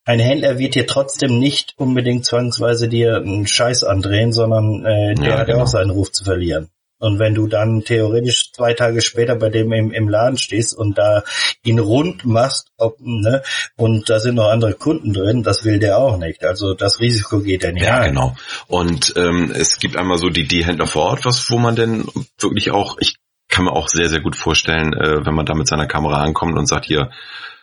Ein 0.04 0.20
Händler 0.20 0.58
wird 0.58 0.74
dir 0.74 0.88
trotzdem 0.88 1.38
nicht 1.38 1.76
unbedingt 1.78 2.26
zwangsweise 2.26 2.90
dir 2.90 3.18
einen 3.18 3.46
Scheiß 3.46 3.84
andrehen, 3.84 4.34
sondern 4.34 4.84
äh, 4.84 5.14
der 5.14 5.28
ja, 5.28 5.38
hat 5.38 5.48
ja 5.48 5.54
genau. 5.54 5.64
auch 5.64 5.68
seinen 5.68 5.92
Ruf 5.92 6.12
zu 6.12 6.24
verlieren. 6.24 6.72
Und 7.02 7.18
wenn 7.18 7.34
du 7.34 7.48
dann 7.48 7.84
theoretisch 7.84 8.52
zwei 8.54 8.74
Tage 8.74 9.02
später 9.02 9.36
bei 9.36 9.50
dem 9.50 9.72
im, 9.74 9.92
im 9.92 10.08
Laden 10.08 10.38
stehst 10.38 10.78
und 10.78 11.00
da 11.00 11.24
ihn 11.64 11.80
rund 11.80 12.26
machst, 12.26 12.72
ob, 12.78 13.00
ne, 13.00 13.42
und 13.76 14.08
da 14.10 14.20
sind 14.20 14.36
noch 14.36 14.50
andere 14.50 14.74
Kunden 14.74 15.12
drin, 15.12 15.42
das 15.42 15.66
will 15.66 15.80
der 15.80 15.98
auch 15.98 16.18
nicht. 16.18 16.46
Also 16.46 16.76
das 16.76 17.00
Risiko 17.00 17.40
geht 17.40 17.64
ja 17.64 17.72
nicht 17.72 17.86
Ja, 17.86 18.02
ein. 18.02 18.10
genau. 18.10 18.36
Und 18.68 19.14
ähm, 19.18 19.52
es 19.54 19.80
gibt 19.80 19.98
einmal 19.98 20.20
so 20.20 20.30
die, 20.30 20.48
die 20.48 20.64
Händler 20.64 20.86
vor 20.86 21.06
Ort, 21.06 21.26
was, 21.26 21.50
wo 21.50 21.58
man 21.58 21.76
denn 21.76 22.06
wirklich 22.40 22.70
auch, 22.70 22.98
ich 23.00 23.16
kann 23.50 23.66
mir 23.66 23.74
auch 23.74 23.88
sehr, 23.88 24.08
sehr 24.08 24.22
gut 24.22 24.36
vorstellen, 24.36 24.94
äh, 24.94 25.26
wenn 25.26 25.34
man 25.34 25.48
da 25.48 25.56
mit 25.56 25.68
seiner 25.68 25.88
Kamera 25.88 26.22
ankommt 26.22 26.56
und 26.56 26.68
sagt, 26.68 26.86
hier, 26.86 27.10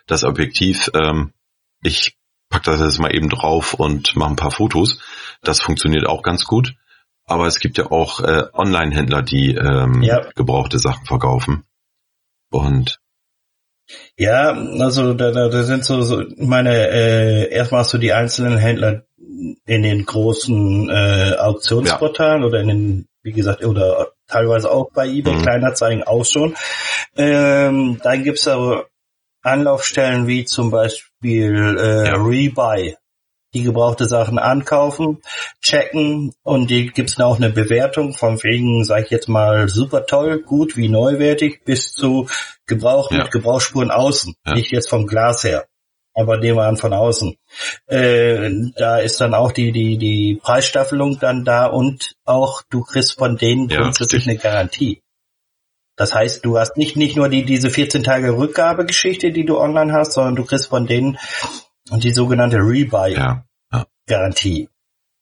das 0.05 0.25
Objektiv, 0.25 0.91
ähm, 0.93 1.31
ich 1.81 2.17
pack 2.49 2.63
das 2.63 2.81
jetzt 2.81 2.99
mal 2.99 3.15
eben 3.15 3.29
drauf 3.29 3.73
und 3.73 4.15
mache 4.15 4.31
ein 4.31 4.35
paar 4.35 4.51
Fotos. 4.51 4.99
Das 5.41 5.61
funktioniert 5.61 6.05
auch 6.05 6.23
ganz 6.23 6.43
gut. 6.45 6.75
Aber 7.29 7.45
es 7.45 7.59
gibt 7.59 7.77
ja 7.77 7.91
auch 7.91 8.21
äh, 8.21 8.43
Online-Händler, 8.53 9.21
die 9.21 9.53
ähm, 9.55 10.01
ja. 10.01 10.21
gebrauchte 10.35 10.79
Sachen 10.79 11.05
verkaufen. 11.05 11.63
Und 12.49 12.99
ja, 14.17 14.51
also 14.51 15.13
da, 15.13 15.31
da, 15.31 15.49
da 15.49 15.63
sind 15.63 15.85
so, 15.85 16.01
so 16.01 16.23
meine, 16.37 16.89
äh, 16.89 17.53
erstmal 17.53 17.81
hast 17.81 17.93
du 17.93 17.97
die 17.97 18.13
einzelnen 18.13 18.57
Händler 18.57 19.03
in 19.65 19.83
den 19.83 20.05
großen 20.05 20.89
äh, 20.89 21.35
Auktionsportalen 21.37 22.41
ja. 22.41 22.47
oder 22.47 22.61
in 22.61 22.67
den, 22.67 23.07
wie 23.23 23.31
gesagt, 23.31 23.63
oder 23.63 24.09
teilweise 24.27 24.71
auch 24.71 24.91
bei 24.91 25.07
eBay 25.07 25.35
mhm. 25.35 25.41
Kleinanzeigen 25.41 26.03
auch 26.03 26.25
schon. 26.25 26.55
Ähm, 27.15 27.99
dann 28.03 28.23
gibt's 28.23 28.47
aber 28.47 28.87
Anlaufstellen 29.41 30.27
wie 30.27 30.45
zum 30.45 30.71
Beispiel 30.71 31.77
äh, 31.79 32.07
ja. 32.07 32.15
Rebuy 32.15 32.95
die 33.53 33.63
gebrauchte 33.63 34.05
Sachen 34.05 34.37
ankaufen, 34.37 35.21
checken 35.61 36.33
und 36.43 36.69
die 36.69 36.87
gibt's 36.87 37.15
dann 37.15 37.25
auch 37.25 37.37
eine 37.37 37.49
Bewertung 37.49 38.13
von 38.13 38.41
wegen, 38.43 38.83
sage 38.83 39.05
ich 39.05 39.09
jetzt 39.09 39.29
mal, 39.29 39.67
super 39.69 40.05
toll, 40.05 40.41
gut 40.41 40.77
wie 40.77 40.89
neuwertig 40.89 41.63
bis 41.65 41.93
zu 41.93 42.27
gebraucht 42.67 43.11
ja. 43.11 43.19
mit 43.19 43.31
Gebrauchsspuren 43.31 43.91
außen, 43.91 44.35
ja. 44.45 44.53
nicht 44.53 44.71
jetzt 44.71 44.89
vom 44.89 45.07
Glas 45.07 45.43
her. 45.43 45.65
Aber 46.13 46.37
nehmen 46.37 46.57
wir 46.57 46.65
an 46.65 46.75
von 46.75 46.91
außen. 46.91 47.35
Äh, 47.87 48.49
da 48.75 48.97
ist 48.97 49.21
dann 49.21 49.33
auch 49.33 49.51
die, 49.51 49.71
die, 49.71 49.97
die 49.97 50.39
Preisstaffelung 50.41 51.19
dann 51.19 51.45
da 51.45 51.67
und 51.67 52.15
auch 52.25 52.61
du 52.69 52.81
kriegst 52.81 53.17
von 53.17 53.37
denen 53.37 53.69
ja, 53.69 53.81
grundsätzlich 53.81 54.27
eine 54.27 54.37
Garantie. 54.37 55.01
Das 55.95 56.13
heißt, 56.15 56.45
du 56.45 56.57
hast 56.57 56.77
nicht, 56.77 56.95
nicht 56.95 57.15
nur 57.15 57.29
die, 57.29 57.43
diese 57.43 57.69
14 57.69 58.03
Tage 58.03 58.37
Rückgabegeschichte, 58.37 59.31
die 59.31 59.45
du 59.45 59.57
online 59.57 59.93
hast, 59.93 60.13
sondern 60.13 60.35
du 60.35 60.45
kriegst 60.45 60.67
von 60.67 60.87
denen 60.87 61.17
und 61.89 62.03
die 62.03 62.13
sogenannte 62.13 62.57
Rebuy-Garantie. 62.57 64.59
Ja, 64.59 64.59
ja. 64.59 64.67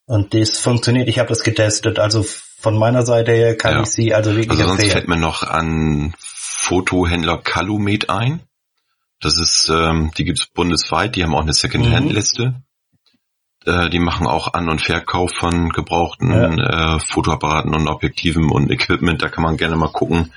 Und 0.06 0.34
das 0.34 0.58
funktioniert, 0.58 1.10
ich 1.10 1.20
habe 1.20 1.30
das 1.30 1.44
getestet, 1.44 2.00
also 2.00 2.24
von 2.24 2.78
meiner 2.78 3.06
Seite 3.06 3.34
her 3.34 3.58
kann 3.58 3.74
ja. 3.74 3.82
ich 3.82 3.90
sie 3.90 4.14
also 4.14 4.36
wirklich 4.36 4.52
also 4.52 4.76
sonst 4.76 4.92
fällt 4.92 5.08
mir 5.08 5.18
noch 5.18 5.44
an 5.44 6.14
Fotohändler 6.18 7.38
Calumet 7.38 8.10
ein. 8.10 8.42
Das 9.20 9.38
ist, 9.38 9.70
ähm, 9.70 10.12
die 10.18 10.26
gibt's 10.26 10.48
bundesweit, 10.48 11.16
die 11.16 11.24
haben 11.24 11.36
auch 11.36 11.42
eine 11.42 11.54
Second-Hand-Liste. 11.54 12.56
Mhm. 13.66 13.66
Äh, 13.66 13.90
die 13.90 14.00
machen 14.00 14.28
auch 14.28 14.54
An- 14.54 14.70
und 14.70 14.82
Verkauf 14.82 15.32
von 15.34 15.70
gebrauchten 15.70 16.32
ja. 16.32 16.96
äh, 16.96 17.00
Fotoapparaten 17.00 17.76
und 17.76 17.88
Objektiven 17.88 18.50
und 18.50 18.72
Equipment, 18.72 19.22
da 19.22 19.30
kann 19.30 19.44
man 19.44 19.58
gerne 19.58 19.76
mal 19.76 19.92
gucken. 19.92 20.34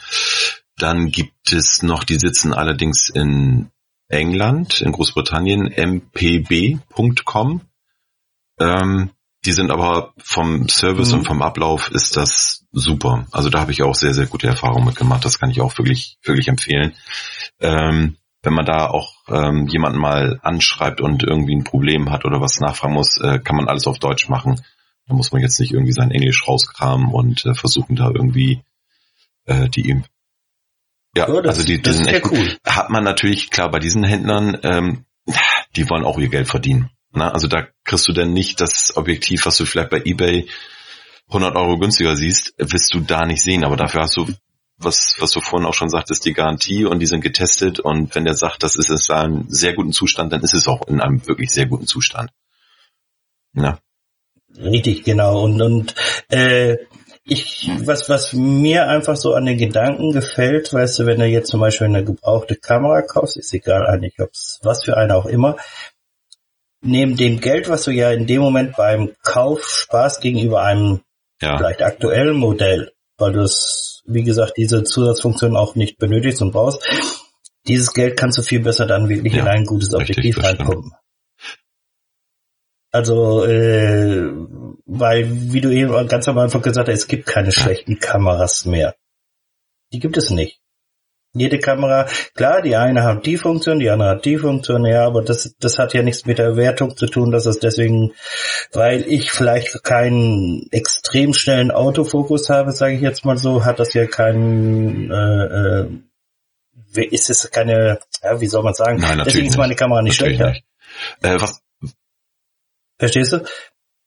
Dann 0.76 1.11
gibt 1.11 1.53
es 1.53 1.83
noch, 1.83 2.05
die 2.05 2.18
sitzen 2.18 2.55
allerdings 2.55 3.09
in 3.09 3.70
England, 4.11 4.81
in 4.81 4.93
Großbritannien, 4.93 5.73
mpb.com. 5.73 7.61
Ähm, 8.59 9.11
die 9.45 9.53
sind 9.53 9.71
aber 9.71 10.13
vom 10.19 10.69
Service 10.69 11.13
mhm. 11.13 11.21
und 11.21 11.25
vom 11.25 11.43
Ablauf 11.43 11.91
ist 11.91 12.17
das 12.17 12.67
super. 12.73 13.27
Also 13.33 13.49
da 13.49 13.61
habe 13.61 13.73
ich 13.73 13.83
auch 13.83 13.95
sehr, 13.95 14.13
sehr 14.13 14.27
gute 14.27 14.49
Erfahrungen 14.49 14.85
mit 14.85 14.97
gemacht. 14.97 15.25
Das 15.25 15.39
kann 15.39 15.51
ich 15.51 15.61
auch 15.61 15.79
wirklich, 15.79 16.19
wirklich 16.23 16.49
empfehlen. 16.49 16.95
Ähm, 17.59 18.17
wenn 18.43 18.53
man 18.53 18.67
da 18.67 18.89
auch 18.89 19.15
ähm, 19.29 19.67
jemanden 19.67 19.99
mal 19.99 20.41
anschreibt 20.43 21.01
und 21.01 21.23
irgendwie 21.23 21.55
ein 21.55 21.65
Problem 21.65 22.11
hat 22.11 22.25
oder 22.25 22.41
was 22.41 22.61
nachfragen 22.61 22.95
muss, 22.95 23.17
äh, 23.19 23.39
kann 23.39 23.57
man 23.57 23.69
alles 23.69 23.87
auf 23.87 23.99
Deutsch 23.99 24.29
machen. 24.29 24.61
Da 25.07 25.15
muss 25.15 25.33
man 25.33 25.43
jetzt 25.43 25.59
nicht 25.61 25.73
irgendwie 25.73 25.93
sein 25.93 26.11
Englisch 26.11 26.47
rauskramen 26.47 27.11
und 27.11 27.45
äh, 27.47 27.55
versuchen 27.55 27.97
da 27.97 28.11
irgendwie 28.11 28.63
äh, 29.47 29.69
die 29.69 29.89
ja, 31.17 31.29
ja 31.29 31.43
das, 31.43 31.57
also 31.57 31.67
die, 31.67 31.81
die 31.81 31.93
sind 31.93 32.07
echt 32.07 32.31
cool. 32.31 32.57
Hat 32.67 32.91
man 32.91 33.05
natürlich, 33.05 33.51
klar, 33.51 33.71
bei 33.71 33.79
diesen 33.79 34.05
Händlern, 34.05 34.59
ähm, 34.63 35.05
die 35.77 35.89
wollen 35.89 36.05
auch 36.05 36.19
ihr 36.19 36.29
Geld 36.29 36.49
verdienen. 36.49 36.91
Na, 37.13 37.33
also 37.33 37.49
da 37.49 37.67
kriegst 37.85 38.07
du 38.07 38.13
denn 38.13 38.33
nicht 38.33 38.61
das 38.61 38.97
Objektiv, 38.97 39.47
was 39.47 39.57
du 39.57 39.65
vielleicht 39.65 39.91
bei 39.91 40.03
eBay 40.05 40.49
100 41.29 41.57
Euro 41.57 41.79
günstiger 41.79 42.17
siehst, 42.17 42.55
wirst 42.59 42.95
du 42.95 43.01
da 43.01 43.25
nicht 43.25 43.43
sehen. 43.43 43.65
Aber 43.65 43.77
dafür 43.77 44.03
hast 44.03 44.17
du, 44.17 44.29
was, 44.77 45.17
was 45.19 45.33
du 45.33 45.41
vorhin 45.41 45.67
auch 45.67 45.75
schon 45.75 45.89
sagtest, 45.89 46.25
die 46.25 46.33
Garantie 46.33 46.85
und 46.85 47.01
die 47.01 47.07
sind 47.07 47.21
getestet. 47.21 47.81
Und 47.81 48.15
wenn 48.15 48.25
der 48.25 48.35
sagt, 48.35 48.63
das 48.63 48.77
ist 48.77 48.91
in 48.91 49.15
einem 49.15 49.45
sehr 49.49 49.75
guten 49.75 49.93
Zustand, 49.93 50.33
dann 50.33 50.43
ist 50.43 50.55
es 50.55 50.69
auch 50.69 50.87
in 50.87 51.01
einem 51.01 51.27
wirklich 51.27 51.51
sehr 51.51 51.67
guten 51.67 51.87
Zustand. 51.87 52.31
Ja. 53.55 53.79
Richtig, 54.57 55.05
genau. 55.05 55.43
Und, 55.43 55.63
und 55.63 55.95
äh, 56.29 56.77
ich, 57.31 57.70
was, 57.85 58.09
was 58.09 58.33
mir 58.33 58.89
einfach 58.89 59.16
so 59.16 59.35
an 59.35 59.47
den 59.47 59.57
Gedanken 59.57 60.12
gefällt, 60.12 60.72
weißt 60.72 60.99
du, 60.99 61.07
wenn 61.07 61.20
du 61.20 61.26
jetzt 61.26 61.49
zum 61.49 61.61
Beispiel 61.61 61.87
eine 61.87 62.05
gebrauchte 62.05 62.57
Kamera 62.57 63.03
kaufst, 63.03 63.37
ist 63.37 63.55
egal 63.55 63.87
eigentlich, 63.87 64.18
ob 64.18 64.31
es 64.33 64.59
was 64.64 64.85
für 64.85 64.97
eine 64.97 65.14
auch 65.14 65.26
immer, 65.26 65.57
neben 66.83 67.16
dem 67.16 67.39
Geld, 67.39 67.68
was 67.68 67.85
du 67.85 67.93
ja 67.93 68.11
in 68.11 68.26
dem 68.26 68.43
Moment 68.43 68.76
beim 68.76 69.12
Kauf 69.22 69.64
sparst 69.68 70.22
gegenüber 70.22 70.62
einem 70.62 71.03
ja. 71.41 71.57
vielleicht 71.57 71.83
aktuellen 71.83 72.37
Modell, 72.37 72.91
weil 73.16 73.33
du 73.33 73.43
es, 73.43 74.03
wie 74.07 74.24
gesagt, 74.24 74.55
diese 74.57 74.83
Zusatzfunktion 74.83 75.57
auch 75.57 75.76
nicht 75.76 75.99
benötigst 75.99 76.43
und 76.43 76.51
brauchst, 76.51 76.83
dieses 77.68 77.93
Geld 77.93 78.16
kannst 78.18 78.39
du 78.39 78.43
viel 78.43 78.61
besser 78.61 78.87
dann 78.87 79.09
wirklich 79.09 79.35
ja, 79.35 79.43
in 79.43 79.49
ein 79.49 79.64
gutes 79.64 79.95
Objektiv 79.95 80.43
reinpumpen. 80.43 80.93
Also, 82.93 83.45
äh, 83.45 84.30
weil, 84.86 85.28
wie 85.53 85.61
du 85.61 85.70
eben 85.70 86.09
ganz 86.09 86.26
am 86.28 86.38
Anfang 86.38 86.62
gesagt 86.62 86.88
hast, 86.88 86.95
es 86.95 87.09
gibt 87.09 87.26
keine 87.26 87.53
schlechten 87.53 87.99
Kameras 88.01 88.64
mehr. 88.64 88.97
Die 89.93 90.01
gibt 90.01 90.16
es 90.16 90.30
nicht. 90.30 90.61
Jede 91.32 91.61
Kamera, 91.61 92.09
klar, 92.34 92.61
die 92.61 92.74
eine 92.74 93.05
hat 93.05 93.24
die 93.24 93.36
Funktion, 93.36 93.78
die 93.78 93.88
andere 93.88 94.11
hat 94.11 94.24
die 94.24 94.36
Funktion, 94.36 94.84
ja, 94.84 95.07
aber 95.07 95.22
das, 95.22 95.55
das 95.61 95.78
hat 95.78 95.95
ja 95.95 96.03
nichts 96.03 96.26
mit 96.26 96.38
der 96.38 96.57
Wertung 96.57 96.97
zu 96.97 97.07
tun, 97.07 97.30
dass 97.30 97.47
es 97.47 97.61
deswegen, 97.61 98.14
weil 98.72 99.05
ich 99.07 99.30
vielleicht 99.30 99.84
keinen 99.84 100.66
extrem 100.72 101.32
schnellen 101.32 101.70
Autofokus 101.70 102.51
habe, 102.51 102.72
sage 102.72 102.95
ich 102.95 103.01
jetzt 103.01 103.24
mal 103.24 103.38
so, 103.38 103.64
hat 103.64 103.78
das 103.78 103.95
ja 103.95 104.07
keinen, 104.07 105.12
äh, 105.12 107.01
äh, 107.01 107.07
ist 107.12 107.30
es 107.30 107.49
keine, 107.53 108.01
ja, 108.24 108.41
wie 108.41 108.49
soll 108.49 108.64
man 108.64 108.74
sagen, 108.74 108.99
Nein, 109.01 109.22
deswegen 109.24 109.47
ist 109.47 109.57
meine 109.57 109.76
Kamera 109.76 110.03
nicht 110.03 110.20
natürlich 110.20 110.38
schlechter. 110.38 110.51
Nicht. 110.51 110.64
Äh, 111.22 111.41
was, 111.41 111.62
Verstehst 113.01 113.33
du? 113.33 113.45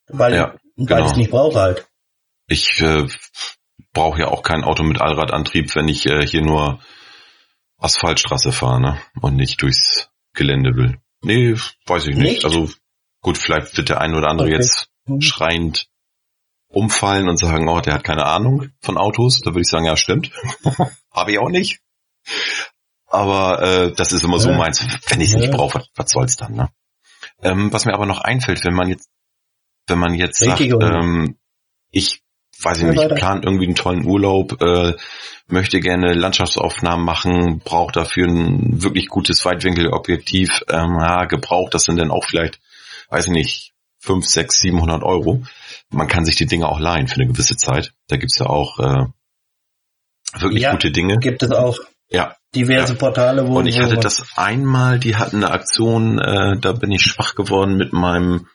Weil, 0.08 0.36
ja, 0.36 0.56
weil 0.76 0.86
genau. 0.86 1.06
ich 1.06 1.12
es 1.12 1.18
nicht 1.18 1.32
brauche 1.32 1.60
halt. 1.60 1.88
Ich 2.48 2.80
äh, 2.80 3.08
brauche 3.92 4.20
ja 4.20 4.28
auch 4.28 4.44
kein 4.44 4.64
Auto 4.64 4.84
mit 4.84 5.02
Allradantrieb, 5.02 5.74
wenn 5.76 5.88
ich 5.88 6.06
äh, 6.06 6.26
hier 6.28 6.44
nur 6.44 6.80
Asphaltstraße 7.80 8.52
fahre 8.52 8.82
ne? 8.82 9.02
und 9.20 9.36
nicht 9.36 9.62
durchs 9.64 10.10
Gelände 10.34 10.76
will. 10.76 11.00
Nee, 11.24 11.56
weiß 11.88 12.08
ich 12.08 12.16
nicht. 12.16 12.34
nicht? 12.34 12.46
Also 12.46 12.70
gut, 13.22 13.40
vielleicht 13.40 13.76
wird 13.76 13.90
der 13.90 14.00
ein 14.00 14.14
oder 14.14 14.30
andere 14.30 14.50
okay. 14.50 14.58
jetzt 14.58 14.90
mhm. 15.06 15.22
schreiend 15.22 15.88
umfallen 16.68 17.28
und 17.30 17.38
sagen, 17.38 17.68
oh, 17.70 17.82
der 17.82 17.96
hat 17.96 18.04
keine 18.04 18.28
Ahnung 18.28 18.70
von 18.80 18.98
Autos. 18.98 19.40
Da 19.40 19.52
würde 19.52 19.62
ich 19.62 19.70
sagen, 19.70 19.86
ja, 19.86 19.98
stimmt. 19.98 20.32
Habe 21.12 21.32
ich 21.32 21.40
auch 21.40 21.50
nicht. 21.50 21.80
Aber 23.08 23.62
äh, 23.62 23.92
das 23.92 24.12
ist 24.12 24.24
immer 24.24 24.40
so 24.40 24.52
meins. 24.52 24.86
Wenn 25.08 25.22
ich 25.22 25.30
es 25.30 25.36
nicht 25.36 25.52
brauche, 25.52 25.80
was, 25.80 25.88
was 25.96 26.12
soll's 26.12 26.36
dann, 26.36 26.54
ne? 26.54 26.70
Ähm, 27.42 27.72
was 27.72 27.86
mir 27.86 27.94
aber 27.94 28.06
noch 28.06 28.22
einfällt, 28.22 28.64
wenn 28.66 28.74
man 28.74 28.90
jetzt, 28.90 29.10
wenn 29.88 30.00
man 30.00 30.14
jetzt 30.14 30.40
sagt, 30.40 30.62
ähm, 30.62 31.38
ich 31.92 32.24
weiß 32.62 32.80
ich 32.80 32.84
nicht, 32.86 33.16
plant 33.16 33.46
irgendwie 33.46 33.66
einen 33.66 33.76
tollen 33.76 34.06
Urlaub, 34.06 34.62
äh, 34.62 34.94
möchte 35.48 35.80
gerne 35.80 36.14
Landschaftsaufnahmen 36.14 37.06
machen, 37.06 37.60
braucht 37.60 37.96
dafür 37.96 38.28
ein 38.28 38.82
wirklich 38.82 39.08
gutes 39.08 39.44
Weitwinkelobjektiv, 39.44 40.64
ähm, 40.70 40.98
ja, 41.00 41.26
gebraucht, 41.26 41.74
das 41.74 41.84
sind 41.84 41.98
dann 41.98 42.12
auch 42.12 42.26
vielleicht, 42.26 42.60
weiß 43.10 43.28
ich 43.28 43.32
nicht, 43.32 43.74
fünf, 44.00 44.26
sechs, 44.26 44.60
siebenhundert 44.60 45.04
Euro. 45.04 45.44
Man 45.90 46.08
kann 46.08 46.26
sich 46.26 46.36
die 46.36 46.46
Dinge 46.46 46.68
auch 46.68 46.80
leihen 46.80 47.08
für 47.08 47.16
eine 47.16 47.28
gewisse 47.28 47.56
Zeit. 47.56 47.94
Da 48.08 48.18
gibt's 48.18 48.40
ja 48.40 48.48
auch 48.48 48.80
äh, 48.80 49.06
wirklich 50.40 50.64
ja, 50.64 50.72
gute 50.72 50.92
Dinge. 50.92 51.18
Gibt 51.20 51.44
es 51.44 51.52
auch. 51.52 51.78
Ja. 52.10 52.36
Diverse 52.56 52.94
ja. 52.94 53.00
Portale, 53.00 53.48
wo. 53.48 53.60
Und 53.60 53.68
ich 53.68 53.80
hatte 53.80 53.98
das 53.98 54.26
einmal, 54.36 55.00
die 55.00 55.16
hatten 55.16 55.38
eine 55.38 55.52
Aktion, 55.52 56.20
äh, 56.20 56.60
da 56.60 56.74
bin 56.74 56.92
ich 56.92 57.02
schwach 57.02 57.36
geworden 57.36 57.76
mit 57.78 57.94
meinem 57.94 58.48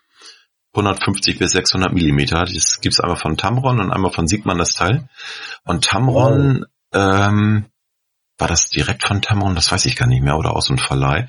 150 0.75 1.39
bis 1.39 1.53
600 1.53 1.93
Millimeter. 1.93 2.45
Das 2.45 2.81
gibt's 2.81 3.01
einmal 3.01 3.17
von 3.17 3.37
Tamron 3.37 3.81
und 3.81 3.91
einmal 3.91 4.13
von 4.13 4.29
Sigman 4.29 4.59
das 4.59 4.75
Teil. 4.75 5.09
Und 5.65 5.85
Tamron, 5.85 6.67
wow. 6.93 7.29
ähm, 7.29 7.67
war 8.39 8.49
das 8.49 8.71
direkt 8.71 9.07
von 9.07 9.21
Tamron? 9.21 9.57
Das 9.57 9.73
weiß 9.73 9.85
ich 9.87 9.97
gar 9.97 10.07
nicht 10.07 10.23
mehr 10.23 10.39
oder 10.39 10.55
aus 10.55 10.69
dem 10.69 10.79
Verleih. 10.79 11.29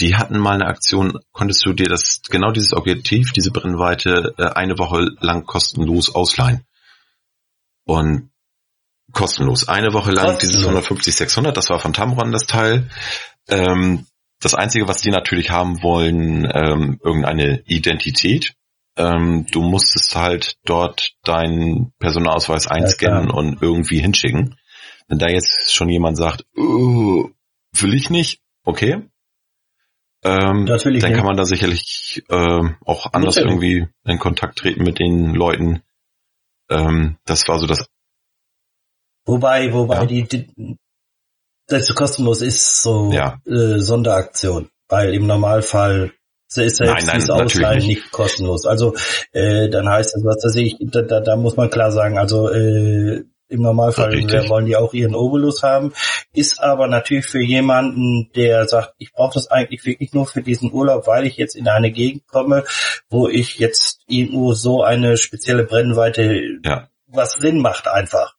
Die 0.00 0.16
hatten 0.16 0.38
mal 0.38 0.54
eine 0.54 0.66
Aktion, 0.66 1.18
konntest 1.32 1.66
du 1.66 1.74
dir 1.74 1.88
das, 1.88 2.22
genau 2.30 2.50
dieses 2.50 2.72
Objektiv, 2.72 3.32
diese 3.32 3.50
Brennweite, 3.50 4.34
äh, 4.38 4.46
eine 4.46 4.78
Woche 4.78 5.10
lang 5.20 5.44
kostenlos 5.44 6.14
ausleihen. 6.14 6.64
Und 7.84 8.30
kostenlos. 9.16 9.66
Eine 9.68 9.92
Woche 9.92 10.12
lang 10.12 10.26
kostenlos. 10.26 10.38
dieses 10.52 10.62
150, 10.62 11.16
600, 11.16 11.56
das 11.56 11.70
war 11.70 11.80
von 11.80 11.92
Tamron 11.92 12.30
das 12.30 12.46
Teil. 12.46 12.88
Ähm, 13.48 14.06
das 14.40 14.54
Einzige, 14.54 14.86
was 14.86 15.00
die 15.00 15.10
natürlich 15.10 15.50
haben 15.50 15.82
wollen, 15.82 16.46
ähm, 16.52 17.00
irgendeine 17.02 17.62
Identität. 17.66 18.54
Ähm, 18.96 19.46
du 19.50 19.62
musstest 19.62 20.14
halt 20.14 20.56
dort 20.64 21.12
deinen 21.24 21.92
Personalausweis 21.98 22.66
einscannen 22.66 23.28
ja, 23.28 23.34
und 23.34 23.62
irgendwie 23.62 23.98
hinschicken. 23.98 24.56
Wenn 25.08 25.18
da 25.18 25.28
jetzt 25.28 25.74
schon 25.74 25.88
jemand 25.88 26.16
sagt, 26.16 26.44
oh, 26.56 27.30
will 27.72 27.94
ich 27.94 28.10
nicht, 28.10 28.40
okay. 28.64 29.02
Ähm, 30.22 30.66
dann 30.66 30.92
nicht. 30.92 31.02
kann 31.02 31.24
man 31.24 31.36
da 31.36 31.44
sicherlich 31.44 32.24
äh, 32.28 32.62
auch 32.84 33.12
anders 33.12 33.36
irgendwie 33.36 33.86
in 34.04 34.18
Kontakt 34.18 34.58
treten 34.58 34.82
mit 34.82 34.98
den 34.98 35.34
Leuten. 35.34 35.82
Ähm, 36.68 37.16
das 37.24 37.46
war 37.48 37.58
so 37.58 37.66
das 37.66 37.88
Wobei, 39.26 39.72
wobei 39.72 39.96
ja. 39.96 40.06
die, 40.06 40.22
die 40.22 40.78
das 41.68 41.92
kostenlos 41.94 42.42
ist 42.42 42.82
so 42.82 43.10
ja. 43.12 43.38
äh, 43.44 43.78
Sonderaktion, 43.78 44.70
weil 44.88 45.12
im 45.14 45.26
Normalfall 45.26 46.12
ist 46.54 46.78
ja 46.78 46.94
jetzt 46.94 47.12
dieses 47.12 47.28
Ausleihen 47.28 47.78
nicht. 47.78 47.88
nicht. 47.88 48.12
kostenlos. 48.12 48.66
Also 48.66 48.94
äh, 49.32 49.68
dann 49.68 49.88
heißt 49.88 50.14
das, 50.14 50.24
was 50.24 50.44
weiß 50.44 50.54
ich, 50.56 50.76
da, 50.80 51.02
da, 51.02 51.20
da 51.20 51.36
muss 51.36 51.56
man 51.56 51.68
klar 51.68 51.90
sagen, 51.90 52.16
also 52.18 52.48
äh, 52.50 53.24
Im 53.48 53.62
Normalfall 53.62 54.10
Richtig. 54.10 54.48
wollen 54.48 54.66
die 54.66 54.76
auch 54.76 54.92
ihren 54.94 55.14
Obolus 55.14 55.62
haben. 55.62 55.92
Ist 56.32 56.60
aber 56.60 56.86
natürlich 56.88 57.26
für 57.26 57.42
jemanden, 57.42 58.30
der 58.34 58.66
sagt, 58.68 58.94
ich 58.98 59.12
brauche 59.12 59.34
das 59.34 59.48
eigentlich 59.48 59.84
wirklich 59.84 60.12
nur 60.12 60.26
für 60.26 60.42
diesen 60.42 60.72
Urlaub, 60.72 61.06
weil 61.06 61.26
ich 61.26 61.36
jetzt 61.36 61.56
in 61.56 61.68
eine 61.68 61.90
Gegend 61.90 62.26
komme, 62.28 62.64
wo 63.10 63.28
ich 63.28 63.58
jetzt 63.58 64.00
irgendwo 64.08 64.52
so 64.54 64.82
eine 64.82 65.16
spezielle 65.16 65.64
Brennweite, 65.64 66.42
Ja. 66.64 66.88
was 67.06 67.34
Sinn 67.34 67.60
macht 67.60 67.86
einfach, 67.88 68.35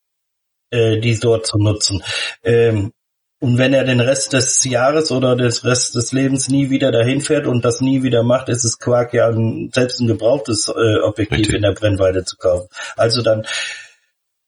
äh, 0.71 0.99
die 0.99 1.19
dort 1.19 1.47
zu 1.47 1.57
nutzen. 1.57 2.03
Ähm, 2.43 2.91
und 3.39 3.59
wenn 3.59 3.73
er 3.73 3.83
den 3.83 3.99
Rest 3.99 4.33
des 4.33 4.63
Jahres 4.63 5.11
oder 5.11 5.35
des 5.35 5.63
Rest 5.63 5.93
des 5.93 6.11
Lebens 6.11 6.49
nie 6.49 6.71
wieder 6.71 6.91
dahin 6.91 7.21
fährt 7.21 7.45
und 7.45 7.63
das 7.63 7.81
nie 7.81 8.01
wieder 8.01 8.23
macht, 8.23 8.49
ist 8.49 8.65
es 8.65 8.79
Quark 8.79 9.13
ja 9.13 9.27
ein, 9.27 9.69
selbst 9.71 9.99
ein 9.99 10.07
gebrauchtes 10.07 10.69
äh, 10.69 10.99
Objektiv 11.01 11.39
Richtig. 11.39 11.55
in 11.55 11.61
der 11.61 11.73
Brennweite 11.73 12.23
zu 12.23 12.35
kaufen. 12.37 12.67
Also 12.95 13.21
dann 13.21 13.45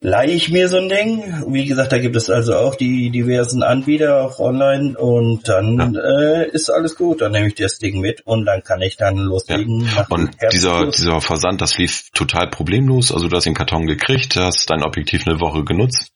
leihe 0.01 0.31
ich 0.31 0.49
mir 0.49 0.69
so 0.69 0.77
ein 0.77 0.89
Ding. 0.89 1.43
Wie 1.47 1.65
gesagt, 1.65 1.91
da 1.91 1.99
gibt 1.99 2.15
es 2.15 2.29
also 2.29 2.55
auch 2.55 2.75
die 2.75 3.09
diversen 3.09 3.63
Anbieter 3.63 4.21
auch 4.21 4.39
online 4.39 4.97
und 4.97 5.47
dann 5.47 5.95
äh, 5.95 6.47
ist 6.49 6.69
alles 6.69 6.95
gut. 6.95 7.21
Dann 7.21 7.33
nehme 7.33 7.47
ich 7.47 7.55
das 7.55 7.79
Ding 7.79 7.99
mit 7.99 8.21
und 8.25 8.45
dann 8.45 8.63
kann 8.63 8.81
ich 8.81 8.97
dann 8.97 9.17
loslegen. 9.17 9.79
dem 9.79 10.05
Und 10.09 10.31
dieser, 10.51 10.85
los. 10.85 10.97
dieser 10.97 11.19
Versand, 11.21 11.61
das 11.61 11.77
lief 11.77 12.09
total 12.11 12.49
problemlos. 12.49 13.11
Also 13.11 13.27
du 13.27 13.35
hast 13.35 13.45
den 13.45 13.53
Karton 13.53 13.87
gekriegt, 13.87 14.35
hast 14.35 14.69
dein 14.69 14.83
Objektiv 14.83 15.27
eine 15.27 15.39
Woche 15.41 15.63
genutzt, 15.65 16.13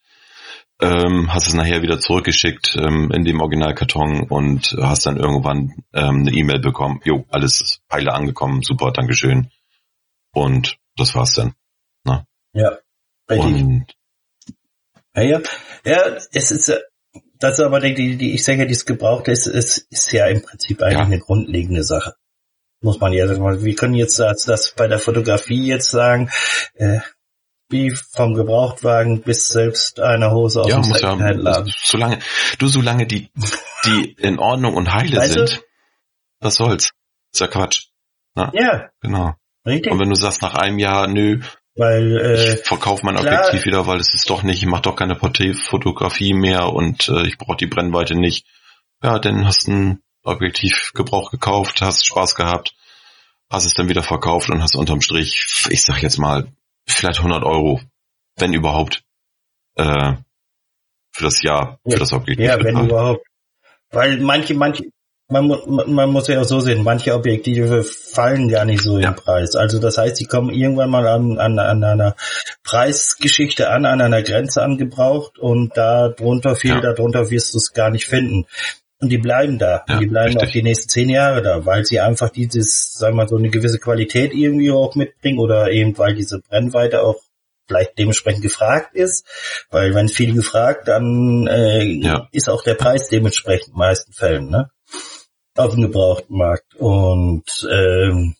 ähm, 0.80 1.32
hast 1.32 1.46
es 1.46 1.54
nachher 1.54 1.82
wieder 1.82 2.00
zurückgeschickt 2.00 2.76
ähm, 2.78 3.10
in 3.12 3.24
dem 3.24 3.40
Originalkarton 3.40 4.28
und 4.28 4.76
hast 4.80 5.06
dann 5.06 5.18
irgendwann 5.18 5.74
ähm, 5.92 6.20
eine 6.20 6.32
E-Mail 6.32 6.60
bekommen. 6.60 7.00
Jo, 7.04 7.26
alles 7.30 7.60
ist 7.60 7.82
heile 7.92 8.14
angekommen, 8.14 8.62
super, 8.62 8.92
Dankeschön. 8.92 9.50
Und 10.32 10.78
das 10.96 11.14
war's 11.14 11.34
dann. 11.34 11.54
ja, 12.54 12.68
richtig. 12.68 12.83
Und 13.28 13.86
Ja, 15.16 15.22
ja, 15.22 15.40
ja, 15.84 16.16
es 16.32 16.50
ist, 16.50 16.68
äh, 16.68 16.80
das 17.38 17.58
ist 17.58 17.64
aber 17.64 17.80
die, 17.80 18.16
die, 18.16 18.34
ich 18.34 18.44
denke, 18.44 18.66
dieses 18.66 18.84
Gebrauchte 18.86 19.30
ist, 19.30 19.46
ist, 19.46 19.86
ist 19.90 20.12
ja 20.12 20.26
im 20.26 20.42
Prinzip 20.42 20.82
eigentlich 20.82 20.98
Ja. 20.98 21.04
eine 21.04 21.18
grundlegende 21.20 21.84
Sache. 21.84 22.14
Muss 22.80 23.00
man 23.00 23.12
ja 23.12 23.26
sagen. 23.26 23.64
Wir 23.64 23.74
können 23.76 23.94
jetzt 23.94 24.18
das, 24.18 24.44
das 24.44 24.74
bei 24.74 24.88
der 24.88 24.98
Fotografie 24.98 25.66
jetzt 25.66 25.90
sagen, 25.90 26.30
äh, 26.74 26.98
wie 27.70 27.90
vom 28.12 28.34
Gebrauchtwagen 28.34 29.22
bis 29.22 29.48
selbst 29.48 30.00
eine 30.00 30.30
Hose 30.32 30.60
aus 30.60 30.68
ja, 30.68 30.76
dem 30.76 30.88
muss 30.88 31.00
ja, 31.00 31.10
Secondhand-Laden. 31.10 31.72
solange, 31.82 32.18
du, 32.58 32.66
solange 32.68 33.06
die, 33.06 33.30
die 33.86 34.12
in 34.18 34.38
Ordnung 34.38 34.74
und 34.74 34.92
heile 34.92 35.16
Weißt 35.16 35.36
du? 35.36 35.46
sind, 35.46 35.62
was 36.40 36.56
soll's? 36.56 36.90
Ist 37.32 37.40
ja 37.40 37.46
Quatsch. 37.46 37.86
Ja, 38.36 38.90
Genau. 39.00 39.34
richtig. 39.66 39.90
Und 39.92 39.98
wenn 40.00 40.10
du 40.10 40.14
sagst 40.16 40.42
nach 40.42 40.54
einem 40.54 40.78
Jahr, 40.78 41.06
nö, 41.08 41.40
Weil, 41.76 42.16
äh, 42.18 42.54
ich 42.54 42.60
verkaufe 42.66 43.04
mein 43.04 43.16
klar. 43.16 43.40
Objektiv 43.40 43.64
wieder, 43.66 43.86
weil 43.86 43.98
es 43.98 44.14
ist 44.14 44.30
doch 44.30 44.42
nicht, 44.42 44.62
ich 44.62 44.66
mache 44.68 44.82
doch 44.82 44.96
keine 44.96 45.16
Porträtfotografie 45.16 46.32
mehr 46.32 46.72
und 46.72 47.08
äh, 47.08 47.26
ich 47.26 47.36
brauche 47.36 47.56
die 47.56 47.66
Brennweite 47.66 48.14
nicht. 48.14 48.46
Ja, 49.02 49.18
dann 49.18 49.44
hast 49.46 49.66
du 49.66 49.72
ein 49.72 50.02
Objektiv 50.22 50.92
Gebrauch 50.94 51.30
gekauft, 51.30 51.80
hast 51.82 52.06
Spaß 52.06 52.34
gehabt, 52.36 52.74
hast 53.50 53.66
es 53.66 53.74
dann 53.74 53.88
wieder 53.88 54.02
verkauft 54.02 54.50
und 54.50 54.62
hast 54.62 54.76
unterm 54.76 55.02
Strich, 55.02 55.66
ich 55.68 55.82
sag 55.82 56.02
jetzt 56.02 56.18
mal, 56.18 56.46
vielleicht 56.86 57.18
100 57.18 57.42
Euro, 57.42 57.80
wenn 58.36 58.52
überhaupt, 58.54 59.02
äh, 59.76 60.14
für 61.12 61.24
das 61.24 61.42
Jahr, 61.42 61.78
für 61.84 61.92
Ja. 61.92 61.98
das 61.98 62.12
Objektiv. 62.12 62.46
ja, 62.46 62.62
wenn 62.62 62.84
überhaupt. 62.86 63.26
Weil 63.90 64.18
manche, 64.20 64.54
manche, 64.54 64.84
man, 65.28 65.48
man 65.48 65.92
man 65.92 66.10
muss 66.10 66.28
ja 66.28 66.40
auch 66.40 66.44
so 66.44 66.60
sehen, 66.60 66.82
manche 66.84 67.14
Objektive 67.14 67.82
fallen 67.82 68.48
gar 68.48 68.64
nicht 68.64 68.82
so 68.82 68.98
Ja. 68.98 69.08
im 69.08 69.14
Preis. 69.16 69.56
Also 69.56 69.78
das 69.78 69.96
heißt, 69.98 70.16
sie 70.16 70.26
kommen 70.26 70.50
irgendwann 70.50 70.90
mal 70.90 71.06
an, 71.06 71.38
an, 71.38 71.58
an 71.58 71.82
einer 71.82 72.14
Preisgeschichte 72.62 73.70
an, 73.70 73.86
an 73.86 74.00
einer 74.00 74.22
Grenze 74.22 74.62
angebraucht 74.62 75.38
und 75.38 75.76
da 75.76 76.08
drunter, 76.08 76.56
viel 76.56 76.70
Ja. 76.72 76.80
darunter 76.80 77.30
wirst 77.30 77.54
du 77.54 77.58
es 77.58 77.72
gar 77.72 77.90
nicht 77.90 78.06
finden. 78.06 78.46
Und 79.00 79.10
die 79.10 79.18
bleiben 79.18 79.58
da. 79.58 79.84
Ja, 79.88 79.98
die 79.98 80.06
bleiben 80.06 80.32
richtig. 80.34 80.48
auch 80.48 80.52
die 80.52 80.62
nächsten 80.62 80.88
zehn 80.88 81.08
Jahre 81.10 81.42
da, 81.42 81.66
weil 81.66 81.84
sie 81.84 82.00
einfach 82.00 82.30
dieses, 82.30 82.94
sagen 82.94 83.16
wir 83.16 83.22
mal, 83.24 83.28
so 83.28 83.36
eine 83.36 83.50
gewisse 83.50 83.78
Qualität 83.78 84.32
irgendwie 84.34 84.70
auch 84.70 84.94
mitbringen 84.94 85.38
oder 85.38 85.70
eben 85.70 85.96
weil 85.98 86.14
diese 86.14 86.40
Brennweite 86.40 87.02
auch 87.02 87.16
vielleicht 87.66 87.98
dementsprechend 87.98 88.42
gefragt 88.42 88.94
ist, 88.94 89.26
weil 89.70 89.94
wenn 89.94 90.08
viel 90.08 90.34
gefragt, 90.34 90.86
dann 90.88 91.46
äh, 91.46 91.82
Ja. 91.84 92.28
ist 92.32 92.48
auch 92.50 92.62
der 92.62 92.74
Preis 92.74 93.08
dementsprechend 93.08 93.68
in 93.68 93.72
den 93.74 93.78
meisten 93.78 94.12
Fällen, 94.12 94.50
ne? 94.50 94.70
Auf 95.56 95.74
dem 95.74 95.82
gebrauchten 95.82 96.36
Markt. 96.36 96.74
Und 96.76 97.44
ähm, 97.70 98.34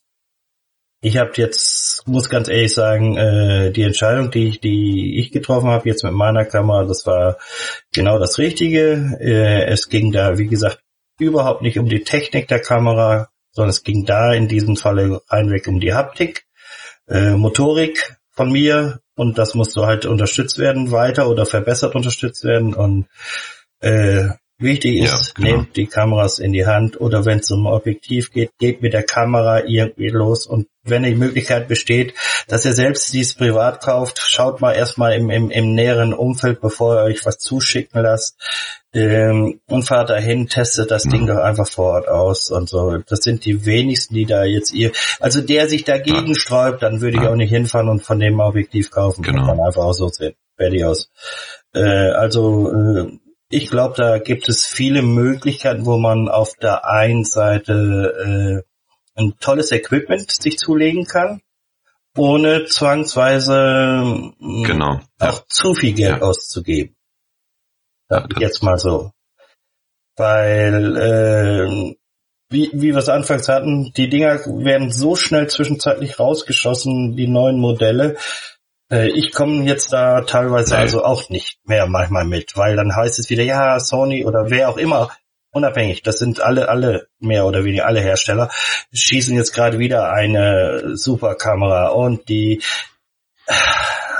ich 1.00 1.18
habe 1.18 1.32
jetzt, 1.36 2.08
muss 2.08 2.30
ganz 2.30 2.48
ehrlich 2.48 2.74
sagen, 2.74 3.16
äh, 3.16 3.70
die 3.70 3.82
Entscheidung, 3.82 4.30
die 4.30 4.48
ich, 4.48 4.60
die 4.60 5.18
ich 5.18 5.30
getroffen 5.30 5.68
habe 5.68 5.88
jetzt 5.88 6.02
mit 6.02 6.14
meiner 6.14 6.44
Kamera, 6.44 6.84
das 6.84 7.06
war 7.06 7.38
genau 7.92 8.18
das 8.18 8.38
Richtige. 8.38 9.16
Äh, 9.20 9.66
es 9.66 9.88
ging 9.88 10.12
da, 10.12 10.38
wie 10.38 10.46
gesagt, 10.46 10.80
überhaupt 11.18 11.62
nicht 11.62 11.78
um 11.78 11.88
die 11.88 12.02
Technik 12.02 12.48
der 12.48 12.60
Kamera, 12.60 13.28
sondern 13.52 13.70
es 13.70 13.84
ging 13.84 14.04
da 14.04 14.32
in 14.32 14.48
diesem 14.48 14.76
Falle 14.76 15.20
reinweg 15.28 15.68
um 15.68 15.78
die 15.78 15.94
Haptik, 15.94 16.46
äh, 17.06 17.32
Motorik 17.36 18.16
von 18.32 18.50
mir 18.50 19.00
und 19.14 19.38
das 19.38 19.54
musste 19.54 19.86
halt 19.86 20.06
unterstützt 20.06 20.58
werden 20.58 20.90
weiter 20.90 21.28
oder 21.28 21.46
verbessert 21.46 21.94
unterstützt 21.94 22.44
werden 22.44 22.74
und 22.74 23.06
äh, 23.80 24.30
wichtig 24.64 25.02
Ja, 25.04 25.14
ist, 25.14 25.34
genau. 25.36 25.48
nehmt 25.58 25.76
die 25.76 25.86
Kameras 25.86 26.40
in 26.40 26.52
die 26.52 26.66
Hand 26.66 27.00
oder 27.00 27.24
wenn 27.24 27.38
es 27.38 27.50
um 27.52 27.66
Objektiv 27.66 28.32
geht, 28.32 28.50
geht 28.58 28.82
mit 28.82 28.92
der 28.92 29.04
Kamera 29.04 29.64
irgendwie 29.64 30.08
los 30.08 30.46
und 30.46 30.66
wenn 30.86 31.02
die 31.04 31.14
Möglichkeit 31.14 31.66
besteht, 31.68 32.12
dass 32.48 32.66
ihr 32.66 32.74
selbst 32.74 33.10
dies 33.14 33.34
privat 33.34 33.80
kauft, 33.82 34.18
schaut 34.18 34.60
mal 34.60 34.72
erstmal 34.72 35.14
im, 35.14 35.30
im, 35.30 35.50
im 35.50 35.74
näheren 35.74 36.12
Umfeld, 36.12 36.60
bevor 36.60 36.96
ihr 36.96 37.04
euch 37.04 37.24
was 37.24 37.38
zuschicken 37.38 38.02
lasst 38.02 38.36
ähm, 38.92 39.60
und 39.66 39.84
fahrt 39.84 40.10
dahin, 40.10 40.46
testet 40.48 40.90
das 40.90 41.06
Mhm. 41.06 41.10
Ding 41.10 41.26
doch 41.28 41.38
einfach 41.38 41.66
vor 41.68 41.92
Ort 41.94 42.08
aus 42.08 42.50
und 42.50 42.68
so. 42.68 42.98
Das 43.08 43.20
sind 43.20 43.46
die 43.46 43.64
wenigsten, 43.64 44.14
die 44.14 44.26
da 44.26 44.44
jetzt 44.44 44.74
ihr, 44.74 44.92
also 45.20 45.40
der 45.40 45.68
sich 45.70 45.84
dagegen 45.84 46.34
sträubt, 46.34 46.82
dann 46.82 47.00
würde 47.00 47.16
ich 47.16 47.22
Ja. 47.22 47.30
auch 47.30 47.36
nicht 47.36 47.50
hinfahren 47.50 47.88
und 47.88 48.02
von 48.02 48.20
dem 48.20 48.38
Objektiv 48.40 48.90
kaufen. 48.90 49.22
Genau. 49.22 49.46
Kann 49.46 49.56
man 49.56 49.66
einfach 49.68 49.84
auch 49.84 49.94
so 49.94 50.08
sehen. 50.08 50.34
Fertig 50.58 50.84
aus. 50.84 51.08
Äh, 51.74 51.80
also 51.80 52.70
äh, 52.70 53.18
ich 53.54 53.68
glaube, 53.70 53.94
da 53.96 54.18
gibt 54.18 54.48
es 54.48 54.66
viele 54.66 55.02
Möglichkeiten, 55.02 55.86
wo 55.86 55.96
man 55.98 56.28
auf 56.28 56.54
der 56.60 56.86
einen 56.86 57.24
Seite 57.24 58.62
äh, 59.16 59.20
ein 59.20 59.34
tolles 59.40 59.70
Equipment 59.72 60.30
sich 60.30 60.58
zulegen 60.58 61.04
kann, 61.06 61.40
ohne 62.16 62.64
zwangsweise 62.66 64.32
mh, 64.38 64.66
Genau. 64.66 65.00
Ja. 65.20 65.30
auch 65.30 65.46
zu 65.48 65.74
viel 65.74 65.92
Geld 65.94 66.18
Ja. 66.20 66.22
auszugeben. 66.22 66.96
Das- 68.08 68.24
jetzt 68.38 68.62
mal 68.62 68.78
so. 68.78 69.12
Weil, 70.16 70.96
äh, 70.96 71.94
wie, 72.50 72.70
wie 72.72 72.92
wir 72.92 72.98
es 72.98 73.08
anfangs 73.08 73.48
hatten, 73.48 73.92
die 73.96 74.08
Dinger 74.08 74.38
werden 74.46 74.92
so 74.92 75.16
schnell 75.16 75.48
zwischenzeitlich 75.48 76.18
rausgeschossen, 76.20 77.16
die 77.16 77.26
neuen 77.26 77.58
Modelle. 77.58 78.16
Äh, 78.94 79.08
ich 79.08 79.32
komme 79.32 79.64
jetzt 79.64 79.92
da 79.92 80.20
teilweise 80.22 80.76
also 80.76 81.04
auch 81.04 81.28
nicht 81.30 81.58
mehr 81.64 81.86
manchmal 81.86 82.24
mit, 82.24 82.56
weil 82.56 82.76
dann 82.76 82.94
heißt 82.94 83.18
es 83.18 83.28
wieder, 83.30 83.42
ja, 83.42 83.78
Sony 83.80 84.24
oder 84.24 84.50
wer 84.50 84.68
auch 84.68 84.76
immer, 84.76 85.10
unabhängig, 85.52 86.02
das 86.02 86.18
sind 86.18 86.40
alle, 86.40 86.68
alle, 86.68 87.08
mehr 87.18 87.46
oder 87.46 87.64
weniger 87.64 87.86
alle 87.86 88.00
Hersteller, 88.00 88.50
schießen 88.92 89.36
jetzt 89.36 89.52
gerade 89.52 89.78
wieder 89.78 90.12
eine 90.12 90.96
super 90.96 91.34
Kamera 91.34 91.88
und 91.88 92.28
die, 92.28 92.62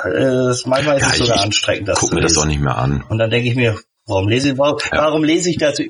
äh, 0.05 0.53
manchmal 0.67 0.97
ist 0.97 1.03
Ja, 1.03 1.09
es 1.13 1.19
sogar 1.19 1.37
ich- 1.37 1.43
anstrengend, 1.43 1.89
das 1.89 1.99
Guck 2.01 2.13
mir 2.13 2.21
das 2.21 2.35
doch 2.35 2.45
nicht 2.47 2.61
mehr 2.61 2.77
an. 2.77 3.05
Und 3.09 3.19
dann 3.19 3.31
denke 3.31 3.49
ich 3.49 3.55
mir, 3.57 3.79
warum 4.07 4.29
lese 4.29 4.51
ich, 4.51 4.59
warum, 4.59 4.79
Ja. 4.93 4.99
warum 4.99 5.25
lese 5.25 5.51
ich 5.51 5.59
das? 5.59 5.81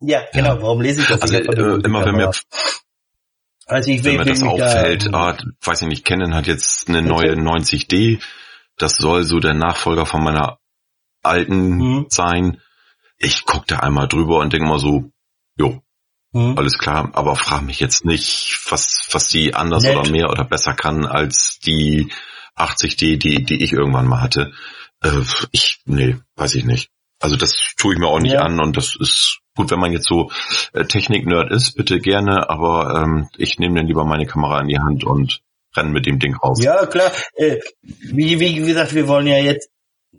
Ja, 0.00 0.22
genau, 0.32 0.62
warum 0.62 0.80
lese 0.80 1.00
ich 1.02 1.08
das? 1.08 1.20
Also 1.22 1.36
äh, 1.36 1.80
immer 1.84 2.04
wenn 2.06 2.14
mir, 2.16 2.30
also 3.68 3.90
ich 3.90 4.02
wenn 4.04 4.16
mir 4.16 4.24
das 4.24 4.42
auffällt, 4.42 5.06
da, 5.12 5.30
ah, 5.30 5.36
weiß 5.62 5.82
ich 5.82 5.88
nicht, 5.88 6.04
Canon 6.04 6.34
hat 6.34 6.46
jetzt 6.46 6.88
eine 6.88 7.02
neue 7.02 7.34
90D, 7.34 8.20
das 8.76 8.96
soll 8.96 9.24
so 9.24 9.38
der 9.40 9.54
Nachfolger 9.54 10.06
von 10.06 10.22
meiner 10.24 10.58
alten 11.22 11.76
Mhm. 11.76 12.06
sein. 12.08 12.60
Ich 13.18 13.44
guck 13.44 13.66
da 13.66 13.80
einmal 13.80 14.08
drüber 14.08 14.38
und 14.38 14.52
denke 14.52 14.68
mal 14.68 14.78
so, 14.78 15.10
jo, 15.56 15.82
hm, 16.32 16.56
alles 16.56 16.78
klar, 16.78 17.10
aber 17.14 17.36
frag 17.36 17.62
mich 17.62 17.80
jetzt 17.80 18.04
nicht, 18.04 18.60
was, 18.68 19.08
was 19.12 19.28
die 19.28 19.54
anders 19.54 19.82
Nett. 19.82 19.96
oder 19.96 20.10
mehr 20.10 20.30
oder 20.30 20.44
besser 20.44 20.74
kann 20.74 21.06
als 21.06 21.58
die 21.64 22.12
80D, 22.56 23.16
die, 23.16 23.44
die 23.44 23.62
ich 23.62 23.72
irgendwann 23.72 24.06
mal 24.06 24.20
hatte. 24.20 24.52
Äh, 25.02 25.22
ich, 25.52 25.80
nee, 25.84 26.16
weiß 26.36 26.54
ich 26.54 26.64
nicht. 26.64 26.90
Also 27.20 27.36
das 27.36 27.74
tue 27.76 27.94
ich 27.94 27.98
mir 28.00 28.06
auch 28.08 28.20
nicht 28.20 28.32
Ja. 28.34 28.40
an 28.42 28.60
und 28.60 28.76
das 28.76 28.96
ist 28.98 29.40
gut, 29.56 29.70
wenn 29.70 29.80
man 29.80 29.92
jetzt 29.92 30.06
so 30.08 30.30
äh, 30.72 30.84
Technik-Nerd 30.84 31.50
ist, 31.50 31.74
bitte 31.76 31.98
gerne, 31.98 32.48
aber 32.48 33.02
ähm, 33.02 33.28
ich 33.36 33.58
nehme 33.58 33.76
dann 33.76 33.86
lieber 33.88 34.04
meine 34.04 34.26
Kamera 34.26 34.60
in 34.60 34.68
die 34.68 34.78
Hand 34.78 35.04
und 35.04 35.40
renne 35.76 35.90
mit 35.90 36.06
dem 36.06 36.18
Ding 36.18 36.34
raus. 36.36 36.62
ja, 36.62 36.86
klar, 36.86 37.10
äh, 37.34 37.58
wie, 37.82 38.38
wie 38.40 38.54
gesagt, 38.54 38.94
wir 38.94 39.08
wollen 39.08 39.26
ja 39.26 39.38
jetzt, 39.38 39.68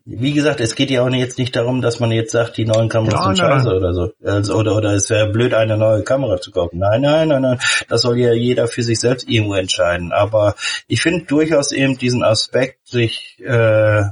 wie 0.06 0.34
gesagt, 0.34 0.60
es 0.60 0.76
geht 0.76 0.89
ja 0.89 1.04
auch 1.04 1.10
jetzt 1.10 1.38
nicht 1.38 1.56
darum, 1.56 1.82
dass 1.82 2.00
man 2.00 2.12
jetzt 2.12 2.32
sagt, 2.32 2.58
die 2.58 2.66
neuen 2.66 2.89
Kameras 2.89 3.14
Ja, 3.14 3.24
sind 3.36 3.38
nein, 3.38 3.60
scheiße 3.60 3.76
oder 3.76 3.93
so. 3.93 4.12
Also, 4.24 4.56
oder, 4.56 4.76
oder 4.76 4.93
es 4.93 5.10
wäre 5.10 5.30
blöd, 5.32 5.54
eine 5.54 5.78
neue 5.78 6.04
Kamera 6.04 6.39
zu 6.41 6.52
kaufen. 6.52 6.80
Nein, 6.80 7.02
nein, 7.02 7.28
nein, 7.28 7.41
nein. 7.41 7.60
Das 7.88 8.02
soll 8.02 8.18
ja 8.20 8.34
jeder 8.34 8.68
für 8.68 8.84
sich 8.84 9.00
selbst 9.00 9.30
irgendwo 9.30 9.54
entscheiden. 9.56 10.12
Aber 10.12 10.56
ich 10.88 11.02
finde 11.02 11.26
durchaus 11.26 11.72
eben 11.72 11.97
diesen 11.97 12.24
Aspekt, 12.24 12.88
sich 12.88 13.39
äh, 13.39 14.04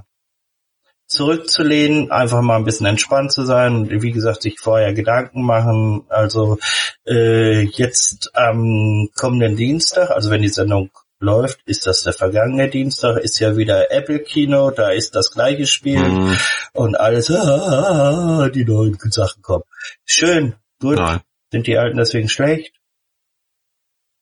zurückzulehnen, 1.07 2.11
einfach 2.11 2.41
mal 2.41 2.57
ein 2.57 2.65
bisschen 2.65 2.85
entspannt 2.85 3.31
zu 3.31 3.45
sein 3.45 3.75
und 3.75 4.01
wie 4.01 4.11
gesagt, 4.11 4.41
sich 4.41 4.59
vorher 4.59 4.93
Gedanken 4.93 5.43
machen. 5.43 6.03
Also 6.09 6.59
äh, 7.07 7.63
jetzt 7.63 8.35
am 8.35 9.09
kommenden 9.15 9.55
Dienstag, 9.55 10.11
also 10.11 10.29
wenn 10.29 10.41
die 10.41 10.49
Sendung 10.49 10.91
läuft, 11.19 11.61
ist 11.65 11.87
das 11.87 12.03
der 12.03 12.13
vergangene 12.13 12.69
Dienstag, 12.69 13.17
ist 13.17 13.39
ja 13.39 13.57
wieder 13.57 13.91
Apple 13.91 14.19
Kino, 14.19 14.69
da 14.69 14.89
ist 14.89 15.15
das 15.15 15.31
gleiche 15.31 15.65
Spiel 15.65 16.07
mm. 16.07 16.37
und 16.73 16.99
alles, 16.99 17.31
ah, 17.31 18.49
die 18.49 18.65
neuen 18.65 18.97
Sachen 19.09 19.41
kommen. 19.41 19.63
Schön, 20.05 20.55
gut. 20.79 20.97
Nein. 20.97 21.21
Sind 21.51 21.65
die 21.67 21.77
alten 21.77 21.97
deswegen 21.97 22.29
schlecht? 22.29 22.73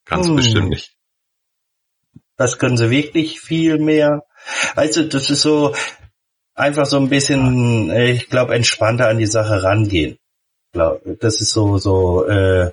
Ganz 0.05 0.27
hm. 0.27 0.35
bestimmt 0.35 0.69
nicht. 0.69 0.95
Das 2.37 2.59
können 2.59 2.77
sie 2.77 2.91
wirklich 2.91 3.41
viel 3.41 3.79
mehr. 3.79 4.25
Also 4.75 5.03
das 5.03 5.29
ist 5.29 5.41
so 5.41 5.73
einfach 6.55 6.85
so 6.85 6.97
ein 6.97 7.09
bisschen, 7.09 7.89
äh, 7.89 8.11
ich 8.11 8.29
glaube, 8.29 8.55
entspannter 8.55 9.07
an 9.07 9.17
die 9.17 9.27
Sache 9.27 9.63
rangehen. 9.63 10.17
Das 10.73 11.39
ist 11.39 11.51
so 11.51 11.77
so 11.77 12.25
äh, 12.27 12.71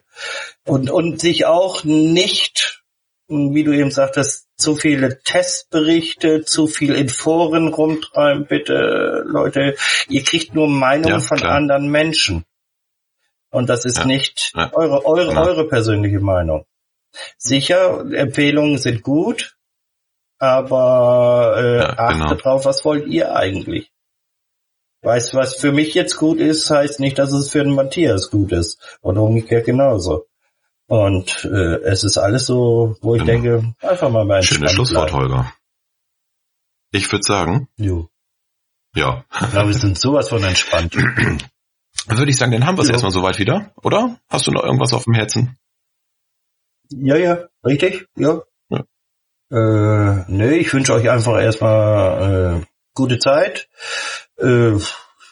und 0.66 0.90
und 0.90 1.20
sich 1.20 1.46
auch 1.46 1.84
nicht, 1.84 2.82
wie 3.28 3.62
du 3.62 3.72
eben 3.72 3.92
sagtest, 3.92 4.48
zu 4.56 4.74
viele 4.74 5.20
Testberichte, 5.22 6.44
zu 6.44 6.66
viel 6.66 6.94
in 6.94 7.08
Foren 7.08 7.68
rumtreiben. 7.68 8.46
Bitte, 8.46 9.22
Leute, 9.26 9.76
ihr 10.08 10.24
kriegt 10.24 10.54
nur 10.54 10.68
Meinungen 10.68 11.20
ja, 11.20 11.20
von 11.20 11.38
klar. 11.38 11.54
anderen 11.54 11.90
Menschen. 11.90 12.44
Und 13.50 13.68
das 13.68 13.84
ist 13.84 13.98
ja, 13.98 14.04
nicht 14.06 14.52
ja, 14.56 14.72
eure, 14.72 15.04
eure, 15.04 15.28
genau. 15.28 15.46
eure 15.46 15.68
persönliche 15.68 16.20
Meinung. 16.20 16.64
Sicher, 17.36 18.04
Empfehlungen 18.12 18.78
sind 18.78 19.02
gut, 19.02 19.56
aber 20.42 21.54
äh, 21.56 21.78
ja, 21.78 21.98
achtet 21.98 22.20
genau. 22.20 22.34
drauf, 22.34 22.64
was 22.64 22.84
wollt 22.84 23.06
ihr 23.06 23.36
eigentlich? 23.36 23.92
Weiß, 25.02 25.34
was 25.34 25.54
für 25.54 25.70
mich 25.70 25.94
jetzt 25.94 26.16
gut 26.16 26.40
ist, 26.40 26.68
heißt 26.68 26.98
nicht, 26.98 27.16
dass 27.20 27.30
es 27.32 27.48
für 27.48 27.62
den 27.62 27.76
Matthias 27.76 28.28
gut 28.28 28.50
ist. 28.50 28.98
Und 29.00 29.18
umgekehrt 29.18 29.66
genauso. 29.66 30.26
Und 30.88 31.44
äh, 31.44 31.76
es 31.84 32.02
ist 32.02 32.18
alles 32.18 32.46
so, 32.46 32.96
wo 33.02 33.14
ich 33.14 33.24
genau. 33.24 33.32
denke, 33.32 33.74
einfach 33.82 34.10
mal 34.10 34.24
mein 34.24 34.42
Schönes 34.42 34.72
Schlusswort, 34.72 35.10
bleiben. 35.10 35.32
Holger. 35.32 35.52
Ich 36.90 37.10
würde 37.12 37.22
sagen. 37.22 37.68
Jo. 37.76 38.08
Ja. 38.96 39.24
Ich 39.40 39.50
glaube, 39.50 39.68
wir 39.68 39.78
sind 39.78 39.96
sowas 39.96 40.28
von 40.28 40.42
entspannt. 40.42 40.96
Würde 42.08 42.30
ich 42.30 42.36
sagen, 42.36 42.50
dann 42.50 42.66
haben 42.66 42.76
wir 42.76 42.82
es 42.82 42.88
erstmal 42.88 43.12
soweit 43.12 43.38
wieder, 43.38 43.72
oder? 43.76 44.18
Hast 44.28 44.48
du 44.48 44.50
noch 44.50 44.64
irgendwas 44.64 44.92
auf 44.92 45.04
dem 45.04 45.14
Herzen? 45.14 45.56
Ja, 46.90 47.16
ja, 47.16 47.46
richtig, 47.64 48.08
ja. 48.16 48.42
Äh, 49.52 50.24
nee, 50.28 50.56
ich 50.56 50.72
wünsche 50.72 50.94
euch 50.94 51.10
einfach 51.10 51.38
erstmal 51.38 52.62
äh, 52.62 52.66
gute 52.94 53.18
Zeit, 53.18 53.68
äh, 54.38 54.72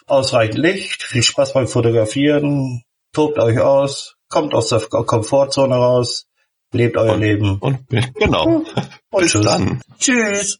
ausreichend 0.05 0.59
Licht, 0.59 1.01
viel 1.01 1.23
Spaß 1.23 1.53
beim 1.53 1.67
Fotografieren, 1.67 2.83
tobt 3.13 3.39
euch 3.39 3.59
aus, 3.59 4.17
kommt 4.29 4.53
aus 4.53 4.69
der 4.69 4.81
Komfortzone 4.81 5.73
raus, 5.73 6.27
lebt 6.71 6.97
euer 6.97 7.13
und, 7.13 7.21
Leben. 7.21 7.57
Und 7.57 7.79
genau. 7.89 8.63
Und 9.09 9.23
Bis 9.23 9.31
tschüss. 9.31 9.45
dann. 9.45 9.81
Tschüss. 9.99 10.59